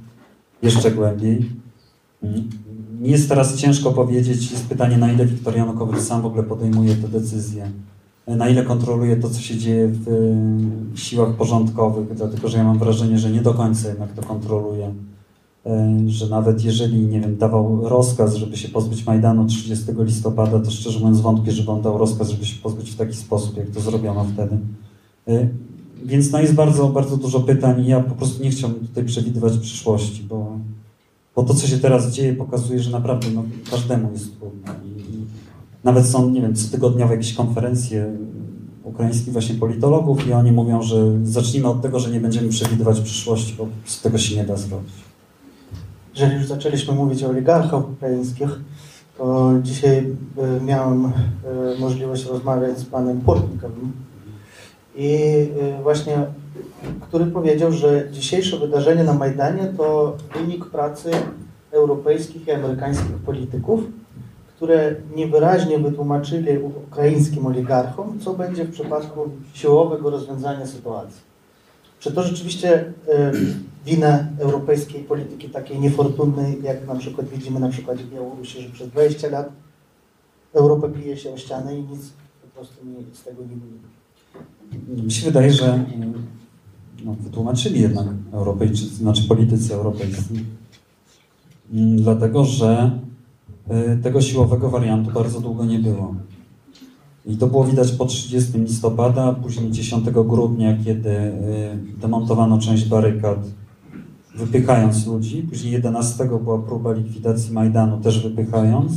jeszcze 0.62 0.90
głębiej. 0.90 1.50
Mi 3.00 3.10
jest 3.10 3.28
teraz 3.28 3.56
ciężko 3.56 3.92
powiedzieć, 3.92 4.50
jest 4.50 4.68
pytanie, 4.68 4.98
na 4.98 5.12
ile 5.12 5.26
Wiktor 5.26 5.56
Janukowicz 5.56 6.00
sam 6.00 6.22
w 6.22 6.26
ogóle 6.26 6.42
podejmuje 6.42 6.94
te 6.94 7.08
decyzje, 7.08 7.70
na 8.26 8.48
ile 8.48 8.62
kontroluje 8.62 9.16
to, 9.16 9.30
co 9.30 9.40
się 9.40 9.56
dzieje 9.56 9.88
w 9.88 10.92
siłach 10.94 11.34
porządkowych, 11.34 12.14
dlatego 12.14 12.48
że 12.48 12.58
ja 12.58 12.64
mam 12.64 12.78
wrażenie, 12.78 13.18
że 13.18 13.30
nie 13.30 13.42
do 13.42 13.54
końca 13.54 13.88
jednak 13.88 14.12
to 14.12 14.22
kontroluje. 14.22 14.94
Y, 15.66 16.10
Że 16.10 16.28
nawet 16.28 16.64
jeżeli, 16.64 17.06
nie 17.06 17.20
wiem, 17.20 17.36
dawał 17.36 17.88
rozkaz, 17.88 18.34
żeby 18.34 18.56
się 18.56 18.68
pozbyć 18.68 19.06
Majdanu 19.06 19.46
30 19.46 19.86
listopada, 19.98 20.60
to 20.60 20.70
szczerze 20.70 20.98
mówiąc 20.98 21.20
wątpię, 21.20 21.52
żeby 21.52 21.70
on 21.70 21.82
dał 21.82 21.98
rozkaz, 21.98 22.28
żeby 22.28 22.46
się 22.46 22.62
pozbyć 22.62 22.90
w 22.90 22.96
taki 22.96 23.16
sposób, 23.16 23.56
jak 23.56 23.70
to 23.70 23.80
zrobiono 23.80 24.24
wtedy. 24.24 24.58
Więc 26.04 26.32
no 26.32 26.40
jest 26.40 26.54
bardzo, 26.54 26.88
bardzo 26.88 27.16
dużo 27.16 27.40
pytań 27.40 27.84
i 27.84 27.88
ja 27.88 28.00
po 28.00 28.14
prostu 28.14 28.42
nie 28.42 28.50
chciałbym 28.50 28.86
tutaj 28.86 29.04
przewidywać 29.04 29.58
przyszłości, 29.58 30.22
bo, 30.28 30.58
bo 31.36 31.42
to, 31.42 31.54
co 31.54 31.66
się 31.66 31.78
teraz 31.78 32.12
dzieje, 32.12 32.34
pokazuje, 32.34 32.80
że 32.80 32.90
naprawdę 32.90 33.26
no, 33.34 33.44
każdemu 33.70 34.12
jest 34.12 34.38
trudno. 34.38 34.72
I, 34.84 35.00
i 35.00 35.24
nawet 35.84 36.06
są, 36.06 36.30
nie 36.30 36.42
wiem, 36.42 36.54
cotygodniowe 36.54 37.14
jakieś 37.14 37.34
konferencje 37.34 38.16
ukraińskich 38.84 39.32
właśnie 39.32 39.54
politologów 39.54 40.26
i 40.26 40.32
oni 40.32 40.52
mówią, 40.52 40.82
że 40.82 41.26
zacznijmy 41.26 41.68
od 41.68 41.82
tego, 41.82 41.98
że 41.98 42.10
nie 42.10 42.20
będziemy 42.20 42.48
przewidywać 42.48 43.00
przyszłości, 43.00 43.54
bo 43.58 43.66
z 43.84 44.02
tego 44.02 44.18
się 44.18 44.36
nie 44.36 44.44
da 44.44 44.56
zrobić. 44.56 44.92
Jeżeli 46.14 46.34
już 46.34 46.46
zaczęliśmy 46.46 46.94
mówić 46.94 47.22
o 47.22 47.28
oligarchach 47.28 47.90
ukraińskich, 47.90 48.60
to 49.18 49.52
dzisiaj 49.62 49.98
e, 50.38 50.60
miałem 50.64 51.06
e, 51.06 51.10
możliwość 51.80 52.26
rozmawiać 52.26 52.78
z 52.78 52.84
panem 52.84 53.20
Portnikovym 53.20 53.92
i 55.00 55.14
e, 55.60 55.82
właśnie, 55.82 56.26
który 57.00 57.26
powiedział, 57.26 57.72
że 57.72 58.08
dzisiejsze 58.12 58.58
wydarzenie 58.58 59.04
na 59.04 59.14
Majdanie 59.14 59.72
to 59.76 60.16
wynik 60.34 60.66
pracy 60.66 61.10
europejskich 61.70 62.46
i 62.46 62.50
amerykańskich 62.50 63.16
polityków, 63.26 63.80
które 64.56 64.94
niewyraźnie 65.16 65.78
wytłumaczyli 65.78 66.58
ukraińskim 66.58 67.46
oligarchom, 67.46 68.20
co 68.20 68.34
będzie 68.34 68.64
w 68.64 68.72
przypadku 68.72 69.28
siłowego 69.54 70.10
rozwiązania 70.10 70.66
sytuacji. 70.66 71.20
Czy 72.00 72.12
to 72.12 72.22
rzeczywiście 72.22 72.92
e, 73.08 73.32
winę 73.86 74.32
europejskiej 74.38 75.04
polityki 75.04 75.48
takiej 75.48 75.80
niefortunnej, 75.80 76.62
jak 76.62 76.86
na 76.86 76.94
przykład 76.94 77.28
widzimy 77.28 77.60
na 77.60 77.68
przykładzie 77.68 78.04
Białorusi, 78.04 78.62
że 78.62 78.70
przez 78.70 78.88
20 78.88 79.28
lat 79.28 79.52
Europa 80.52 80.88
pije 80.88 81.16
się 81.16 81.32
o 81.32 81.36
ścianę 81.36 81.78
i 81.78 81.82
nic 81.82 82.12
po 82.42 82.48
prostu 82.54 82.86
nie, 82.86 83.14
z 83.14 83.22
tego 83.22 83.42
nie 83.42 83.56
wynika. 83.56 83.99
Mi 85.04 85.12
się 85.12 85.26
wydaje, 85.26 85.52
że 85.52 85.74
mm, 85.74 86.12
no, 87.04 87.14
wytłumaczyli 87.20 87.80
jednak 87.80 88.06
Europejczycy, 88.32 88.94
znaczy 88.94 89.22
politycy 89.22 89.74
europejscy, 89.74 90.34
Mm, 91.72 91.96
dlatego 91.96 92.44
że 92.44 92.90
y, 93.70 94.02
tego 94.02 94.20
siłowego 94.20 94.70
wariantu 94.70 95.10
bardzo 95.12 95.40
długo 95.40 95.64
nie 95.64 95.78
było. 95.78 96.14
I 97.26 97.36
to 97.36 97.46
było 97.46 97.64
widać 97.64 97.92
po 97.92 98.04
30 98.04 98.58
listopada, 98.58 99.32
później 99.32 99.70
10 99.70 100.10
grudnia, 100.10 100.78
kiedy 100.84 101.10
y, 101.10 101.32
demontowano 102.00 102.58
część 102.58 102.88
barykad, 102.88 103.38
wypychając 104.36 105.06
ludzi. 105.06 105.42
Później 105.42 105.72
11 105.72 106.28
była 106.42 106.58
próba 106.58 106.92
likwidacji 106.92 107.52
Majdanu, 107.52 108.00
też 108.00 108.22
wypychając. 108.22 108.92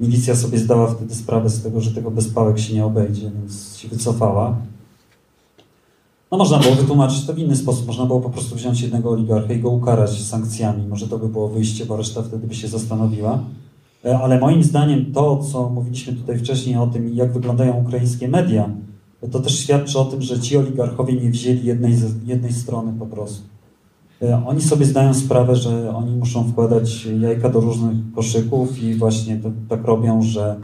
Milicja 0.00 0.36
sobie 0.36 0.58
zdała 0.58 0.86
wtedy 0.86 1.14
sprawę 1.14 1.50
z 1.50 1.62
tego, 1.62 1.80
że 1.80 1.90
tego 1.90 2.10
bez 2.10 2.28
pałek 2.28 2.58
się 2.58 2.74
nie 2.74 2.84
obejdzie, 2.84 3.30
więc 3.30 3.76
się 3.76 3.88
wycofała. 3.88 4.56
No 6.32 6.38
można 6.38 6.58
było 6.58 6.74
wytłumaczyć 6.74 7.26
to 7.26 7.32
w 7.34 7.38
inny 7.38 7.56
sposób. 7.56 7.86
Można 7.86 8.06
było 8.06 8.20
po 8.20 8.30
prostu 8.30 8.54
wziąć 8.56 8.82
jednego 8.82 9.10
oligarchę 9.10 9.54
i 9.54 9.60
go 9.60 9.70
ukarać 9.70 10.22
sankcjami. 10.22 10.86
Może 10.86 11.08
to 11.08 11.18
by 11.18 11.28
było 11.28 11.48
wyjście, 11.48 11.86
bo 11.86 11.96
reszta 11.96 12.22
wtedy 12.22 12.46
by 12.46 12.54
się 12.54 12.68
zastanowiła. 12.68 13.38
E, 14.04 14.18
Ale 14.18 14.40
moim 14.40 14.62
zdaniem 14.62 15.12
to, 15.12 15.36
co 15.36 15.68
mówiliśmy 15.68 16.12
tutaj 16.12 16.38
wcześniej 16.38 16.76
o 16.76 16.86
tym, 16.86 17.14
jak 17.14 17.32
wyglądają 17.32 17.76
ukraińskie 17.86 18.28
media, 18.28 18.70
to 19.30 19.40
też 19.40 19.58
świadczy 19.58 19.98
o 19.98 20.04
tym, 20.04 20.22
że 20.22 20.40
ci 20.40 20.56
oligarchowie 20.56 21.14
nie 21.14 21.30
wzięli 21.30 21.64
jednej, 21.64 21.94
jednej 22.26 22.52
strony 22.52 22.92
po 22.98 23.06
prostu. 23.06 23.42
E, 24.22 24.46
Oni 24.46 24.60
sobie 24.60 24.86
zdają 24.86 25.14
sprawę, 25.14 25.56
że 25.56 25.96
oni 25.96 26.16
muszą 26.16 26.44
wkładać 26.44 27.04
jajka 27.20 27.48
do 27.48 27.60
różnych 27.60 27.96
koszyków 28.14 28.82
i 28.82 28.94
właśnie 28.94 29.36
to, 29.36 29.50
tak 29.68 29.84
robią, 29.84 30.22
że 30.22 30.56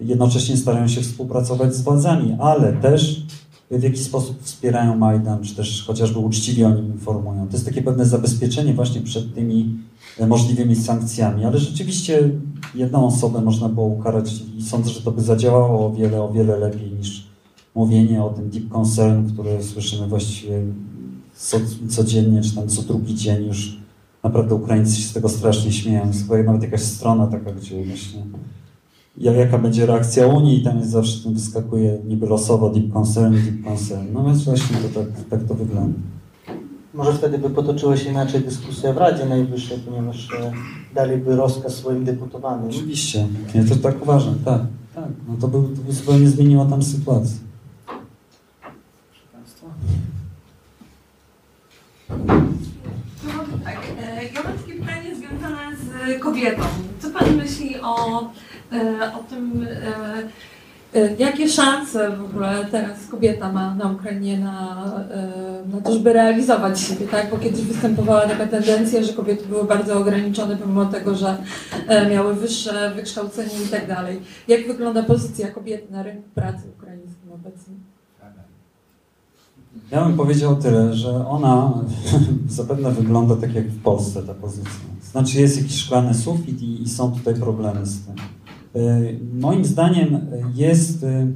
jednocześnie 0.00 0.56
starają 0.56 0.88
się 0.88 1.00
współpracować 1.00 1.74
z 1.74 1.82
władzami, 1.82 2.36
ale 2.40 2.72
też 2.72 3.26
w 3.70 3.82
jakiś 3.82 4.02
sposób 4.02 4.42
wspierają 4.42 4.96
Majdan, 4.96 5.42
czy 5.42 5.56
też 5.56 5.84
chociażby 5.86 6.18
uczciwie 6.18 6.66
o 6.66 6.74
nim 6.74 6.86
informują. 6.86 7.46
To 7.46 7.52
jest 7.52 7.64
takie 7.64 7.82
pewne 7.82 8.06
zabezpieczenie 8.06 8.74
właśnie 8.74 9.00
przed 9.00 9.34
tymi 9.34 9.78
e, 10.18 10.26
możliwymi 10.26 10.76
sankcjami, 10.76 11.44
ale 11.44 11.58
rzeczywiście 11.58 12.30
jedną 12.74 13.06
osobę 13.06 13.40
można 13.40 13.68
było 13.68 13.86
ukarać 13.86 14.32
i 14.58 14.62
sądzę, 14.62 14.90
że 14.90 15.00
to 15.00 15.10
by 15.12 15.22
zadziałało 15.22 15.86
o 15.86 15.92
wiele, 15.92 16.22
o 16.22 16.32
wiele 16.32 16.56
lepiej 16.56 16.92
niż 16.92 17.26
mówienie 17.74 18.24
o 18.24 18.30
tym 18.30 18.50
deep 18.50 18.68
concern, 18.68 19.32
które 19.32 19.62
słyszymy 19.62 20.06
właściwie 20.06 20.60
co, 21.36 21.56
codziennie, 21.88 22.42
czy 22.42 22.54
tam 22.54 22.68
co 22.68 22.82
drugi 22.82 23.14
dzień 23.14 23.46
już. 23.46 23.76
Naprawdę 24.22 24.54
Ukraińcy 24.54 24.96
się 24.96 25.08
z 25.08 25.12
tego 25.12 25.28
strasznie 25.28 25.72
śmieją. 25.72 26.06
Jest 26.06 26.28
nawet 26.28 26.62
jakaś 26.62 26.82
strona 26.82 27.26
taka, 27.26 27.52
gdzie 27.52 27.84
właśnie 27.84 28.22
ja- 29.18 29.32
jaka 29.32 29.58
będzie 29.58 29.86
reakcja 29.86 30.26
Unii 30.26 30.60
i 30.60 30.64
tam 30.64 30.78
jest 30.78 30.90
zawsze 30.90 31.24
tam 31.24 31.34
wyskakuje 31.34 31.98
niby 32.04 32.26
losowo 32.26 32.70
deep 32.70 32.92
concern, 32.92 33.34
deep 33.34 33.64
concern. 33.64 34.06
No 34.12 34.24
więc 34.24 34.44
właśnie 34.44 34.76
to 34.76 35.00
tak, 35.00 35.08
tak 35.30 35.48
to 35.48 35.54
wygląda. 35.54 35.98
Może 36.94 37.12
wtedy 37.12 37.38
by 37.38 37.50
potoczyła 37.50 37.96
się 37.96 38.10
inaczej 38.10 38.40
dyskusja 38.40 38.92
w 38.92 38.96
Radzie 38.96 39.26
Najwyższej, 39.26 39.78
ponieważ 39.78 40.30
e, 40.32 40.52
daliby 40.94 41.36
rozkaz 41.36 41.74
swoim 41.74 42.04
deputowanym. 42.04 42.68
Oczywiście, 42.70 43.26
ja 43.54 43.64
też 43.64 43.80
tak 43.80 44.02
uważam, 44.02 44.34
tak. 44.44 44.60
tak. 44.94 45.08
No 45.28 45.34
to 45.40 45.48
by, 45.48 45.76
to 45.76 45.82
by 45.82 45.92
zupełnie 45.92 46.28
zmieniło 46.28 46.64
tam 46.64 46.82
sytuację. 46.82 47.36
No 53.24 53.32
tak, 53.64 53.78
e, 54.02 54.24
ja 54.24 54.42
mam 54.42 54.52
takie 54.58 54.72
pytanie 54.72 55.16
związane 55.16 55.76
z 55.76 56.20
kobietą. 56.22 56.62
Co 56.98 57.10
Pan 57.10 57.36
myśli 57.36 57.80
o, 57.82 58.20
o 59.20 59.22
tym, 59.30 59.66
e, 60.94 60.98
e, 60.98 61.16
jakie 61.18 61.48
szanse 61.48 62.16
w 62.16 62.24
ogóle 62.24 62.66
teraz 62.70 63.06
kobieta 63.06 63.52
ma 63.52 63.74
na 63.74 63.92
Ukrainie 63.92 64.38
na, 64.38 64.84
e, 65.10 65.68
na 65.72 65.80
to, 65.80 65.92
żeby 65.92 66.12
realizować 66.12 66.80
siebie, 66.80 67.06
tak? 67.06 67.30
Bo 67.30 67.38
kiedyś 67.38 67.60
występowała 67.60 68.20
taka 68.20 68.46
tendencja, 68.46 69.02
że 69.02 69.12
kobiety 69.12 69.46
były 69.48 69.64
bardzo 69.64 69.98
ograniczone 69.98 70.56
pomimo 70.56 70.86
tego, 70.86 71.14
że 71.14 71.36
e, 71.88 72.10
miały 72.10 72.34
wyższe 72.34 72.92
wykształcenie 72.96 73.62
i 73.66 73.68
tak 73.68 73.88
dalej. 73.88 74.20
Jak 74.48 74.66
wygląda 74.66 75.02
pozycja 75.02 75.50
kobiety 75.50 75.92
na 75.92 76.02
rynku 76.02 76.28
pracy 76.34 76.62
ukraińskim 76.78 77.32
obecnie? 77.32 77.74
Ja 79.90 80.04
bym 80.04 80.16
powiedział 80.16 80.56
tyle, 80.56 80.94
że 80.94 81.28
ona 81.28 81.72
zapewne 82.48 82.90
wygląda 82.90 83.36
tak 83.36 83.54
jak 83.54 83.66
w 83.66 83.82
Polsce 83.82 84.22
ta 84.22 84.34
pozycja. 84.34 84.70
Znaczy 85.12 85.40
jest 85.40 85.56
jakiś 85.56 85.76
szklany 85.76 86.14
sufit 86.14 86.62
i, 86.62 86.82
i 86.82 86.88
są 86.88 87.12
tutaj 87.12 87.34
problemy 87.34 87.86
z 87.86 88.06
tym. 88.06 88.14
Y, 88.76 89.18
Moim 89.40 89.64
zdaniem 89.64 90.20
jest... 90.54 91.02
y, 91.02 91.26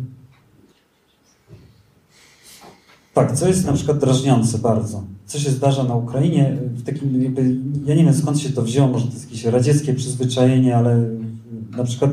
Tak, 3.14 3.36
co 3.36 3.48
jest 3.48 3.66
na 3.66 3.72
przykład 3.72 3.98
drażniące 3.98 4.58
bardzo. 4.58 5.02
Co 5.26 5.38
się 5.38 5.50
zdarza 5.50 5.84
na 5.84 5.94
Ukrainie, 5.94 6.56
w 6.74 6.82
takim 6.82 7.22
jakby, 7.22 7.56
ja 7.86 7.94
nie 7.94 8.04
wiem 8.04 8.14
skąd 8.14 8.38
się 8.40 8.50
to 8.50 8.62
wzięło, 8.62 8.88
może 8.88 9.06
to 9.06 9.12
jest 9.12 9.24
jakieś 9.24 9.44
radzieckie 9.44 9.94
przyzwyczajenie, 9.94 10.76
ale 10.76 11.04
na 11.76 11.84
przykład 11.84 12.10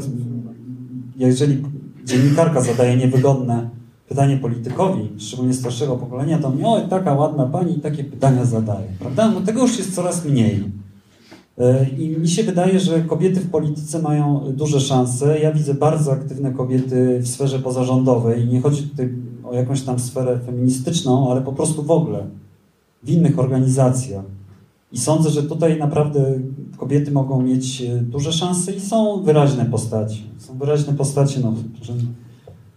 jeżeli 1.18 1.64
dziennikarka 2.06 2.62
zadaje 2.62 2.98
niewygodne 2.98 3.70
pytanie 4.10 4.38
politykowi, 4.38 5.10
szczególnie 5.18 5.54
starszego 5.54 5.96
pokolenia, 5.98 6.38
to 6.40 6.50
mnie, 6.50 6.68
o, 6.68 6.82
taka 6.82 7.14
ładna 7.14 7.46
pani 7.46 7.76
takie 7.80 8.04
pytania 8.04 8.46
zadaje, 8.46 8.88
prawda? 9.00 9.32
No 9.32 9.42
tego 9.42 9.62
już 9.62 9.78
jest 9.78 9.96
coraz 9.96 10.26
mniej. 10.26 10.64
E, 11.58 11.89
I 11.89 12.10
mi 12.10 12.28
się 12.28 12.43
wydaje, 12.43 12.80
że 12.80 13.01
kobiety 13.01 13.39
w 13.39 13.49
polityce 13.49 14.01
mają 14.01 14.53
duże 14.53 14.80
szanse. 14.80 15.39
Ja 15.39 15.51
widzę 15.51 15.74
bardzo 15.74 16.12
aktywne 16.12 16.51
kobiety 16.51 17.20
w 17.20 17.28
sferze 17.28 17.60
pozarządowej. 17.60 18.47
Nie 18.47 18.62
chodzi 18.62 18.84
tutaj 18.84 19.14
o 19.43 19.53
jakąś 19.53 19.82
tam 19.82 19.99
sferę 19.99 20.39
feministyczną, 20.45 21.32
ale 21.32 21.41
po 21.41 21.53
prostu 21.53 21.84
w 21.84 21.91
ogóle 21.91 22.26
w 23.03 23.10
innych 23.10 23.39
organizacjach. 23.39 24.26
I 24.91 24.97
sądzę, 24.97 25.30
że 25.30 25.43
tutaj 25.43 25.80
naprawdę 25.80 26.39
kobiety 26.78 27.12
mogą 27.12 27.41
mieć 27.41 27.82
e, 27.82 28.01
duże 28.01 28.34
szanse 28.34 28.74
i 28.74 28.80
są 28.80 29.24
wyraźne 29.24 29.66
postaci. 29.66 30.24
Są 30.38 30.58
wyraźne 30.58 30.93
postacie, 30.93 31.39
no, 31.39 31.53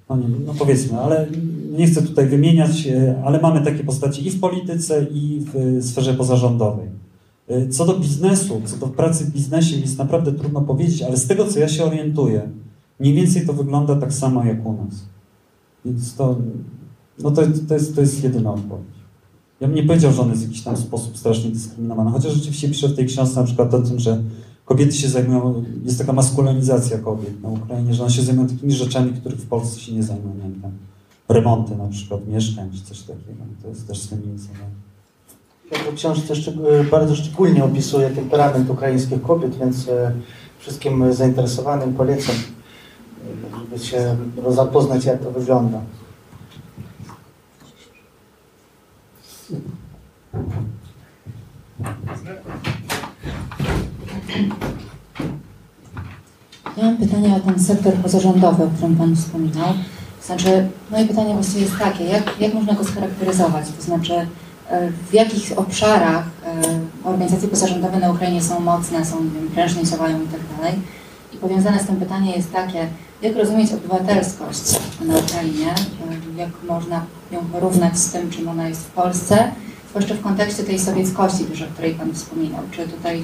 no, 0.09 0.17
nie, 0.17 0.25
no 0.47 0.55
powiedzmy, 0.59 1.01
ale 1.01 1.27
nie 1.79 1.87
chcę 1.87 2.03
tutaj 2.03 2.27
wymieniać, 2.27 2.87
e, 2.87 3.23
ale 3.25 3.41
mamy 3.41 3.65
takie 3.65 3.85
postacie 3.85 4.23
i 4.23 4.31
w 4.31 4.41
polityce, 4.41 5.07
i 5.13 5.45
w 5.55 5.85
sferze 5.85 6.15
pozarządowej. 6.15 7.00
E, 7.51 7.69
Co 7.69 7.87
do 7.87 7.99
biznesu, 7.99 8.63
co 8.65 8.77
do 8.77 8.87
pracy 8.87 9.25
w 9.25 9.31
biznesie 9.31 9.77
jest 9.77 9.99
naprawdę 9.99 10.33
trudno 10.33 10.61
powiedzieć, 10.61 11.03
ale 11.03 11.17
z 11.17 11.27
tego, 11.27 11.47
co 11.47 11.59
ja 11.59 11.69
się 11.69 11.85
orientuję, 11.85 12.51
mniej 13.01 13.15
więcej 13.15 13.47
to 13.47 13.53
wygląda 13.53 13.97
tak 13.97 14.13
samo 14.13 14.45
jak 14.45 14.67
u 14.67 14.73
nas. 14.73 14.95
Więc 15.85 16.15
to, 16.15 16.37
no 17.23 17.31
to, 17.31 17.43
to, 17.69 17.75
jest, 17.75 17.95
to 17.95 18.01
jest 18.01 18.25
jedyna 18.25 18.53
odpowiedź. 18.53 19.01
Ja 19.61 19.67
bym 19.67 19.77
nie 19.77 19.83
powiedział, 19.83 20.13
że 20.13 20.23
on 20.23 20.31
jest 20.31 20.43
w 20.43 20.47
jakiś 20.47 20.63
tam 20.63 20.77
sposób 20.77 21.19
strasznie 21.19 21.51
dyskryminowany, 21.51 22.11
chociaż 22.11 22.33
rzeczywiście 22.33 22.69
piszę 22.69 22.89
w 22.89 22.97
tej 22.97 23.07
książce 23.07 23.41
na 23.41 23.47
przykład 23.47 23.75
o 23.75 23.83
tym, 23.83 23.99
że 23.99 24.23
kobiety 24.65 24.93
się 24.93 25.09
zajmują, 25.09 25.65
jest 25.85 25.99
taka 25.99 26.13
maskulinizacja 26.13 26.99
kobiet 26.99 27.43
na 27.43 27.49
Ukrainie, 27.49 27.95
że 27.95 28.03
one 28.03 28.13
się 28.13 28.23
zajmują 28.23 28.49
takimi 28.49 28.73
rzeczami, 28.73 29.13
których 29.13 29.41
w 29.41 29.47
Polsce 29.47 29.81
się 29.81 29.93
nie 29.93 30.03
zajmują, 30.03 30.35
nie 30.35 30.41
wiem, 30.41 30.73
remonty 31.29 31.77
na 31.77 31.89
przykład 31.89 32.29
mieszkań 32.29 32.71
czy 32.73 32.85
coś 32.85 33.01
takiego. 33.01 33.45
To 33.63 33.69
jest 33.69 33.87
też 33.87 33.99
sfeminizowane. 33.99 34.90
W 35.71 35.95
książce 35.95 36.35
szczeg- 36.35 36.89
bardzo 36.91 37.17
szczególnie 37.17 37.65
opisuje 37.65 38.11
temperament 38.11 38.71
ukraińskich 38.71 39.23
kobiet, 39.23 39.59
więc 39.59 39.89
e, 39.89 40.13
wszystkim 40.59 41.13
zainteresowanym 41.13 41.95
polecam, 41.95 42.35
żeby 43.59 43.85
się 43.85 44.17
zapoznać, 44.49 45.05
jak 45.05 45.21
to 45.23 45.31
wygląda. 45.31 45.81
Ja 56.77 56.85
mam 56.85 56.97
pytanie 56.97 57.37
o 57.37 57.41
ten 57.41 57.61
sektor 57.61 57.95
pozarządowy, 57.95 58.65
o 58.65 58.69
którym 58.69 58.97
Pan 58.97 59.17
wspominał. 59.17 59.69
Znaczy, 60.23 60.69
moje 60.91 61.07
pytanie 61.07 61.35
właściwie 61.35 61.61
jest 61.61 61.79
takie, 61.79 62.05
jak, 62.05 62.41
jak 62.41 62.55
można 62.55 62.75
go 62.75 62.85
scharakteryzować? 62.85 63.67
To 63.77 63.83
znaczy, 63.83 64.27
w 65.11 65.15
jakich 65.15 65.59
obszarach 65.59 66.25
e, 66.47 67.09
organizacje 67.09 67.49
pozarządowe 67.49 67.99
na 67.99 68.11
Ukrainie 68.11 68.43
są 68.43 68.61
mocne, 68.61 69.05
są, 69.05 69.25
nie 69.25 69.51
prężnie 69.55 69.85
działają 69.85 70.23
i 70.23 70.27
tak 70.27 70.41
dalej? 70.57 70.75
I 71.33 71.37
powiązane 71.37 71.83
z 71.83 71.87
tym 71.87 71.97
pytanie 71.97 72.37
jest 72.37 72.53
takie, 72.53 72.89
jak 73.23 73.37
rozumieć 73.37 73.73
obywatelskość 73.73 74.63
na 75.01 75.19
Ukrainie? 75.19 75.67
E, 75.69 76.41
Jak 76.41 76.51
można 76.69 77.05
ją 77.31 77.41
porównać 77.53 77.99
z 77.99 78.13
tym, 78.13 78.31
czym 78.31 78.49
ona 78.49 78.69
jest 78.69 78.81
w 78.87 78.91
Polsce? 78.91 79.51
Zwłaszcza 79.91 80.15
w 80.15 80.21
kontekście 80.21 80.63
tej 80.63 80.79
sowieckości 80.79 81.45
o 81.45 81.73
której 81.75 81.95
Pan 81.95 82.15
wspominał. 82.15 82.61
Czy 82.71 82.89
tutaj, 82.89 83.23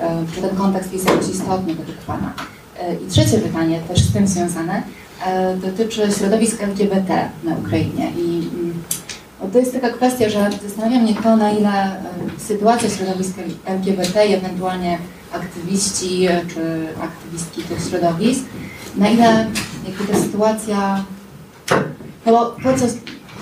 e, 0.00 0.24
czy 0.34 0.40
ten 0.40 0.56
kontekst 0.56 0.92
jest 0.92 1.08
jakoś 1.08 1.28
istotny 1.28 1.74
według 1.74 1.98
Pana? 1.98 2.32
E, 2.80 2.94
I 2.94 3.06
trzecie 3.06 3.38
pytanie, 3.38 3.80
też 3.88 4.00
z 4.00 4.12
tym 4.12 4.26
związane, 4.26 4.82
e, 5.26 5.56
dotyczy 5.56 6.12
środowisk 6.18 6.62
LGBT 6.62 7.28
na 7.44 7.54
Ukrainie. 7.54 8.10
I 8.10 8.48
mm, 8.54 8.82
to 9.52 9.58
jest 9.58 9.72
taka 9.72 9.90
kwestia, 9.90 10.28
że 10.30 10.50
zastanawia 10.62 10.98
mnie 10.98 11.14
to, 11.14 11.36
na 11.36 11.52
ile 11.52 11.70
e, 11.70 12.00
sytuacja 12.38 12.90
środowisk 12.90 13.38
LGBT 13.64 14.26
i 14.26 14.34
ewentualnie 14.34 14.98
aktywiści 15.32 16.26
e, 16.26 16.46
czy 16.54 16.88
aktywistki 17.00 17.62
tych 17.62 17.88
środowisk, 17.88 18.44
na 18.96 19.08
ile 19.08 19.46
jakby 19.88 20.12
ta 20.12 20.18
sytuacja, 20.18 21.04
no 22.26 22.32
bo 22.32 22.44
to, 22.44 22.78
co, 22.78 22.86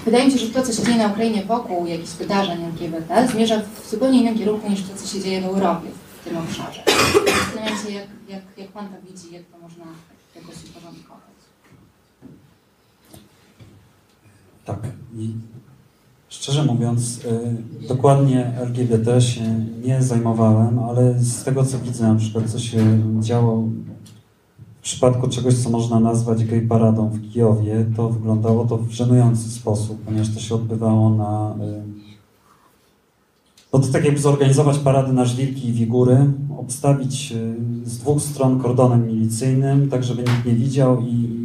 wydaje 0.04 0.24
mi 0.24 0.32
się, 0.32 0.38
że 0.38 0.46
to, 0.46 0.62
co 0.62 0.72
się 0.72 0.82
dzieje 0.82 0.98
na 0.98 1.06
Ukrainie 1.06 1.44
wokół 1.44 1.86
jakichś 1.86 2.12
wydarzeń 2.12 2.64
LGBT, 2.64 3.28
zmierza 3.28 3.60
w 3.60 3.90
zupełnie 3.90 4.20
innym 4.20 4.38
kierunku 4.38 4.70
niż 4.70 4.82
to, 4.82 4.96
co 4.96 5.06
się 5.08 5.20
dzieje 5.20 5.40
w 5.40 5.44
Europie 5.44 5.88
w 6.20 6.24
tym 6.24 6.36
obszarze. 6.36 6.82
Zastanawiam 7.26 7.78
się, 7.86 7.92
jak, 7.92 8.06
jak, 8.28 8.42
jak 8.56 8.68
Pan 8.68 8.88
to 8.88 9.12
widzi, 9.12 9.34
jak 9.34 9.42
to 9.42 9.58
można 9.58 9.84
jakoś 10.34 10.54
uporządkować. 10.70 11.22
Tak. 14.64 14.78
Szczerze 16.32 16.64
mówiąc, 16.64 17.20
y, 17.82 17.88
dokładnie 17.88 18.52
LGBT 18.56 19.20
się 19.20 19.64
nie 19.84 20.02
zajmowałem, 20.02 20.78
ale 20.78 21.14
z 21.18 21.44
tego 21.44 21.64
co 21.64 21.78
widzę, 21.78 22.08
na 22.08 22.14
przykład 22.14 22.50
co 22.50 22.58
się 22.58 23.02
działo 23.20 23.68
w 24.80 24.82
przypadku 24.82 25.28
czegoś, 25.28 25.54
co 25.54 25.70
można 25.70 26.00
nazwać 26.00 26.44
gay 26.44 26.60
paradą 26.68 27.08
w 27.08 27.32
Kijowie, 27.32 27.86
to 27.96 28.08
wyglądało 28.08 28.64
to 28.64 28.78
w 28.78 28.90
żenujący 28.90 29.50
sposób, 29.50 30.00
ponieważ 30.04 30.34
to 30.34 30.40
się 30.40 30.54
odbywało 30.54 31.10
na... 31.10 31.54
y, 31.64 31.82
No 33.72 33.78
to 33.78 33.88
tak 33.88 34.04
jakby 34.04 34.20
zorganizować 34.20 34.78
parady 34.78 35.12
na 35.12 35.24
żwirki 35.24 35.68
i 35.68 35.72
wigury, 35.72 36.32
obstawić 36.58 37.32
y, 37.32 37.54
z 37.84 37.98
dwóch 37.98 38.22
stron 38.22 38.60
kordonem 38.60 39.06
milicyjnym, 39.06 39.88
tak 39.88 40.04
żeby 40.04 40.22
nikt 40.22 40.46
nie 40.46 40.54
widział 40.54 41.00
i 41.00 41.42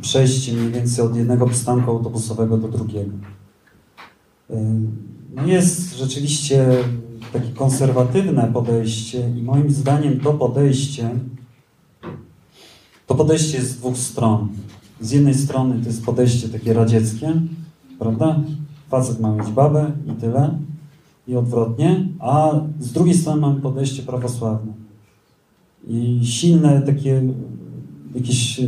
przejść 0.00 0.52
mniej 0.52 0.70
więcej 0.70 1.04
od 1.04 1.16
jednego 1.16 1.46
przystanku 1.46 1.90
autobusowego 1.90 2.58
do 2.58 2.68
drugiego. 2.68 3.12
Jest 5.46 5.98
rzeczywiście 5.98 6.66
takie 7.32 7.48
konserwatywne 7.48 8.50
podejście 8.52 9.30
i 9.38 9.42
moim 9.42 9.70
zdaniem 9.70 10.20
to 10.20 10.34
podejście 10.34 11.10
to 13.10 13.14
podejście 13.14 13.58
jest 13.58 13.70
z 13.70 13.76
dwóch 13.76 13.96
stron. 13.96 14.48
Z 15.00 15.10
jednej 15.10 15.34
strony 15.34 15.80
to 15.80 15.86
jest 15.86 16.04
podejście 16.04 16.48
takie 16.48 16.72
radzieckie, 16.72 17.40
prawda? 17.98 18.40
Facet 18.88 19.20
ma 19.20 19.34
mieć 19.34 19.48
babę 19.48 19.92
i 20.06 20.20
tyle, 20.20 20.58
i 21.28 21.36
odwrotnie, 21.36 22.08
a 22.18 22.60
z 22.80 22.92
drugiej 22.92 23.14
strony 23.14 23.40
mamy 23.40 23.60
podejście 23.60 24.02
prawosławne. 24.02 24.72
I 25.88 26.20
silne 26.24 26.82
takie, 26.82 27.22
jakieś, 28.14 28.58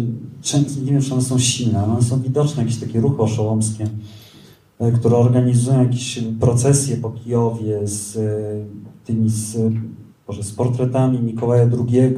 nie 0.84 0.92
wiem, 0.92 1.02
czy 1.02 1.12
one 1.12 1.22
są 1.22 1.38
silne, 1.38 1.78
ale 1.78 1.92
one 1.92 2.02
są 2.02 2.22
widoczne, 2.22 2.62
jakieś 2.62 2.78
takie 2.78 3.00
ruchy 3.00 3.22
oszołomskie, 3.22 3.86
które 4.90 5.16
organizują 5.16 5.82
jakieś 5.82 6.24
procesje 6.40 6.96
po 6.96 7.10
Kijowie 7.10 7.86
z 7.86 8.16
e, 8.16 8.20
tymi, 9.04 9.28
z, 9.28 9.56
Boże, 10.26 10.42
z 10.42 10.52
portretami 10.52 11.18
Mikołaja 11.18 11.62
II, 11.62 12.14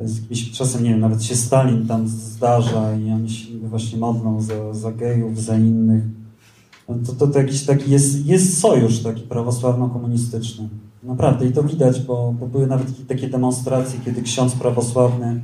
z 0.00 0.20
jakimś, 0.20 0.50
czasem, 0.50 0.84
nie 0.84 0.90
wiem, 0.90 1.00
nawet 1.00 1.22
się 1.22 1.36
Stalin 1.36 1.86
tam 1.86 2.08
zdarza 2.08 2.96
i 2.96 3.10
oni 3.10 3.30
się 3.30 3.58
właśnie 3.58 3.98
modlą 3.98 4.42
za, 4.42 4.74
za 4.74 4.92
gejów, 4.92 5.42
za 5.42 5.56
innych. 5.56 6.04
No 6.88 6.94
to, 7.06 7.12
to, 7.12 7.26
to 7.26 7.38
jakiś 7.38 7.64
taki 7.64 7.90
jest, 7.90 8.26
jest 8.26 8.58
sojusz 8.60 9.02
taki 9.02 9.22
prawosławno-komunistyczny. 9.22 10.68
Naprawdę 11.02 11.46
i 11.46 11.52
to 11.52 11.62
widać, 11.62 12.00
bo, 12.00 12.34
bo 12.40 12.46
były 12.46 12.66
nawet 12.66 13.06
takie 13.06 13.28
demonstracje, 13.28 14.00
kiedy 14.04 14.22
ksiądz 14.22 14.54
prawosławny 14.54 15.42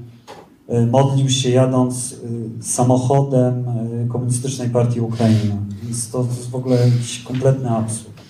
y, 0.70 0.86
modlił 0.86 1.30
się 1.30 1.50
jadąc 1.50 2.16
samochodem 2.60 3.64
Komunistycznej 4.08 4.70
Partii 4.70 5.00
Ukrainy. 5.00 5.65
Więc 5.86 6.10
to 6.10 6.26
jest 6.36 6.50
w 6.50 6.54
ogóle 6.54 6.88
jakiś 6.88 7.22
kompletny 7.22 7.70
absurd. 7.70 8.20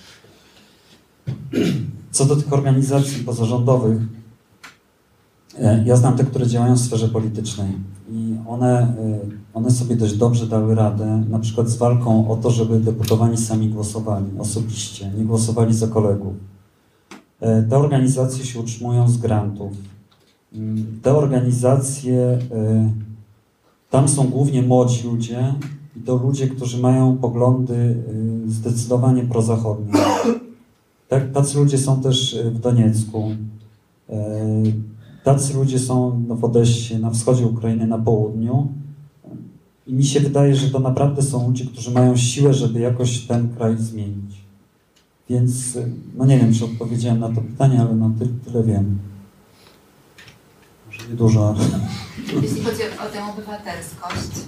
Co 2.11 2.25
do 2.25 2.35
tych 2.35 2.53
organizacji 2.53 3.23
pozarządowych, 3.23 4.01
ja 5.85 5.95
znam 5.95 6.17
te, 6.17 6.23
które 6.23 6.47
działają 6.47 6.75
w 6.75 6.79
sferze 6.79 7.09
politycznej 7.09 7.71
i 8.11 8.35
one, 8.47 8.93
one 9.53 9.71
sobie 9.71 9.95
dość 9.95 10.17
dobrze 10.17 10.47
dały 10.47 10.75
radę, 10.75 11.23
na 11.29 11.39
przykład 11.39 11.69
z 11.69 11.77
walką 11.77 12.31
o 12.31 12.35
to, 12.35 12.51
żeby 12.51 12.79
deputowani 12.79 13.37
sami 13.37 13.69
głosowali 13.69 14.25
osobiście, 14.39 15.11
nie 15.17 15.25
głosowali 15.25 15.73
za 15.73 15.87
kolegów. 15.87 16.33
Te 17.69 17.77
organizacje 17.77 18.45
się 18.45 18.59
utrzymują 18.59 19.09
z 19.09 19.17
grantów. 19.17 19.71
Te 21.01 21.15
organizacje, 21.15 22.39
tam 23.89 24.07
są 24.07 24.27
głównie 24.27 24.61
młodzi 24.61 25.07
ludzie 25.07 25.53
i 25.97 25.99
to 26.01 26.15
ludzie, 26.15 26.47
którzy 26.47 26.81
mają 26.81 27.17
poglądy 27.17 28.03
zdecydowanie 28.47 29.23
prozachodnie. 29.23 29.93
Tak, 31.09 31.31
tacy 31.31 31.57
ludzie 31.57 31.77
są 31.77 32.01
też 32.01 32.39
w 32.45 32.59
Doniecku. 32.59 33.31
Tacy 35.23 35.53
ludzie 35.53 35.79
są 35.79 36.23
w 36.29 36.43
Odessie, 36.43 36.99
na 36.99 37.11
wschodzie 37.11 37.45
Ukrainy, 37.45 37.87
na 37.87 37.97
południu. 37.97 38.67
I 39.87 39.93
mi 39.93 40.05
się 40.05 40.19
wydaje, 40.19 40.55
że 40.55 40.69
to 40.69 40.79
naprawdę 40.79 41.21
są 41.21 41.47
ludzie, 41.47 41.65
którzy 41.65 41.91
mają 41.91 42.17
siłę, 42.17 42.53
żeby 42.53 42.79
jakoś 42.79 43.19
ten 43.19 43.55
kraj 43.55 43.77
zmienić. 43.77 44.37
Więc, 45.29 45.77
no 46.17 46.25
nie 46.25 46.37
wiem, 46.37 46.53
czy 46.53 46.65
odpowiedziałem 46.65 47.19
na 47.19 47.29
to 47.29 47.41
pytanie, 47.41 47.81
ale 47.81 47.95
no 47.95 48.11
ty, 48.19 48.27
tyle 48.45 48.63
wiem. 48.63 48.97
Może 50.87 51.09
nie 51.09 51.15
dużo, 51.15 51.49
ale... 51.49 51.59
Jeśli 52.41 52.61
chodzi 52.61 52.81
o 52.83 53.13
tę 53.13 53.33
obywatelskość. 53.33 54.47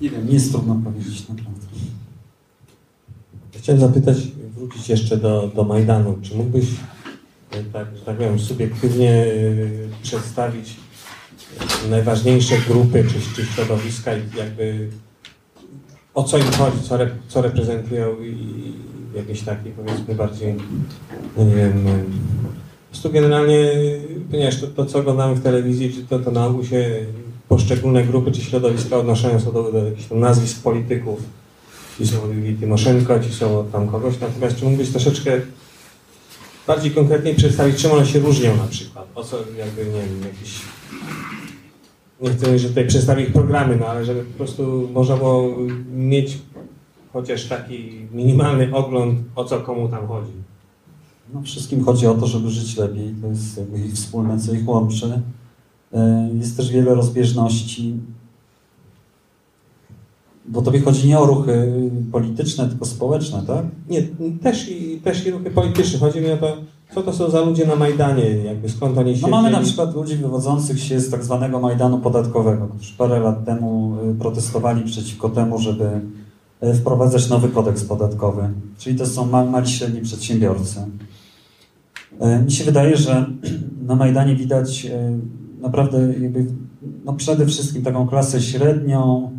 Nie 0.00 0.10
wiem, 0.10 0.26
nie 0.26 0.34
jest 0.34 0.52
trudno 0.52 0.80
powiedzieć 0.84 1.28
naprawdę. 1.28 1.66
Chciałem 3.56 3.80
zapytać, 3.80 4.16
wrócić 4.54 4.88
jeszcze 4.88 5.16
do, 5.16 5.50
do 5.54 5.64
Majdanu. 5.64 6.18
Czy 6.22 6.34
mógłbyś 6.34 6.66
tak, 7.72 7.96
że 7.96 8.04
tak 8.04 8.16
powiem, 8.16 8.38
subiektywnie 8.38 9.24
y, 9.24 9.88
przedstawić 10.02 10.76
najważniejsze 11.90 12.58
grupy 12.58 13.04
czy, 13.04 13.36
czy 13.36 13.46
środowiska 13.46 14.16
i 14.16 14.22
jakby 14.36 14.88
o 16.14 16.24
co 16.24 16.38
im 16.38 16.44
chodzi, 16.44 16.82
co, 16.82 16.98
co 17.28 17.42
reprezentują 17.42 18.22
i 18.22 18.36
jakieś 19.14 19.42
takie 19.42 19.70
powiedzmy 19.70 20.14
bardziej, 20.14 20.54
no 21.36 21.44
nie 21.44 21.54
wiem, 21.54 21.84
po 22.42 22.90
prostu 22.90 23.10
generalnie, 23.10 23.72
ponieważ 24.30 24.60
to, 24.60 24.66
to 24.66 24.86
co 24.86 24.98
oglądamy 24.98 25.34
w 25.34 25.42
telewizji, 25.42 25.92
czy 25.92 26.04
to, 26.04 26.18
to 26.18 26.30
na 26.30 26.46
ogół 26.46 26.64
się 26.64 27.06
poszczególne 27.48 28.04
grupy 28.04 28.32
czy 28.32 28.40
środowiska 28.40 28.96
odnoszają 28.96 29.38
się 29.38 29.52
do, 29.52 29.72
do 29.72 29.84
jakichś 29.84 30.08
tam 30.08 30.20
nazwisk 30.20 30.62
polityków. 30.62 31.22
Ci 31.98 32.06
są 32.06 32.32
Julii 32.32 32.56
Tymoszenko, 32.56 33.20
ci 33.20 33.32
są 33.32 33.66
tam 33.72 33.88
kogoś, 33.88 34.20
natomiast 34.20 34.56
czy 34.56 34.64
mógłbyś 34.64 34.90
troszeczkę 34.90 35.40
bardziej 36.66 36.90
konkretnie 36.90 37.34
przedstawić, 37.34 37.76
czym 37.76 37.92
one 37.92 38.06
się 38.06 38.18
różnią 38.18 38.56
na 38.56 38.66
przykład. 38.66 39.06
O 39.14 39.24
co 39.24 39.36
jakby, 39.58 39.84
nie 39.84 39.92
wiem. 39.92 40.20
Nie 42.20 42.30
chcę 42.30 42.58
że 42.58 42.68
tutaj 42.68 42.86
przedstawię 42.86 43.22
ich 43.22 43.32
programy, 43.32 43.76
no 43.76 43.86
ale 43.86 44.04
żeby 44.04 44.22
po 44.24 44.36
prostu 44.36 44.88
można 44.92 45.16
było 45.16 45.56
mieć 45.92 46.38
chociaż 47.12 47.44
taki 47.44 48.08
minimalny 48.12 48.74
ogląd, 48.74 49.18
o 49.34 49.44
co 49.44 49.60
komu 49.60 49.88
tam 49.88 50.06
chodzi. 50.06 50.32
No, 51.34 51.42
wszystkim 51.42 51.84
chodzi 51.84 52.06
o 52.06 52.14
to, 52.14 52.26
żeby 52.26 52.50
żyć 52.50 52.76
lepiej. 52.76 53.14
To 53.22 53.26
jest 53.26 53.58
jakby 53.58 53.78
ich 53.78 53.92
wspólne, 53.92 54.40
co 54.40 54.52
ich 54.52 54.68
łączy. 54.68 55.22
Jest 56.40 56.56
też 56.56 56.72
wiele 56.72 56.94
rozbieżności. 56.94 57.94
Bo 60.48 60.62
tobie 60.62 60.80
chodzi 60.80 61.08
nie 61.08 61.18
o 61.18 61.26
ruchy 61.26 61.72
polityczne, 62.12 62.68
tylko 62.68 62.84
społeczne, 62.84 63.42
tak? 63.46 63.64
Nie, 63.88 64.02
też 64.42 64.68
i, 64.68 65.00
też 65.00 65.26
i 65.26 65.30
ruchy 65.30 65.50
polityczne. 65.50 65.98
Chodzi 65.98 66.20
mi 66.20 66.30
o 66.30 66.36
to, 66.36 66.56
co 66.94 67.02
to 67.02 67.12
są 67.12 67.30
za 67.30 67.40
ludzie 67.40 67.66
na 67.66 67.76
Majdanie, 67.76 68.24
jakby 68.24 68.68
skąd 68.68 68.98
oni 68.98 69.16
się 69.16 69.22
No 69.22 69.28
mamy 69.28 69.50
na 69.50 69.60
przykład 69.60 69.94
ludzi 69.94 70.16
wywodzących 70.16 70.80
się 70.80 71.00
z 71.00 71.10
tak 71.10 71.24
zwanego 71.24 71.60
Majdanu 71.60 71.98
Podatkowego, 71.98 72.66
którzy 72.66 72.94
parę 72.98 73.20
lat 73.20 73.44
temu 73.44 73.96
protestowali 74.18 74.84
przeciwko 74.84 75.28
temu, 75.28 75.58
żeby 75.58 76.00
wprowadzać 76.74 77.28
nowy 77.28 77.48
kodeks 77.48 77.84
podatkowy. 77.84 78.48
Czyli 78.78 78.98
to 78.98 79.06
są 79.06 79.26
mali 79.26 79.70
średni 79.70 80.00
przedsiębiorcy. 80.00 80.80
Mi 82.44 82.52
się 82.52 82.64
wydaje, 82.64 82.96
że 82.96 83.26
na 83.88 83.96
Majdanie 83.96 84.36
widać 84.36 84.86
naprawdę 85.60 86.18
jakby, 86.20 86.46
no 87.04 87.12
przede 87.12 87.46
wszystkim 87.46 87.82
taką 87.82 88.06
klasę 88.06 88.40
średnią, 88.40 89.30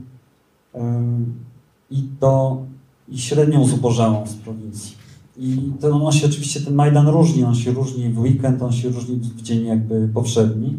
i 1.91 2.03
to 2.20 2.61
i 3.09 3.18
średnią 3.18 3.65
zubożałą 3.65 4.28
z 4.28 4.34
prowincji. 4.34 4.95
I 5.38 5.72
to 5.80 6.05
on 6.05 6.11
się 6.11 6.28
oczywiście, 6.28 6.61
ten 6.61 6.76
Majdan 6.76 7.07
różni, 7.07 7.43
on 7.43 7.55
się 7.55 7.72
różni 7.72 8.09
w 8.09 8.20
weekend, 8.20 8.61
on 8.61 8.72
się 8.72 8.89
różni 8.89 9.15
w 9.15 9.41
dzień 9.41 9.65
jakby 9.65 10.09
powszedni. 10.13 10.78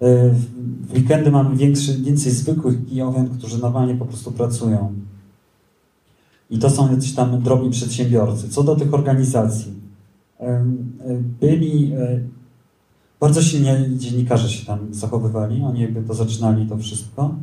W 0.00 0.92
weekendy 0.94 1.30
mamy 1.30 1.56
większy, 1.56 2.02
więcej 2.02 2.32
zwykłych 2.32 2.86
kijowian, 2.86 3.28
którzy 3.28 3.58
normalnie 3.58 3.94
po 3.94 4.04
prostu 4.04 4.32
pracują. 4.32 4.92
I 6.50 6.58
to 6.58 6.70
są 6.70 6.90
jacyś 6.90 7.12
tam 7.14 7.42
drobni 7.42 7.70
przedsiębiorcy. 7.70 8.48
Co 8.48 8.62
do 8.62 8.76
tych 8.76 8.94
organizacji, 8.94 9.72
byli 11.40 11.92
bardzo 13.24 13.42
silnie 13.42 13.90
dziennikarze 13.96 14.48
się 14.48 14.66
tam 14.66 14.78
zachowywali, 14.90 15.62
oni 15.62 15.80
jakby 15.80 16.02
to 16.02 16.14
zaczynali 16.14 16.66
to 16.66 16.76
wszystko. 16.76 17.34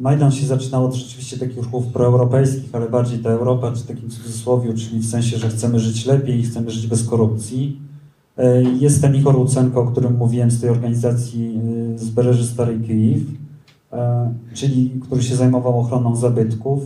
Majdan 0.00 0.32
się 0.32 0.46
zaczynał 0.46 0.84
od 0.84 0.94
rzeczywiście 0.94 1.38
takich 1.38 1.56
ruchów 1.56 1.86
proeuropejskich, 1.86 2.74
ale 2.74 2.88
bardziej 2.88 3.18
ta 3.18 3.30
Europa, 3.30 3.72
czy 3.72 3.86
takim 3.86 4.10
cudzysłowiu, 4.10 4.74
czyli 4.74 4.98
w 4.98 5.10
sensie, 5.10 5.38
że 5.38 5.48
chcemy 5.48 5.80
żyć 5.80 6.06
lepiej, 6.06 6.42
chcemy 6.42 6.70
żyć 6.70 6.86
bez 6.86 7.08
korupcji. 7.08 7.80
Jest 8.80 9.00
ten 9.00 9.14
Igor 9.14 9.36
Łucenko, 9.36 9.80
o 9.80 9.86
którym 9.86 10.16
mówiłem 10.16 10.50
z 10.50 10.60
tej 10.60 10.70
organizacji 10.70 11.60
z 11.96 12.10
Bereży 12.10 12.46
Starej 12.46 12.80
Kijów, 12.80 13.22
czyli 14.54 15.00
który 15.02 15.22
się 15.22 15.36
zajmował 15.36 15.80
ochroną 15.80 16.16
zabytków. 16.16 16.82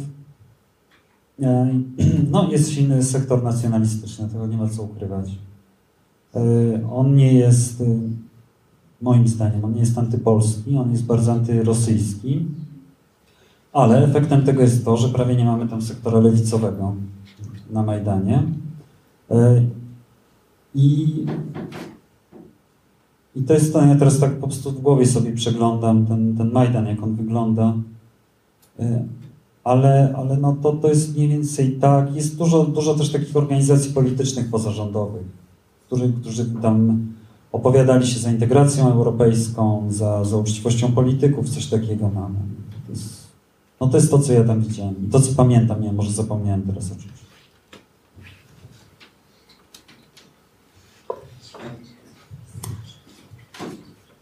No, 2.30 2.50
jest 2.50 2.70
silny 2.70 3.02
sektor 3.02 3.42
nacjonalistyczny, 3.42 4.28
tego 4.28 4.46
nie 4.46 4.56
ma 4.56 4.68
co 4.68 4.82
ukrywać. 4.82 5.30
On 6.92 7.14
nie 7.14 7.34
jest 7.34 7.82
moim 9.00 9.28
zdaniem. 9.28 9.64
On 9.64 9.72
nie 9.72 9.80
jest 9.80 9.98
antypolski, 9.98 10.76
on 10.76 10.90
jest 10.90 11.04
bardzo 11.04 11.32
antyrosyjski, 11.32 12.46
ale 13.72 14.04
efektem 14.04 14.42
tego 14.42 14.62
jest 14.62 14.84
to, 14.84 14.96
że 14.96 15.08
prawie 15.08 15.36
nie 15.36 15.44
mamy 15.44 15.68
tam 15.68 15.82
sektora 15.82 16.20
lewicowego 16.20 16.94
na 17.70 17.82
Majdanie. 17.82 18.42
I, 20.74 21.06
i 23.36 23.42
to 23.42 23.54
jest 23.54 23.72
to, 23.72 23.86
ja 23.86 23.94
teraz 23.94 24.18
tak 24.18 24.36
po 24.36 24.46
prostu 24.46 24.70
w 24.70 24.80
głowie 24.80 25.06
sobie 25.06 25.32
przeglądam 25.32 26.06
ten, 26.06 26.36
ten 26.36 26.52
Majdan, 26.52 26.86
jak 26.86 27.02
on 27.02 27.14
wygląda. 27.14 27.74
Ale, 29.64 30.14
ale 30.16 30.36
no 30.36 30.56
to, 30.62 30.72
to 30.72 30.88
jest 30.88 31.16
mniej 31.16 31.28
więcej 31.28 31.72
tak. 31.72 32.14
Jest 32.14 32.38
dużo, 32.38 32.64
dużo 32.64 32.94
też 32.94 33.12
takich 33.12 33.36
organizacji 33.36 33.92
politycznych 33.92 34.50
pozarządowych, 34.50 35.26
którzy, 35.90 36.12
którzy 36.20 36.44
tam 36.62 37.06
opowiadali 37.52 38.06
się 38.06 38.18
za 38.18 38.30
integracją 38.30 38.92
europejską, 38.92 39.86
za, 39.88 40.24
za 40.24 40.36
uczciwością 40.36 40.92
polityków, 40.92 41.48
coś 41.48 41.66
takiego 41.66 42.08
mamy. 42.08 42.38
To 42.86 42.92
jest, 42.92 43.28
no 43.80 43.86
to 43.86 43.96
jest 43.96 44.10
to, 44.10 44.18
co 44.18 44.32
ja 44.32 44.44
tam 44.44 44.60
widziałem. 44.60 44.94
I 45.06 45.10
to, 45.10 45.20
co 45.20 45.34
pamiętam, 45.36 45.82
ja 45.82 45.92
może 45.92 46.10
zapomniałem 46.10 46.62
teraz 46.62 46.92
oczywiście. 46.92 47.26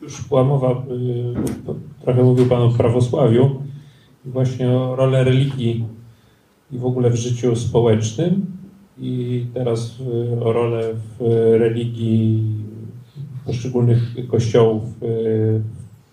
Już 0.02 0.28
była 0.28 0.44
mowa, 0.44 0.70
y, 0.70 0.74
trochę 2.00 2.24
mówił 2.24 2.46
Pan 2.46 2.62
o 2.62 2.70
prawosławiu, 2.70 3.62
właśnie 4.24 4.70
o 4.70 4.96
rolę 4.96 5.24
religii 5.24 5.84
i 6.72 6.78
w 6.78 6.86
ogóle 6.86 7.10
w 7.10 7.16
życiu 7.16 7.56
społecznym 7.56 8.57
i 9.00 9.46
teraz 9.54 9.94
o 10.44 10.52
rolę 10.52 10.82
w 10.94 11.22
religii 11.58 12.44
poszczególnych 13.46 14.28
kościołów 14.28 14.82
y, 15.02 15.60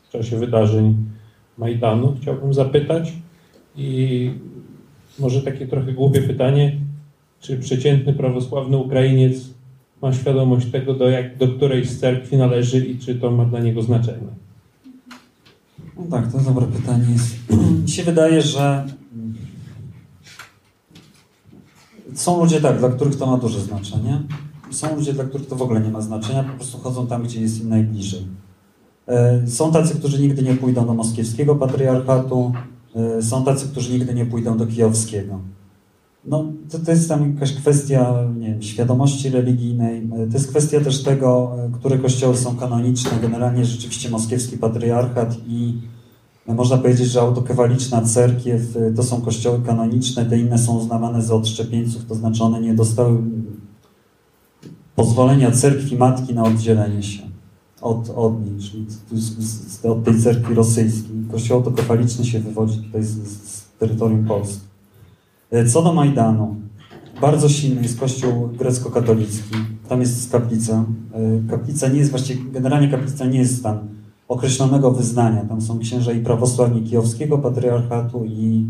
w 0.08 0.12
czasie 0.12 0.40
wydarzeń 0.40 0.96
Majdanu. 1.58 2.16
Chciałbym 2.22 2.54
zapytać 2.54 3.14
i 3.76 4.32
może 5.20 5.42
takie 5.42 5.68
trochę 5.68 5.94
głupie 5.94 6.22
pytanie, 6.22 6.78
czy 7.40 7.58
przeciętny 7.58 8.14
prawosławny 8.14 8.78
Ukrainiec 8.78 9.50
ma 10.02 10.14
świadomość 10.14 10.72
tego, 10.72 10.94
do, 10.94 11.10
jak, 11.10 11.38
do 11.38 11.48
której 11.48 11.86
z 11.86 12.00
cerkwi 12.00 12.38
należy 12.38 12.86
i 12.86 12.98
czy 13.00 13.16
to 13.16 13.32
ma 13.32 13.46
dla 13.46 13.60
niego 13.60 13.82
znaczenie? 13.82 14.28
No 15.98 16.04
tak, 16.12 16.32
to 16.32 16.38
dobre 16.38 16.66
pytanie. 16.68 17.06
Mi 17.84 17.90
się 17.90 18.04
wydaje, 18.04 18.42
że 18.42 18.86
są 22.16 22.40
ludzie 22.40 22.62
tak, 22.62 22.80
dla 22.80 22.90
których 22.90 23.16
to 23.16 23.26
ma 23.26 23.38
duże 23.38 23.60
znaczenie. 23.60 24.22
Są 24.72 24.96
ludzie, 24.96 25.14
dla 25.14 25.24
których 25.24 25.48
to 25.48 25.56
w 25.56 25.62
ogóle 25.62 25.82
nie 25.82 25.92
ma 25.92 26.02
znaczenia, 26.02 26.44
po 26.44 26.54
prostu 26.54 26.78
chodzą 26.78 27.08
tam, 27.08 27.24
gdzie 27.24 27.42
jest 27.42 27.62
im 27.62 27.70
najbliżej. 27.70 28.28
E, 29.08 29.48
są 29.48 29.72
tacy, 29.72 29.96
którzy 29.96 30.22
nigdy 30.22 30.44
nie 30.44 30.56
pójdą 30.56 30.86
do 30.86 30.94
moskiewskiego 30.94 31.56
patriarchatu, 31.56 32.54
e, 32.96 33.22
są 33.22 33.46
tacy, 33.46 33.68
którzy 33.68 33.94
nigdy 33.94 34.14
nie 34.14 34.26
pójdą 34.26 34.58
do 34.58 34.68
kijowskiego. 34.68 35.40
No, 36.26 36.46
to, 36.72 36.80
to 36.80 36.92
jest 36.92 37.10
tam 37.10 37.34
jakaś 37.34 37.54
kwestia 37.54 38.14
nie 38.40 38.48
wiem, 38.48 38.62
świadomości 38.62 39.30
religijnej. 39.30 40.10
To 40.10 40.34
jest 40.34 40.50
kwestia 40.50 40.82
też 40.82 41.04
tego, 41.04 41.56
które 41.74 41.98
kościoły 41.98 42.38
są 42.38 42.56
kanoniczne. 42.56 43.12
Generalnie 43.22 43.66
rzeczywiście 43.66 44.10
moskiewski 44.10 44.58
patriarchat 44.58 45.38
i 45.48 45.74
można 46.54 46.78
powiedzieć, 46.78 47.08
że 47.08 47.22
autokewaliczna 47.22 48.02
cerkiew 48.02 48.62
to 48.96 49.04
są 49.04 49.22
kościoły 49.22 49.62
kanoniczne, 49.66 50.26
te 50.26 50.40
inne 50.40 50.58
są 50.58 50.78
uznawane 50.78 51.22
za 51.22 51.36
odszczepieńców, 51.36 52.06
to 52.06 52.16
znaczy 52.16 52.44
one 52.44 52.62
nie 52.62 52.74
dostały 52.74 53.18
pozwolenia 54.96 55.52
cerkwi 55.52 55.98
matki 55.98 56.34
na 56.34 56.44
oddzielenie 56.44 57.04
się 57.04 57.24
od, 57.82 58.10
od 58.10 58.46
niej, 58.46 58.60
czyli 58.60 58.86
od 59.84 60.04
tej 60.04 60.22
cerkwi 60.22 60.54
rosyjskiej. 60.54 61.16
Kościół 61.32 61.58
autokefaliczny 61.58 62.26
się 62.26 62.40
wywodzi 62.40 62.78
tutaj 62.78 63.04
z, 63.04 63.28
z 63.28 63.64
terytorium 63.80 64.26
Polski. 64.26 64.62
E, 65.52 65.66
co 65.66 65.82
do 65.82 65.94
Majdanu, 65.94 66.56
bardzo 67.22 67.50
silny 67.50 67.82
jest 67.82 68.00
kościół 68.00 68.50
grecko-katolicki. 68.58 69.56
Tam 69.90 70.00
jest 70.02 70.32
kaplica. 70.32 70.86
E, 71.14 71.50
kaplica 71.50 71.88
nie 71.88 72.00
jest 72.00 72.12
właściwie, 72.12 72.52
generalnie 72.52 72.90
kaplica 72.90 73.26
nie 73.26 73.40
jest 73.40 73.64
tam 73.64 73.80
określonego 74.28 74.92
wyznania. 74.92 75.46
Tam 75.46 75.62
są 75.62 75.80
księża 75.80 76.12
i 76.12 76.20
prawosławni 76.20 76.82
kijowskiego 76.82 77.38
patriarchatu 77.38 78.26
i 78.26 78.66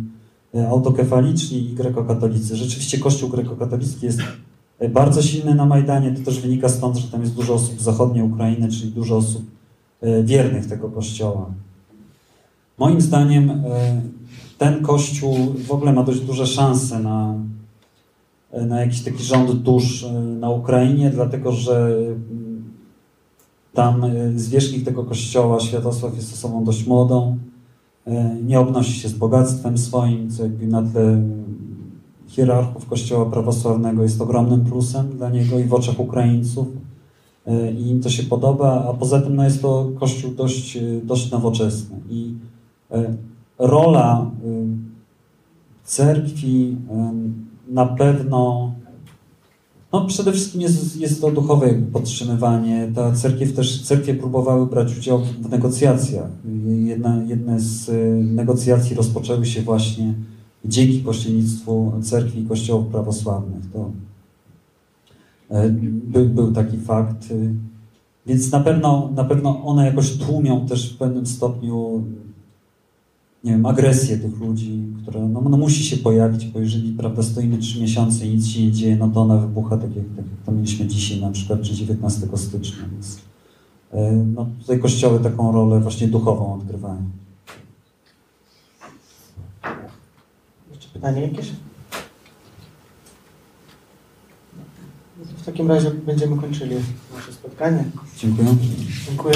e, 0.56 0.70
autokefaliczni 0.70 1.70
i 1.70 1.74
grekokatolicy. 1.74 2.56
Rzeczywiście 2.56 2.97
kościół 2.97 3.30
grekokatolicki 3.30 4.06
jest 4.06 4.20
bardzo 4.89 5.22
silny 5.22 5.56
na 5.56 5.66
Majdanie. 5.66 6.12
To 6.12 6.26
też 6.26 6.39
wynika 6.39 6.70
stąd, 6.70 6.97
że 6.97 7.08
tam 7.08 7.22
jest 7.22 7.34
dużo 7.34 7.53
osób 7.53 7.80
z 7.80 7.84
zachodniej 7.84 8.24
Ukrainy, 8.24 8.72
czyli 8.72 8.91
dużo 8.91 9.18
osób 9.18 9.45
wiernych 10.24 10.68
tego 10.68 10.89
kościoła. 10.89 11.45
Moim 12.78 13.01
zdaniem 13.01 13.64
ten 14.58 14.82
kościół 14.82 15.38
w 15.68 15.72
ogóle 15.72 15.93
ma 15.93 16.03
dość 16.03 16.20
duże 16.20 16.47
szanse 16.47 16.99
na, 16.99 17.36
na 18.68 18.82
jakiś 18.82 19.01
taki 19.01 19.24
rząd 19.24 19.51
dusz 19.51 20.03
e, 20.03 20.12
na 20.22 20.49
Ukrainie, 20.49 21.10
dlatego 21.10 21.51
że 21.51 21.88
mm, 21.88 22.55
tam 23.76 24.03
e, 24.03 24.39
zwierzchnik 24.39 24.86
tego 24.86 25.03
kościoła, 25.03 25.59
Światosław, 25.59 26.15
jest 26.15 26.34
osobą 26.34 26.63
dość 26.63 26.88
młodą, 26.88 27.38
e, 28.07 28.36
nie 28.43 28.59
obnosi 28.59 28.99
się 28.99 29.09
z 29.09 29.13
bogactwem 29.13 29.78
swoim, 29.78 30.30
co 30.30 30.43
jakby 30.43 30.67
na 30.67 30.82
tle 30.82 31.23
hierarchów 32.28 32.86
kościoła 32.86 33.26
prawosławnego 33.26 34.03
jest 34.03 34.21
ogromnym 34.21 34.65
plusem 34.65 35.17
dla 35.17 35.30
niego 35.30 35.59
i 35.59 35.63
w 35.63 35.73
oczach 35.73 35.99
Ukraińców 35.99 36.67
i 37.80 37.89
im 37.89 38.01
to 38.01 38.09
się 38.09 38.23
podoba, 38.23 38.86
a 38.89 38.93
poza 38.93 39.21
tym 39.21 39.36
no, 39.36 39.43
jest 39.43 39.61
to 39.61 39.91
kościół 39.99 40.32
dość, 40.32 40.78
dość 41.03 41.32
nowoczesny. 41.32 41.97
I 42.09 42.34
rola 43.59 44.32
cerkwi 45.84 46.78
na 47.67 47.86
pewno 47.86 48.71
no 49.95 50.05
przede 50.05 50.31
wszystkim 50.31 50.61
jest, 50.61 50.97
jest 50.97 51.21
to 51.21 51.31
duchowe 51.31 51.73
podtrzymywanie. 51.93 52.91
Ta 52.95 53.11
cerkiew 53.11 53.53
też, 53.53 53.81
cerkwie 53.81 54.13
próbowały 54.13 54.67
brać 54.67 54.97
udział 54.97 55.21
w 55.41 55.49
negocjacjach. 55.49 56.29
Jedna, 56.83 57.23
jedne 57.27 57.59
z 57.59 57.89
y, 57.89 58.23
negocjacji 58.23 58.95
rozpoczęły 58.95 59.45
się 59.45 59.61
właśnie 59.61 60.13
dzięki 60.65 60.99
pośrednictwu 60.99 61.91
cerkwi 62.01 62.39
i 62.39 62.45
kościołów 62.45 62.87
prawosławnych. 62.87 63.63
To 63.73 63.91
e, 65.49 65.69
był, 66.03 66.25
był 66.25 66.51
taki 66.51 66.77
fakt. 66.77 67.33
Więc 68.25 68.51
na 68.51 68.59
pewno, 68.59 69.11
na 69.15 69.23
pewno 69.23 69.63
one 69.65 69.85
jakoś 69.85 70.17
tłumią 70.17 70.67
też 70.67 70.93
w 70.93 70.97
pewnym 70.97 71.25
stopniu 71.25 72.03
nie 73.45 73.51
wiem, 73.51 73.65
agresję 73.65 74.17
tych 74.17 74.39
ludzi, 74.39 74.83
która 75.01 75.19
no, 75.19 75.41
no 75.41 75.57
musi 75.57 75.83
się 75.83 75.97
pojawić, 75.97 76.45
bo 76.45 76.59
jeżeli 76.59 76.93
prawda, 76.93 77.23
stoimy 77.23 77.57
trzy 77.57 77.81
miesiące 77.81 78.25
i 78.27 78.35
nic 78.35 78.47
się 78.47 78.61
nie 78.61 78.71
dzieje, 78.71 78.95
no 78.95 79.07
to 79.07 79.21
ona 79.21 79.37
wybucha 79.37 79.77
tak 79.77 79.95
jak, 79.95 80.05
tak 80.05 80.25
jak 80.25 80.45
to 80.45 80.51
mieliśmy 80.51 80.87
dzisiaj 80.87 81.21
na 81.21 81.31
przykład, 81.31 81.61
czy 81.61 81.73
19 81.73 82.27
stycznia. 82.35 82.83
Więc 82.91 83.19
e, 83.91 84.11
no, 84.11 84.47
tutaj 84.59 84.79
kościoły 84.79 85.19
taką 85.19 85.51
rolę 85.51 85.79
właśnie 85.79 86.07
duchową 86.07 86.53
odgrywają. 86.53 87.01
Jeszcze 90.71 90.89
pytanie 90.93 91.21
jakieś? 91.21 91.51
W 95.37 95.45
takim 95.45 95.67
razie 95.67 95.91
będziemy 95.91 96.37
kończyli 96.37 96.75
nasze 97.15 97.33
spotkanie. 97.33 97.83
Dziękuję. 98.17 98.55
Dziękuję. 99.07 99.35